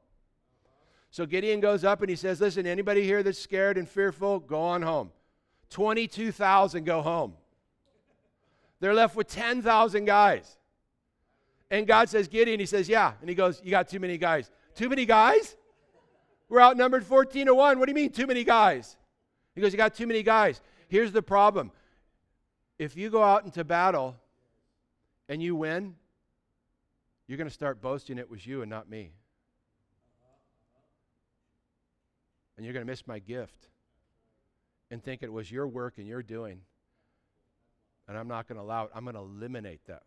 So 1.11 1.25
Gideon 1.25 1.59
goes 1.59 1.83
up 1.83 1.99
and 1.99 2.09
he 2.09 2.15
says, 2.15 2.39
Listen, 2.39 2.65
anybody 2.65 3.03
here 3.03 3.21
that's 3.21 3.37
scared 3.37 3.77
and 3.77 3.89
fearful, 3.89 4.39
go 4.39 4.61
on 4.61 4.81
home. 4.81 5.11
22,000 5.71 6.85
go 6.85 7.01
home. 7.01 7.33
They're 8.79 8.93
left 8.93 9.17
with 9.17 9.27
10,000 9.27 10.05
guys. 10.05 10.57
And 11.73 11.87
God 11.87 12.07
says, 12.07 12.27
Gideon, 12.27 12.59
he 12.59 12.67
says, 12.67 12.87
Yeah. 12.87 13.13
And 13.19 13.27
he 13.27 13.35
goes, 13.35 13.59
You 13.63 13.71
got 13.71 13.87
too 13.87 13.99
many 13.99 14.19
guys. 14.19 14.51
Too 14.75 14.89
many 14.89 15.07
guys? 15.07 15.55
We're 16.47 16.61
outnumbered 16.61 17.03
14 17.03 17.47
to 17.47 17.55
1. 17.55 17.79
What 17.79 17.87
do 17.87 17.89
you 17.89 17.95
mean, 17.95 18.11
too 18.11 18.27
many 18.27 18.43
guys? 18.43 18.95
He 19.55 19.61
goes, 19.61 19.73
You 19.73 19.77
got 19.77 19.95
too 19.95 20.05
many 20.05 20.21
guys. 20.21 20.61
Here's 20.87 21.11
the 21.11 21.23
problem 21.23 21.71
if 22.77 22.95
you 22.95 23.09
go 23.09 23.23
out 23.23 23.43
into 23.43 23.63
battle 23.63 24.15
and 25.27 25.41
you 25.41 25.55
win, 25.55 25.95
you're 27.27 27.39
going 27.39 27.49
to 27.49 27.53
start 27.53 27.81
boasting 27.81 28.19
it 28.19 28.29
was 28.29 28.45
you 28.45 28.61
and 28.61 28.69
not 28.69 28.87
me. 28.87 29.13
And 32.55 32.63
you're 32.63 32.73
going 32.73 32.85
to 32.85 32.91
miss 32.91 33.07
my 33.07 33.17
gift 33.17 33.69
and 34.91 35.03
think 35.03 35.23
it 35.23 35.33
was 35.33 35.51
your 35.51 35.67
work 35.67 35.97
and 35.97 36.07
your 36.07 36.21
doing 36.21 36.59
and 38.07 38.15
I'm 38.15 38.27
not 38.27 38.47
going 38.47 38.57
to 38.57 38.63
allow 38.63 38.85
it. 38.85 38.91
I'm 38.93 39.05
going 39.05 39.15
to 39.15 39.21
eliminate 39.21 39.81
that. 39.87 40.03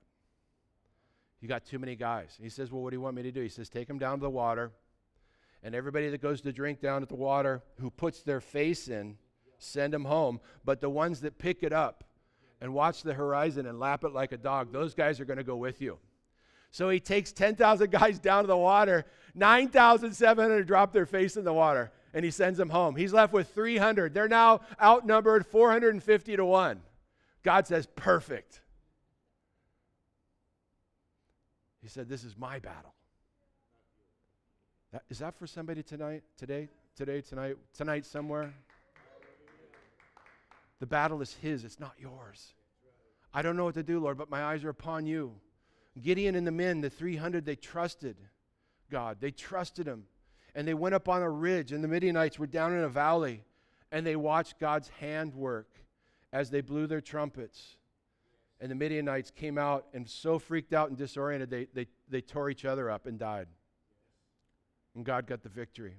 You 1.41 1.49
got 1.49 1.65
too 1.65 1.79
many 1.79 1.97
guys. 1.97 2.37
He 2.41 2.49
says, 2.49 2.73
Well, 2.73 2.83
what 2.83 2.91
do 2.91 2.97
you 2.97 3.01
want 3.01 3.17
me 3.17 3.23
to 3.23 3.33
do? 3.33 3.43
He 3.43 3.49
says, 3.49 3.69
Take 3.69 3.89
them 3.89 3.99
down 3.99 4.19
to 4.19 4.23
the 4.23 4.31
water, 4.31 4.73
and 5.63 5.75
everybody 5.75 6.09
that 6.11 6.23
goes 6.23 6.41
to 6.43 6.53
drink 6.53 6.81
down 6.81 7.03
at 7.03 7.09
the 7.09 7.17
water 7.17 7.63
who 7.81 7.91
puts 7.91 8.23
their 8.23 8.41
face 8.41 8.89
in, 8.89 9.17
send 9.59 9.93
them 9.93 10.05
home. 10.05 10.41
But 10.65 10.81
the 10.81 10.91
ones 10.91 11.21
that 11.21 11.39
pick 11.39 11.63
it 11.63 11.73
up 11.73 12.05
and 12.61 12.73
watch 12.73 13.03
the 13.03 13.15
horizon 13.15 13.67
and 13.67 13.79
lap 13.79 14.05
it 14.05 14.13
like 14.13 14.33
a 14.33 14.37
dog, 14.37 14.73
those 14.73 14.95
guys 14.95 15.21
are 15.21 15.25
going 15.25 15.39
to 15.39 15.45
go 15.45 15.57
with 15.57 15.81
you. 15.81 15.99
So 16.71 16.89
he 16.91 17.01
takes 17.01 17.33
10,000 17.33 17.91
guys 17.91 18.19
down 18.19 18.45
to 18.45 18.49
the 18.49 18.57
water, 18.57 19.07
9,700 19.35 20.67
drop 20.67 20.93
their 20.93 21.07
face 21.07 21.37
in 21.37 21.45
the 21.45 21.53
water, 21.53 21.91
and 22.13 22.25
he 22.25 22.31
sends 22.31 22.59
them 22.59 22.71
home. 22.71 22.97
He's 22.97 23.13
left 23.13 23.33
with 23.33 23.49
300. 23.55 24.13
They're 24.13 24.29
now 24.29 24.61
outnumbered 24.81 25.47
450 25.47 26.37
to 26.37 26.45
1. 26.45 26.81
God 27.43 27.67
says, 27.67 27.87
perfect. 27.95 28.61
He 31.87 31.91
said, 31.91 32.09
This 32.09 32.25
is 32.25 32.37
my 32.37 32.59
battle. 32.59 32.93
That, 34.91 35.05
is 35.09 35.21
that 35.21 35.37
for 35.37 35.47
somebody 35.47 35.85
tonight, 35.85 36.25
today, 36.37 36.69
today, 36.97 37.21
tonight, 37.21 37.59
tonight, 37.75 38.05
somewhere? 38.05 38.53
The 40.81 40.87
battle 40.87 41.23
is 41.23 41.35
His, 41.35 41.63
it's 41.63 41.79
not 41.79 41.93
yours. 41.97 42.55
I 43.33 43.41
don't 43.41 43.57
know 43.57 43.67
what 43.67 43.75
to 43.75 43.85
do, 43.85 44.01
Lord, 44.01 44.19
but 44.19 44.29
my 44.29 44.43
eyes 44.43 44.65
are 44.65 44.69
upon 44.69 45.07
you. 45.07 45.37
Gideon 46.03 46.35
and 46.35 46.45
the 46.45 46.51
men, 46.51 46.81
the 46.81 46.91
300, 46.91 47.47
they 47.47 47.55
trusted 47.55 48.17
God. 48.91 49.19
They 49.21 49.31
trusted 49.31 49.87
Him. 49.87 50.07
And 50.57 50.67
they 50.67 50.75
went 50.75 50.97
up 50.97 51.09
on 51.09 51.23
a 51.23 51.31
ridge, 51.31 51.71
and 51.71 51.85
the 51.85 51.89
Midianites 51.89 52.37
were 52.37 52.49
down 52.49 52.73
in 52.73 52.83
a 52.83 52.89
valley, 52.89 53.45
and 53.93 54.05
they 54.05 54.17
watched 54.17 54.59
God's 54.59 54.89
hand 54.89 55.37
work 55.37 55.69
as 56.33 56.51
they 56.51 56.63
blew 56.63 56.89
their 56.89 57.01
trumpets. 57.01 57.77
And 58.61 58.71
the 58.71 58.75
Midianites 58.75 59.31
came 59.31 59.59
out 59.59 59.87
and 59.93 60.09
so 60.09 60.39
freaked 60.39 60.73
out 60.73 60.89
and 60.89 60.97
disoriented, 60.97 61.51
they, 61.51 61.67
they, 61.75 61.87
they 62.09 62.21
tore 62.21 62.49
each 62.49 62.65
other 62.65 62.91
up 62.91 63.07
and 63.07 63.19
died. 63.19 63.49
And 64.95 65.05
God 65.05 65.27
got 65.27 65.43
the 65.43 65.51
victory. 65.51 65.97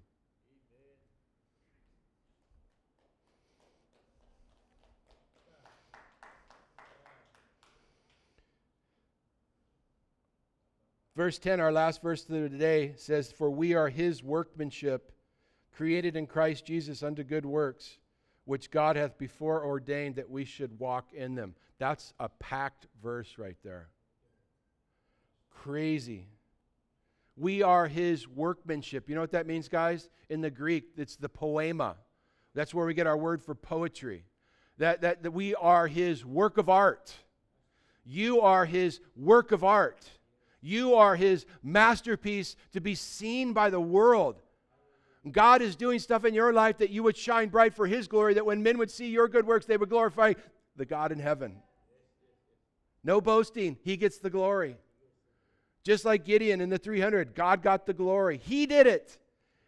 Verse 11.15 11.39
10, 11.39 11.59
our 11.59 11.71
last 11.71 12.03
verse 12.03 12.23
of 12.29 12.29
the 12.29 12.49
day, 12.49 12.93
says, 12.95 13.31
For 13.31 13.49
we 13.49 13.73
are 13.73 13.89
his 13.89 14.23
workmanship, 14.23 15.11
created 15.75 16.15
in 16.15 16.27
Christ 16.27 16.65
Jesus 16.65 17.01
unto 17.01 17.23
good 17.23 17.45
works 17.45 17.97
which 18.47 18.71
God 18.71 18.95
hath 18.95 19.17
before 19.17 19.65
ordained 19.65 20.15
that 20.15 20.29
we 20.29 20.45
should 20.45 20.79
walk 20.79 21.11
in 21.11 21.35
them. 21.35 21.53
That's 21.79 22.13
a 22.17 22.29
packed 22.29 22.87
verse 23.03 23.37
right 23.37 23.57
there. 23.61 23.89
crazy. 25.63 26.27
We 27.35 27.61
are 27.61 27.87
his 27.87 28.25
workmanship. 28.25 29.09
You 29.09 29.15
know 29.15 29.21
what 29.21 29.33
that 29.33 29.47
means, 29.47 29.67
guys? 29.67 30.09
In 30.29 30.39
the 30.39 30.49
Greek, 30.49 30.85
it's 30.95 31.17
the 31.17 31.27
poema. 31.27 31.97
That's 32.55 32.73
where 32.73 32.85
we 32.85 32.93
get 32.93 33.05
our 33.05 33.17
word 33.17 33.43
for 33.43 33.53
poetry. 33.53 34.23
That, 34.77 35.01
that, 35.01 35.23
that 35.23 35.31
we 35.31 35.53
are 35.55 35.87
his 35.87 36.25
work 36.25 36.57
of 36.57 36.69
art. 36.69 37.13
You 38.05 38.39
are 38.39 38.65
his 38.65 39.01
work 39.17 39.51
of 39.51 39.65
art. 39.65 40.09
You 40.61 40.95
are 40.95 41.17
his 41.17 41.45
masterpiece 41.61 42.55
to 42.71 42.79
be 42.79 42.95
seen 42.95 43.51
by 43.51 43.69
the 43.69 43.81
world. 43.81 44.41
God 45.33 45.61
is 45.61 45.75
doing 45.75 45.99
stuff 45.99 46.25
in 46.25 46.33
your 46.33 46.53
life 46.53 46.77
that 46.77 46.89
you 46.89 47.03
would 47.03 47.17
shine 47.17 47.49
bright 47.49 47.73
for 47.73 47.87
his 47.87 48.07
glory, 48.07 48.33
that 48.35 48.45
when 48.45 48.61
men 48.63 48.77
would 48.77 48.91
see 48.91 49.07
your 49.07 49.27
good 49.27 49.47
works, 49.47 49.65
they 49.65 49.77
would 49.77 49.89
glorify 49.89 50.33
the 50.75 50.85
God 50.85 51.11
in 51.11 51.19
heaven. 51.19 51.57
No 53.03 53.21
boasting, 53.21 53.77
he 53.83 53.97
gets 53.97 54.19
the 54.19 54.29
glory. 54.29 54.77
Just 55.83 56.03
like 56.05 56.25
Gideon 56.25 56.61
in 56.61 56.69
the 56.69 56.77
300, 56.77 57.33
God 57.33 57.61
got 57.61 57.85
the 57.85 57.93
glory. 57.93 58.41
He 58.43 58.65
did 58.65 58.87
it. 58.87 59.17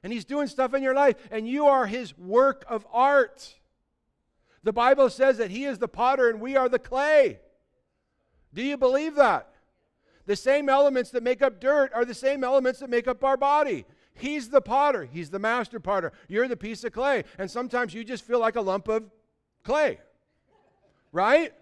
And 0.04 0.14
he's 0.14 0.26
doing 0.26 0.48
stuff 0.48 0.74
in 0.74 0.82
your 0.84 0.94
life, 0.94 1.16
and 1.30 1.48
you 1.48 1.68
are 1.68 1.86
his 1.86 2.18
work 2.18 2.64
of 2.70 2.86
art. 2.92 3.56
The 4.64 4.74
Bible 4.74 5.10
says 5.10 5.38
that 5.38 5.52
he 5.52 5.66
is 5.66 5.78
the 5.78 5.88
potter 5.88 6.30
and 6.30 6.42
we 6.42 6.56
are 6.58 6.70
the 6.70 6.80
clay. 6.80 7.40
Do 8.54 8.62
you 8.62 8.78
believe 8.78 9.16
that? 9.16 9.54
The 10.26 10.36
same 10.36 10.70
elements 10.70 11.12
that 11.12 11.24
make 11.24 11.42
up 11.42 11.60
dirt 11.60 11.92
are 11.94 12.06
the 12.06 12.14
same 12.14 12.44
elements 12.44 12.80
that 12.80 12.90
make 12.90 13.08
up 13.08 13.24
our 13.24 13.38
body. 13.38 13.86
He's 14.14 14.50
the 14.50 14.62
potter, 14.62 15.06
he's 15.06 15.30
the 15.30 15.40
master 15.40 15.80
potter. 15.80 16.12
You're 16.28 16.48
the 16.48 16.58
piece 16.58 16.84
of 16.84 16.92
clay. 16.92 17.24
And 17.38 17.50
sometimes 17.50 17.94
you 17.94 18.04
just 18.04 18.26
feel 18.26 18.40
like 18.40 18.56
a 18.56 18.62
lump 18.62 18.88
of 18.88 19.04
clay. 19.64 20.00
Right? 21.12 21.54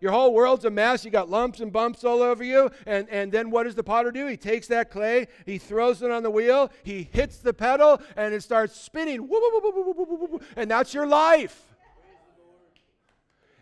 Your 0.00 0.12
whole 0.12 0.32
world's 0.32 0.64
a 0.64 0.70
mess. 0.70 1.04
You 1.04 1.10
got 1.10 1.28
lumps 1.28 1.60
and 1.60 1.72
bumps 1.72 2.04
all 2.04 2.22
over 2.22 2.44
you. 2.44 2.70
And, 2.86 3.08
and 3.10 3.32
then 3.32 3.50
what 3.50 3.64
does 3.64 3.74
the 3.74 3.82
potter 3.82 4.12
do? 4.12 4.26
He 4.26 4.36
takes 4.36 4.68
that 4.68 4.90
clay, 4.90 5.26
he 5.44 5.58
throws 5.58 6.02
it 6.02 6.10
on 6.10 6.22
the 6.22 6.30
wheel, 6.30 6.70
he 6.84 7.08
hits 7.12 7.38
the 7.38 7.52
pedal, 7.52 8.00
and 8.16 8.32
it 8.32 8.42
starts 8.42 8.80
spinning. 8.80 9.28
And 10.56 10.70
that's 10.70 10.94
your 10.94 11.06
life. 11.06 11.64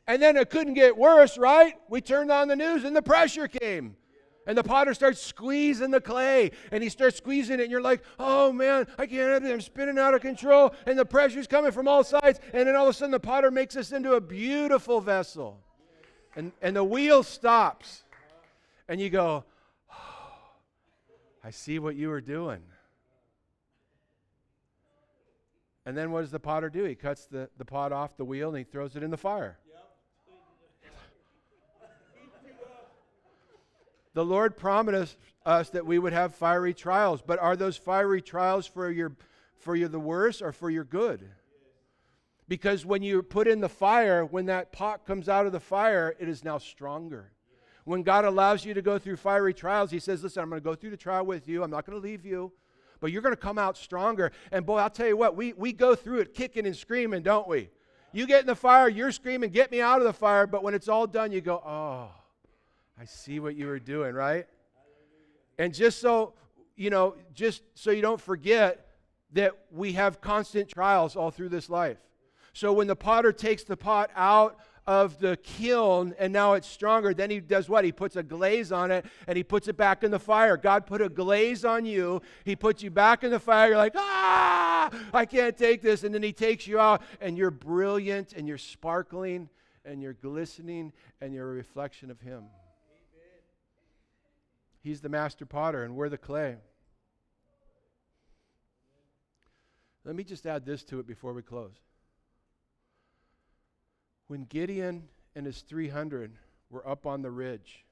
And 0.07 0.23
then 0.23 0.37
it 0.37 0.51
couldn't 0.51 0.75
get 0.75 0.97
worse, 0.97 1.37
right? 1.37 1.75
We 1.89 2.01
turned 2.01 2.31
on 2.31 2.49
the 2.49 2.57
news 2.57 2.85
and 2.85 2.95
the 2.95 3.03
pressure 3.03 3.49
came. 3.49 3.97
And 4.47 4.57
the 4.57 4.63
potter 4.63 4.95
starts 4.95 5.21
squeezing 5.21 5.91
the 5.91 6.01
clay, 6.01 6.53
and 6.71 6.83
he 6.83 6.89
starts 6.89 7.17
squeezing 7.17 7.59
it, 7.59 7.65
and 7.65 7.71
you're 7.71 7.81
like, 7.81 8.03
oh 8.19 8.53
man, 8.53 8.87
I 8.97 9.07
can't. 9.07 9.45
I'm 9.45 9.61
spinning 9.61 9.99
out 9.99 10.15
of 10.15 10.21
control, 10.21 10.73
and 10.87 10.99
the 10.99 11.05
pressure's 11.05 11.49
coming 11.49 11.73
from 11.73 11.89
all 11.89 12.05
sides. 12.05 12.39
And 12.53 12.69
then 12.69 12.77
all 12.77 12.85
of 12.85 12.91
a 12.91 12.93
sudden, 12.93 13.11
the 13.11 13.21
potter 13.21 13.51
makes 13.51 13.77
us 13.77 13.91
into 13.91 14.15
a 14.15 14.21
beautiful 14.21 15.01
vessel. 15.01 15.61
And, 16.37 16.53
and 16.63 16.77
the 16.77 16.85
wheel 16.85 17.23
stops, 17.23 18.05
and 18.89 19.01
you 19.01 19.11
go, 19.11 19.45
oh, 19.91 20.39
I 21.43 21.51
see 21.51 21.79
what 21.79 21.97
you 21.97 22.09
were 22.09 22.21
doing. 22.21 22.63
And 25.87 25.97
then 25.97 26.11
what 26.11 26.23
does 26.23 26.33
the 26.33 26.41
potter 26.41 26.69
do? 26.69 26.83
He 26.85 26.97
cuts 26.97 27.27
the, 27.27 27.49
the 27.59 27.65
pot 27.65 27.93
off 27.93 28.17
the 28.17 28.25
wheel 28.25 28.49
and 28.49 28.59
he 28.59 28.65
throws 28.65 28.97
it 28.97 29.05
in 29.05 29.11
the 29.11 29.17
fire. 29.17 29.57
The 34.17 34.25
Lord 34.25 34.57
promised 34.57 35.19
us 35.45 35.69
that 35.69 35.85
we 35.85 35.99
would 35.99 36.15
have 36.15 36.35
fiery 36.35 36.73
trials, 36.73 37.21
but 37.21 37.39
are 37.39 37.55
those 37.55 37.77
fiery 37.77 38.23
trials 38.23 38.67
for 38.67 38.91
your 38.91 39.13
for 39.59 39.77
your 39.77 39.91
the 39.91 40.01
worse 40.01 40.41
or 40.41 40.53
for 40.53 40.71
your 40.71 40.85
good? 40.85 41.29
Because 42.49 42.87
when 42.87 43.03
you 43.03 43.23
put 43.23 43.47
in 43.47 43.61
the 43.61 43.69
fire, 43.69 44.25
when 44.25 44.47
that 44.47 44.73
pot 44.73 45.05
comes 45.05 45.29
out 45.29 45.45
of 45.45 45.53
the 45.53 45.61
fire, 45.61 46.17
it 46.19 46.31
is 46.31 46.45
now 46.45 46.57
stronger. 46.57 47.31
When 47.85 48.03
God 48.03 48.25
allows 48.25 48.65
you 48.65 48.73
to 48.73 48.81
go 48.81 48.99
through 48.99 49.17
fiery 49.17 49.53
trials, 49.53 49.91
He 49.91 49.99
says, 49.99 50.23
Listen, 50.23 50.43
I'm 50.45 50.49
going 50.49 50.63
to 50.63 50.65
go 50.65 50.75
through 50.75 50.93
the 50.93 50.97
trial 50.97 51.27
with 51.27 51.47
you. 51.47 51.63
I'm 51.63 51.71
not 51.71 51.85
going 51.85 52.01
to 52.01 52.03
leave 52.03 52.25
you, 52.25 52.53
but 53.01 53.13
you're 53.13 53.21
going 53.21 53.35
to 53.35 53.41
come 53.41 53.59
out 53.59 53.77
stronger. 53.77 54.33
And 54.51 54.65
boy, 54.65 54.79
I'll 54.79 54.89
tell 54.89 55.09
you 55.09 55.19
what, 55.19 55.37
we, 55.37 55.53
we 55.53 55.75
go 55.75 55.95
through 55.95 56.21
it 56.21 56.33
kicking 56.33 56.65
and 56.65 56.75
screaming, 56.75 57.21
don't 57.21 57.47
we? 57.47 57.69
You 58.15 58.27
get 58.27 58.41
in 58.41 58.47
the 58.47 58.57
fire, 58.57 58.89
you're 58.89 59.13
screaming, 59.13 59.51
Get 59.51 59.71
me 59.71 59.83
out 59.83 59.99
of 59.99 60.05
the 60.05 60.15
fire. 60.15 60.47
But 60.47 60.63
when 60.63 60.73
it's 60.73 60.89
all 60.89 61.07
done, 61.07 61.33
you 61.33 61.43
go, 61.43 61.57
Oh, 61.57 62.09
I 62.99 63.05
see 63.05 63.41
what 63.41 63.57
you 63.57 63.67
were 63.67 63.79
doing, 63.79 64.15
right? 64.15 64.47
And 65.59 65.75
just 65.75 66.01
so, 66.01 66.35
you 66.77 66.91
know, 66.91 67.15
just 67.35 67.63
so 67.75 67.91
you 67.91 68.03
don't 68.03 68.21
forget 68.21 68.87
that 69.33 69.53
we 69.71 69.93
have 69.93 70.21
constant 70.21 70.69
trials 70.69 71.17
all 71.17 71.31
through 71.31 71.51
this 71.51 71.69
life. 71.69 71.99
So 72.53 72.73
when 72.73 72.87
the 72.87 72.97
potter 72.97 73.33
takes 73.33 73.65
the 73.65 73.77
pot 73.77 74.11
out 74.17 74.59
of 74.87 75.19
the 75.19 75.37
kiln 75.43 76.15
and 76.19 76.33
now 76.33 76.55
it's 76.55 76.69
stronger, 76.69 77.13
then 77.13 77.29
he 77.29 77.41
does 77.41 77.69
what? 77.69 77.85
He 77.85 77.93
puts 77.93 78.17
a 78.17 78.23
glaze 78.23 78.73
on 78.73 78.91
it 78.91 79.05
and 79.27 79.37
he 79.37 79.43
puts 79.43 79.69
it 79.69 79.77
back 79.77 80.05
in 80.05 80.11
the 80.11 80.19
fire. 80.19 80.57
God 80.57 80.87
put 80.87 81.03
a 81.03 81.09
glaze 81.09 81.65
on 81.65 81.85
you. 81.85 82.23
He 82.45 82.57
puts 82.57 82.83
you 82.83 82.91
back 82.91 83.25
in 83.25 83.31
the 83.31 83.41
fire. 83.41 83.69
You're 83.69 83.77
like, 83.77 83.95
ah, 83.97 84.91
I 85.13 85.27
can't 85.27 85.57
take 85.57 85.83
this. 85.83 86.05
And 86.05 86.15
then 86.15 86.23
he 86.23 86.33
takes 86.33 86.67
you 86.67 86.79
out 86.79 87.03
and 87.21 87.37
you're 87.37 87.51
brilliant 87.51 88.33
and 88.33 88.49
you're 88.49 88.59
sparkling 88.59 89.51
and 89.85 90.01
you're 90.01 90.15
glistening 90.15 90.93
and 91.21 91.35
you're 91.35 91.51
a 91.51 91.55
reflection 91.55 92.11
of 92.11 92.21
him. 92.21 92.45
He's 94.87 95.01
the 95.01 95.09
master 95.09 95.45
potter, 95.45 95.83
and 95.83 95.97
we're 95.97 96.09
the 96.09 96.17
clay. 96.17 96.59
Let 100.05 100.15
me 100.15 100.23
just 100.23 100.47
add 100.47 100.65
this 100.65 100.85
to 100.85 101.01
it 101.01 101.09
before 101.09 101.33
we 101.33 101.43
close. 101.43 101.75
When 104.29 104.45
Gideon 104.45 105.09
and 105.35 105.45
his 105.45 105.63
300 105.63 106.39
were 106.71 106.89
up 106.89 107.05
on 107.05 107.23
the 107.23 107.33
ridge, 107.33 107.85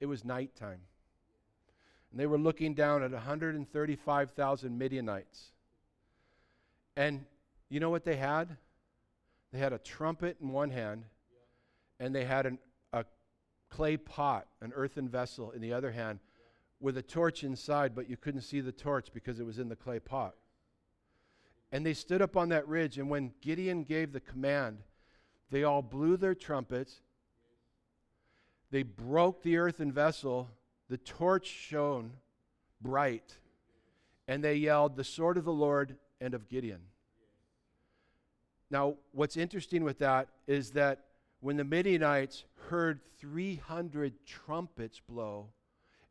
it 0.00 0.06
was 0.06 0.24
nighttime. 0.24 0.80
And 2.10 2.18
they 2.18 2.26
were 2.26 2.36
looking 2.36 2.74
down 2.74 3.04
at 3.04 3.12
135,000 3.12 4.76
Midianites. 4.76 5.52
And 6.96 7.26
you 7.68 7.78
know 7.78 7.90
what 7.90 8.02
they 8.02 8.16
had? 8.16 8.56
They 9.52 9.60
had 9.60 9.72
a 9.72 9.78
trumpet 9.78 10.38
in 10.42 10.48
one 10.48 10.70
hand, 10.70 11.04
and 12.00 12.12
they 12.12 12.24
had 12.24 12.44
an 12.44 12.58
clay 13.74 13.96
pot, 13.96 14.46
an 14.60 14.72
earthen 14.76 15.08
vessel 15.08 15.50
in 15.50 15.60
the 15.60 15.72
other 15.72 15.90
hand, 15.90 16.20
with 16.78 16.96
a 16.96 17.02
torch 17.02 17.42
inside, 17.42 17.92
but 17.92 18.08
you 18.08 18.16
couldn't 18.16 18.42
see 18.42 18.60
the 18.60 18.70
torch 18.70 19.08
because 19.12 19.40
it 19.40 19.46
was 19.46 19.58
in 19.58 19.68
the 19.68 19.74
clay 19.74 19.98
pot. 19.98 20.36
And 21.72 21.84
they 21.84 21.94
stood 21.94 22.22
up 22.22 22.36
on 22.36 22.50
that 22.50 22.68
ridge, 22.68 22.98
and 22.98 23.10
when 23.10 23.32
Gideon 23.40 23.82
gave 23.82 24.12
the 24.12 24.20
command, 24.20 24.78
they 25.50 25.64
all 25.64 25.82
blew 25.82 26.16
their 26.16 26.36
trumpets. 26.36 27.00
They 28.70 28.84
broke 28.84 29.42
the 29.42 29.56
earthen 29.56 29.90
vessel. 29.90 30.50
The 30.88 30.98
torch 30.98 31.48
shone 31.48 32.12
bright. 32.80 33.38
And 34.28 34.44
they 34.44 34.54
yelled, 34.54 34.94
The 34.94 35.02
sword 35.02 35.36
of 35.36 35.44
the 35.44 35.52
Lord 35.52 35.96
and 36.20 36.32
of 36.32 36.48
Gideon. 36.48 36.82
Now, 38.70 38.94
what's 39.10 39.36
interesting 39.36 39.82
with 39.82 39.98
that 39.98 40.28
is 40.46 40.70
that 40.72 41.03
when 41.44 41.58
the 41.58 41.64
Midianites 41.64 42.44
heard 42.70 43.00
300 43.20 44.14
trumpets 44.24 45.02
blow 45.06 45.50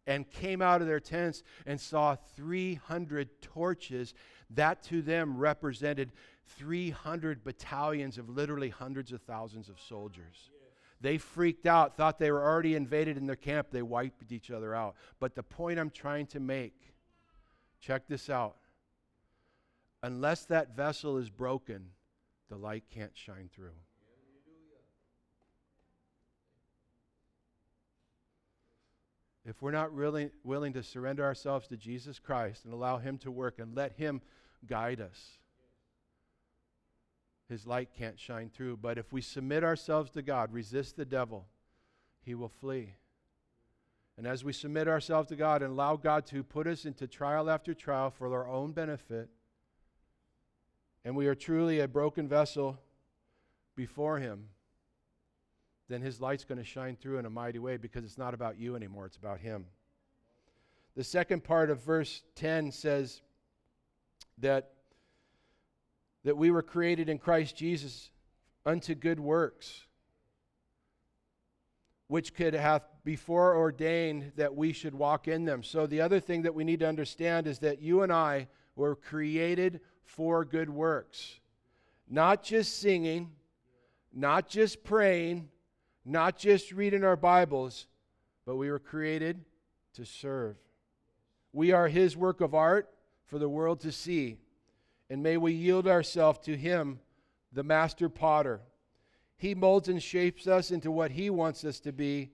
and 0.06 0.30
came 0.30 0.62
out 0.62 0.80
of 0.80 0.86
their 0.86 1.00
tents 1.00 1.42
and 1.66 1.82
saw 1.82 2.16
300 2.36 3.42
torches, 3.42 4.14
that 4.52 4.84
to 4.84 5.02
them 5.02 5.36
represented 5.36 6.12
300 6.60 7.44
battalions 7.44 8.20
of 8.20 8.30
literally 8.30 8.70
hundreds 8.70 9.12
of 9.12 9.24
thousands 9.24 9.70
of 9.70 9.80
soldiers. 9.80 10.52
They 11.02 11.18
freaked 11.18 11.66
out, 11.66 11.98
thought 11.98 12.20
they 12.20 12.32
were 12.32 12.44
already 12.44 12.76
invaded 12.76 13.18
in 13.18 13.26
their 13.26 13.36
camp. 13.36 13.70
They 13.72 13.82
wiped 13.82 14.32
each 14.32 14.52
other 14.52 14.76
out. 14.76 14.94
But 15.20 15.34
the 15.34 15.42
point 15.42 15.80
I'm 15.80 15.90
trying 15.90 16.28
to 16.28 16.40
make 16.40 16.94
check 17.82 18.08
this 18.08 18.30
out. 18.30 18.58
Unless 20.04 20.46
that 20.46 20.76
vessel 20.76 21.18
is 21.18 21.32
broken, 21.32 21.88
the 22.50 22.56
light 22.56 22.84
can't 22.94 23.18
shine 23.18 23.50
through. 23.52 23.74
If 29.46 29.62
we're 29.62 29.72
not 29.72 29.94
really 29.94 30.32
willing 30.44 30.74
to 30.74 30.84
surrender 30.84 31.24
ourselves 31.24 31.68
to 31.68 31.78
Jesus 31.78 32.20
Christ 32.20 32.66
and 32.66 32.74
allow 32.74 32.98
Him 32.98 33.18
to 33.20 33.32
work 33.32 33.60
and 33.60 33.76
let 33.76 33.94
Him 33.94 34.22
guide 34.66 35.02
us, 35.02 35.38
His 37.50 37.68
light 37.68 37.90
can't 37.98 38.20
shine 38.20 38.50
through. 38.50 38.78
But 38.78 38.98
if 38.98 39.12
we 39.12 39.22
submit 39.22 39.64
ourselves 39.64 40.12
to 40.12 40.22
God, 40.22 40.54
resist 40.54 40.96
the 40.96 41.06
devil, 41.06 41.46
He 42.22 42.36
will 42.36 42.50
flee. 42.50 42.96
And 44.18 44.28
as 44.28 44.44
we 44.44 44.54
submit 44.54 44.88
ourselves 44.88 45.30
to 45.30 45.36
God 45.36 45.62
and 45.62 45.72
allow 45.72 45.96
God 45.96 46.26
to 46.28 46.44
put 46.44 46.68
us 46.68 46.86
into 46.86 47.08
trial 47.08 47.50
after 47.50 47.74
trial 47.74 48.12
for 48.12 48.32
our 48.34 48.48
own 48.48 48.72
benefit, 48.72 49.30
and 51.04 51.16
we 51.16 51.28
are 51.28 51.36
truly 51.36 51.80
a 51.80 51.88
broken 51.88 52.30
vessel 52.30 52.80
before 53.76 54.20
Him, 54.20 54.50
then 55.90 56.02
his 56.02 56.22
light's 56.22 56.44
going 56.44 56.58
to 56.58 56.64
shine 56.64 56.96
through 56.96 57.20
in 57.20 57.26
a 57.26 57.30
mighty 57.30 57.60
way 57.60 57.78
because 57.78 58.04
it's 58.04 58.18
not 58.18 58.34
about 58.34 58.58
you 58.58 58.76
anymore, 58.76 59.06
it's 59.06 59.18
about 59.18 59.40
him. 59.40 59.66
The 60.96 61.04
second 61.04 61.44
part 61.44 61.70
of 61.70 61.82
verse 61.84 62.22
10 62.36 62.72
says 62.72 63.22
that, 64.38 64.72
that 66.24 66.38
we 66.38 66.52
were 66.52 66.62
created 66.62 67.10
in 67.10 67.18
Christ 67.18 67.56
Jesus 67.56 68.12
unto 68.66 68.94
good 68.96 69.20
works, 69.20 69.86
which 72.08 72.36
could 72.36 72.54
have 72.54 72.84
before 73.04 73.58
ordained 73.58 74.32
that 74.36 74.56
we 74.56 74.72
should 74.72 74.94
walk 74.94 75.28
in 75.28 75.46
them. 75.46 75.64
So, 75.64 75.88
the 75.88 76.02
other 76.02 76.20
thing 76.20 76.44
that 76.44 76.54
we 76.54 76.64
need 76.64 76.80
to 76.80 76.88
understand 76.88 77.48
is 77.48 77.60
that 77.60 77.82
you 77.82 78.04
and 78.04 78.14
I 78.14 78.48
were 78.76 78.96
created 78.96 79.82
for 80.06 80.46
good 80.46 80.70
works, 80.70 81.40
not 82.08 82.44
just 82.44 82.80
singing, 82.80 83.32
not 84.14 84.48
just 84.48 84.84
praying, 84.84 85.50
not 86.06 86.38
just 86.38 86.72
reading 86.72 87.04
our 87.04 87.16
Bibles, 87.16 87.88
but 88.46 88.56
we 88.56 88.70
were 88.70 88.80
created 88.80 89.44
to 89.94 90.06
serve. 90.06 90.58
We 91.52 91.72
are 91.72 91.88
His 91.88 92.18
work 92.18 92.42
of 92.42 92.54
art 92.54 92.90
for 93.26 93.40
the 93.40 93.50
world 93.50 93.80
to 93.82 93.92
see. 93.92 94.38
And 95.10 95.22
may 95.22 95.38
we 95.38 95.54
yield 95.54 95.88
ourselves 95.88 96.40
to 96.40 96.58
Him, 96.58 97.00
the 97.52 97.64
master 97.64 98.10
potter. 98.10 98.62
He 99.38 99.56
molds 99.56 99.90
and 99.90 100.02
shapes 100.02 100.48
us 100.48 100.72
into 100.72 100.92
what 100.92 101.12
He 101.12 101.30
wants 101.30 101.64
us 101.64 101.80
to 101.82 101.92
be, 101.92 102.32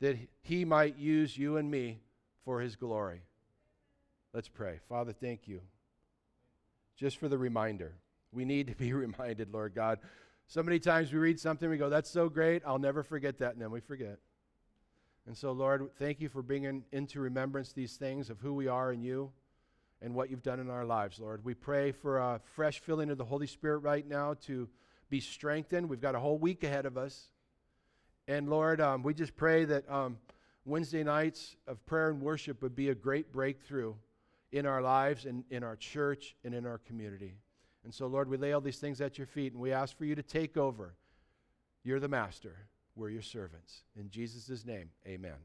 that 0.00 0.16
He 0.42 0.64
might 0.64 0.96
use 0.96 1.36
you 1.36 1.56
and 1.56 1.70
me 1.70 2.00
for 2.44 2.60
His 2.60 2.76
glory. 2.76 3.22
Let's 4.32 4.48
pray. 4.48 4.78
Father, 4.88 5.12
thank 5.12 5.46
you. 5.46 5.60
Just 6.96 7.18
for 7.18 7.28
the 7.28 7.38
reminder. 7.38 7.94
We 8.32 8.44
need 8.44 8.68
to 8.68 8.74
be 8.74 8.92
reminded, 8.92 9.52
Lord 9.52 9.74
God. 9.74 9.98
So 10.46 10.62
many 10.62 10.78
times 10.78 11.12
we 11.12 11.18
read 11.18 11.40
something, 11.40 11.68
we 11.70 11.78
go, 11.78 11.88
that's 11.88 12.10
so 12.10 12.28
great, 12.28 12.62
I'll 12.66 12.78
never 12.78 13.02
forget 13.02 13.38
that, 13.38 13.52
and 13.52 13.62
then 13.62 13.70
we 13.70 13.80
forget. 13.80 14.18
And 15.26 15.36
so, 15.36 15.52
Lord, 15.52 15.88
thank 15.98 16.20
you 16.20 16.28
for 16.28 16.42
bringing 16.42 16.84
into 16.92 17.20
remembrance 17.20 17.72
these 17.72 17.96
things 17.96 18.28
of 18.28 18.40
who 18.40 18.54
we 18.54 18.66
are 18.66 18.92
in 18.92 19.02
you 19.02 19.30
and 20.02 20.14
what 20.14 20.30
you've 20.30 20.42
done 20.42 20.58
in 20.58 20.68
our 20.68 20.84
lives, 20.84 21.20
Lord. 21.20 21.44
We 21.44 21.54
pray 21.54 21.92
for 21.92 22.18
a 22.18 22.40
fresh 22.54 22.80
filling 22.80 23.08
of 23.10 23.18
the 23.18 23.24
Holy 23.24 23.46
Spirit 23.46 23.78
right 23.78 24.06
now 24.06 24.34
to 24.46 24.68
be 25.08 25.20
strengthened. 25.20 25.88
We've 25.88 26.00
got 26.00 26.16
a 26.16 26.20
whole 26.20 26.38
week 26.38 26.64
ahead 26.64 26.86
of 26.86 26.98
us. 26.98 27.30
And 28.26 28.48
Lord, 28.48 28.80
um, 28.80 29.02
we 29.02 29.14
just 29.14 29.36
pray 29.36 29.64
that 29.64 29.88
um, 29.90 30.18
Wednesday 30.64 31.04
nights 31.04 31.56
of 31.66 31.84
prayer 31.86 32.10
and 32.10 32.20
worship 32.20 32.62
would 32.62 32.74
be 32.74 32.88
a 32.88 32.94
great 32.94 33.32
breakthrough 33.32 33.94
in 34.50 34.66
our 34.66 34.82
lives 34.82 35.24
and 35.24 35.44
in 35.50 35.62
our 35.62 35.76
church 35.76 36.34
and 36.44 36.54
in 36.54 36.66
our 36.66 36.78
community. 36.78 37.34
And 37.84 37.92
so, 37.92 38.06
Lord, 38.06 38.28
we 38.28 38.36
lay 38.36 38.52
all 38.52 38.60
these 38.60 38.78
things 38.78 39.00
at 39.00 39.18
your 39.18 39.26
feet 39.26 39.52
and 39.52 39.60
we 39.60 39.72
ask 39.72 39.96
for 39.96 40.04
you 40.04 40.14
to 40.14 40.22
take 40.22 40.56
over. 40.56 40.94
You're 41.84 42.00
the 42.00 42.08
master, 42.08 42.56
we're 42.94 43.10
your 43.10 43.22
servants. 43.22 43.82
In 43.96 44.08
Jesus' 44.08 44.64
name, 44.64 44.90
amen. 45.06 45.38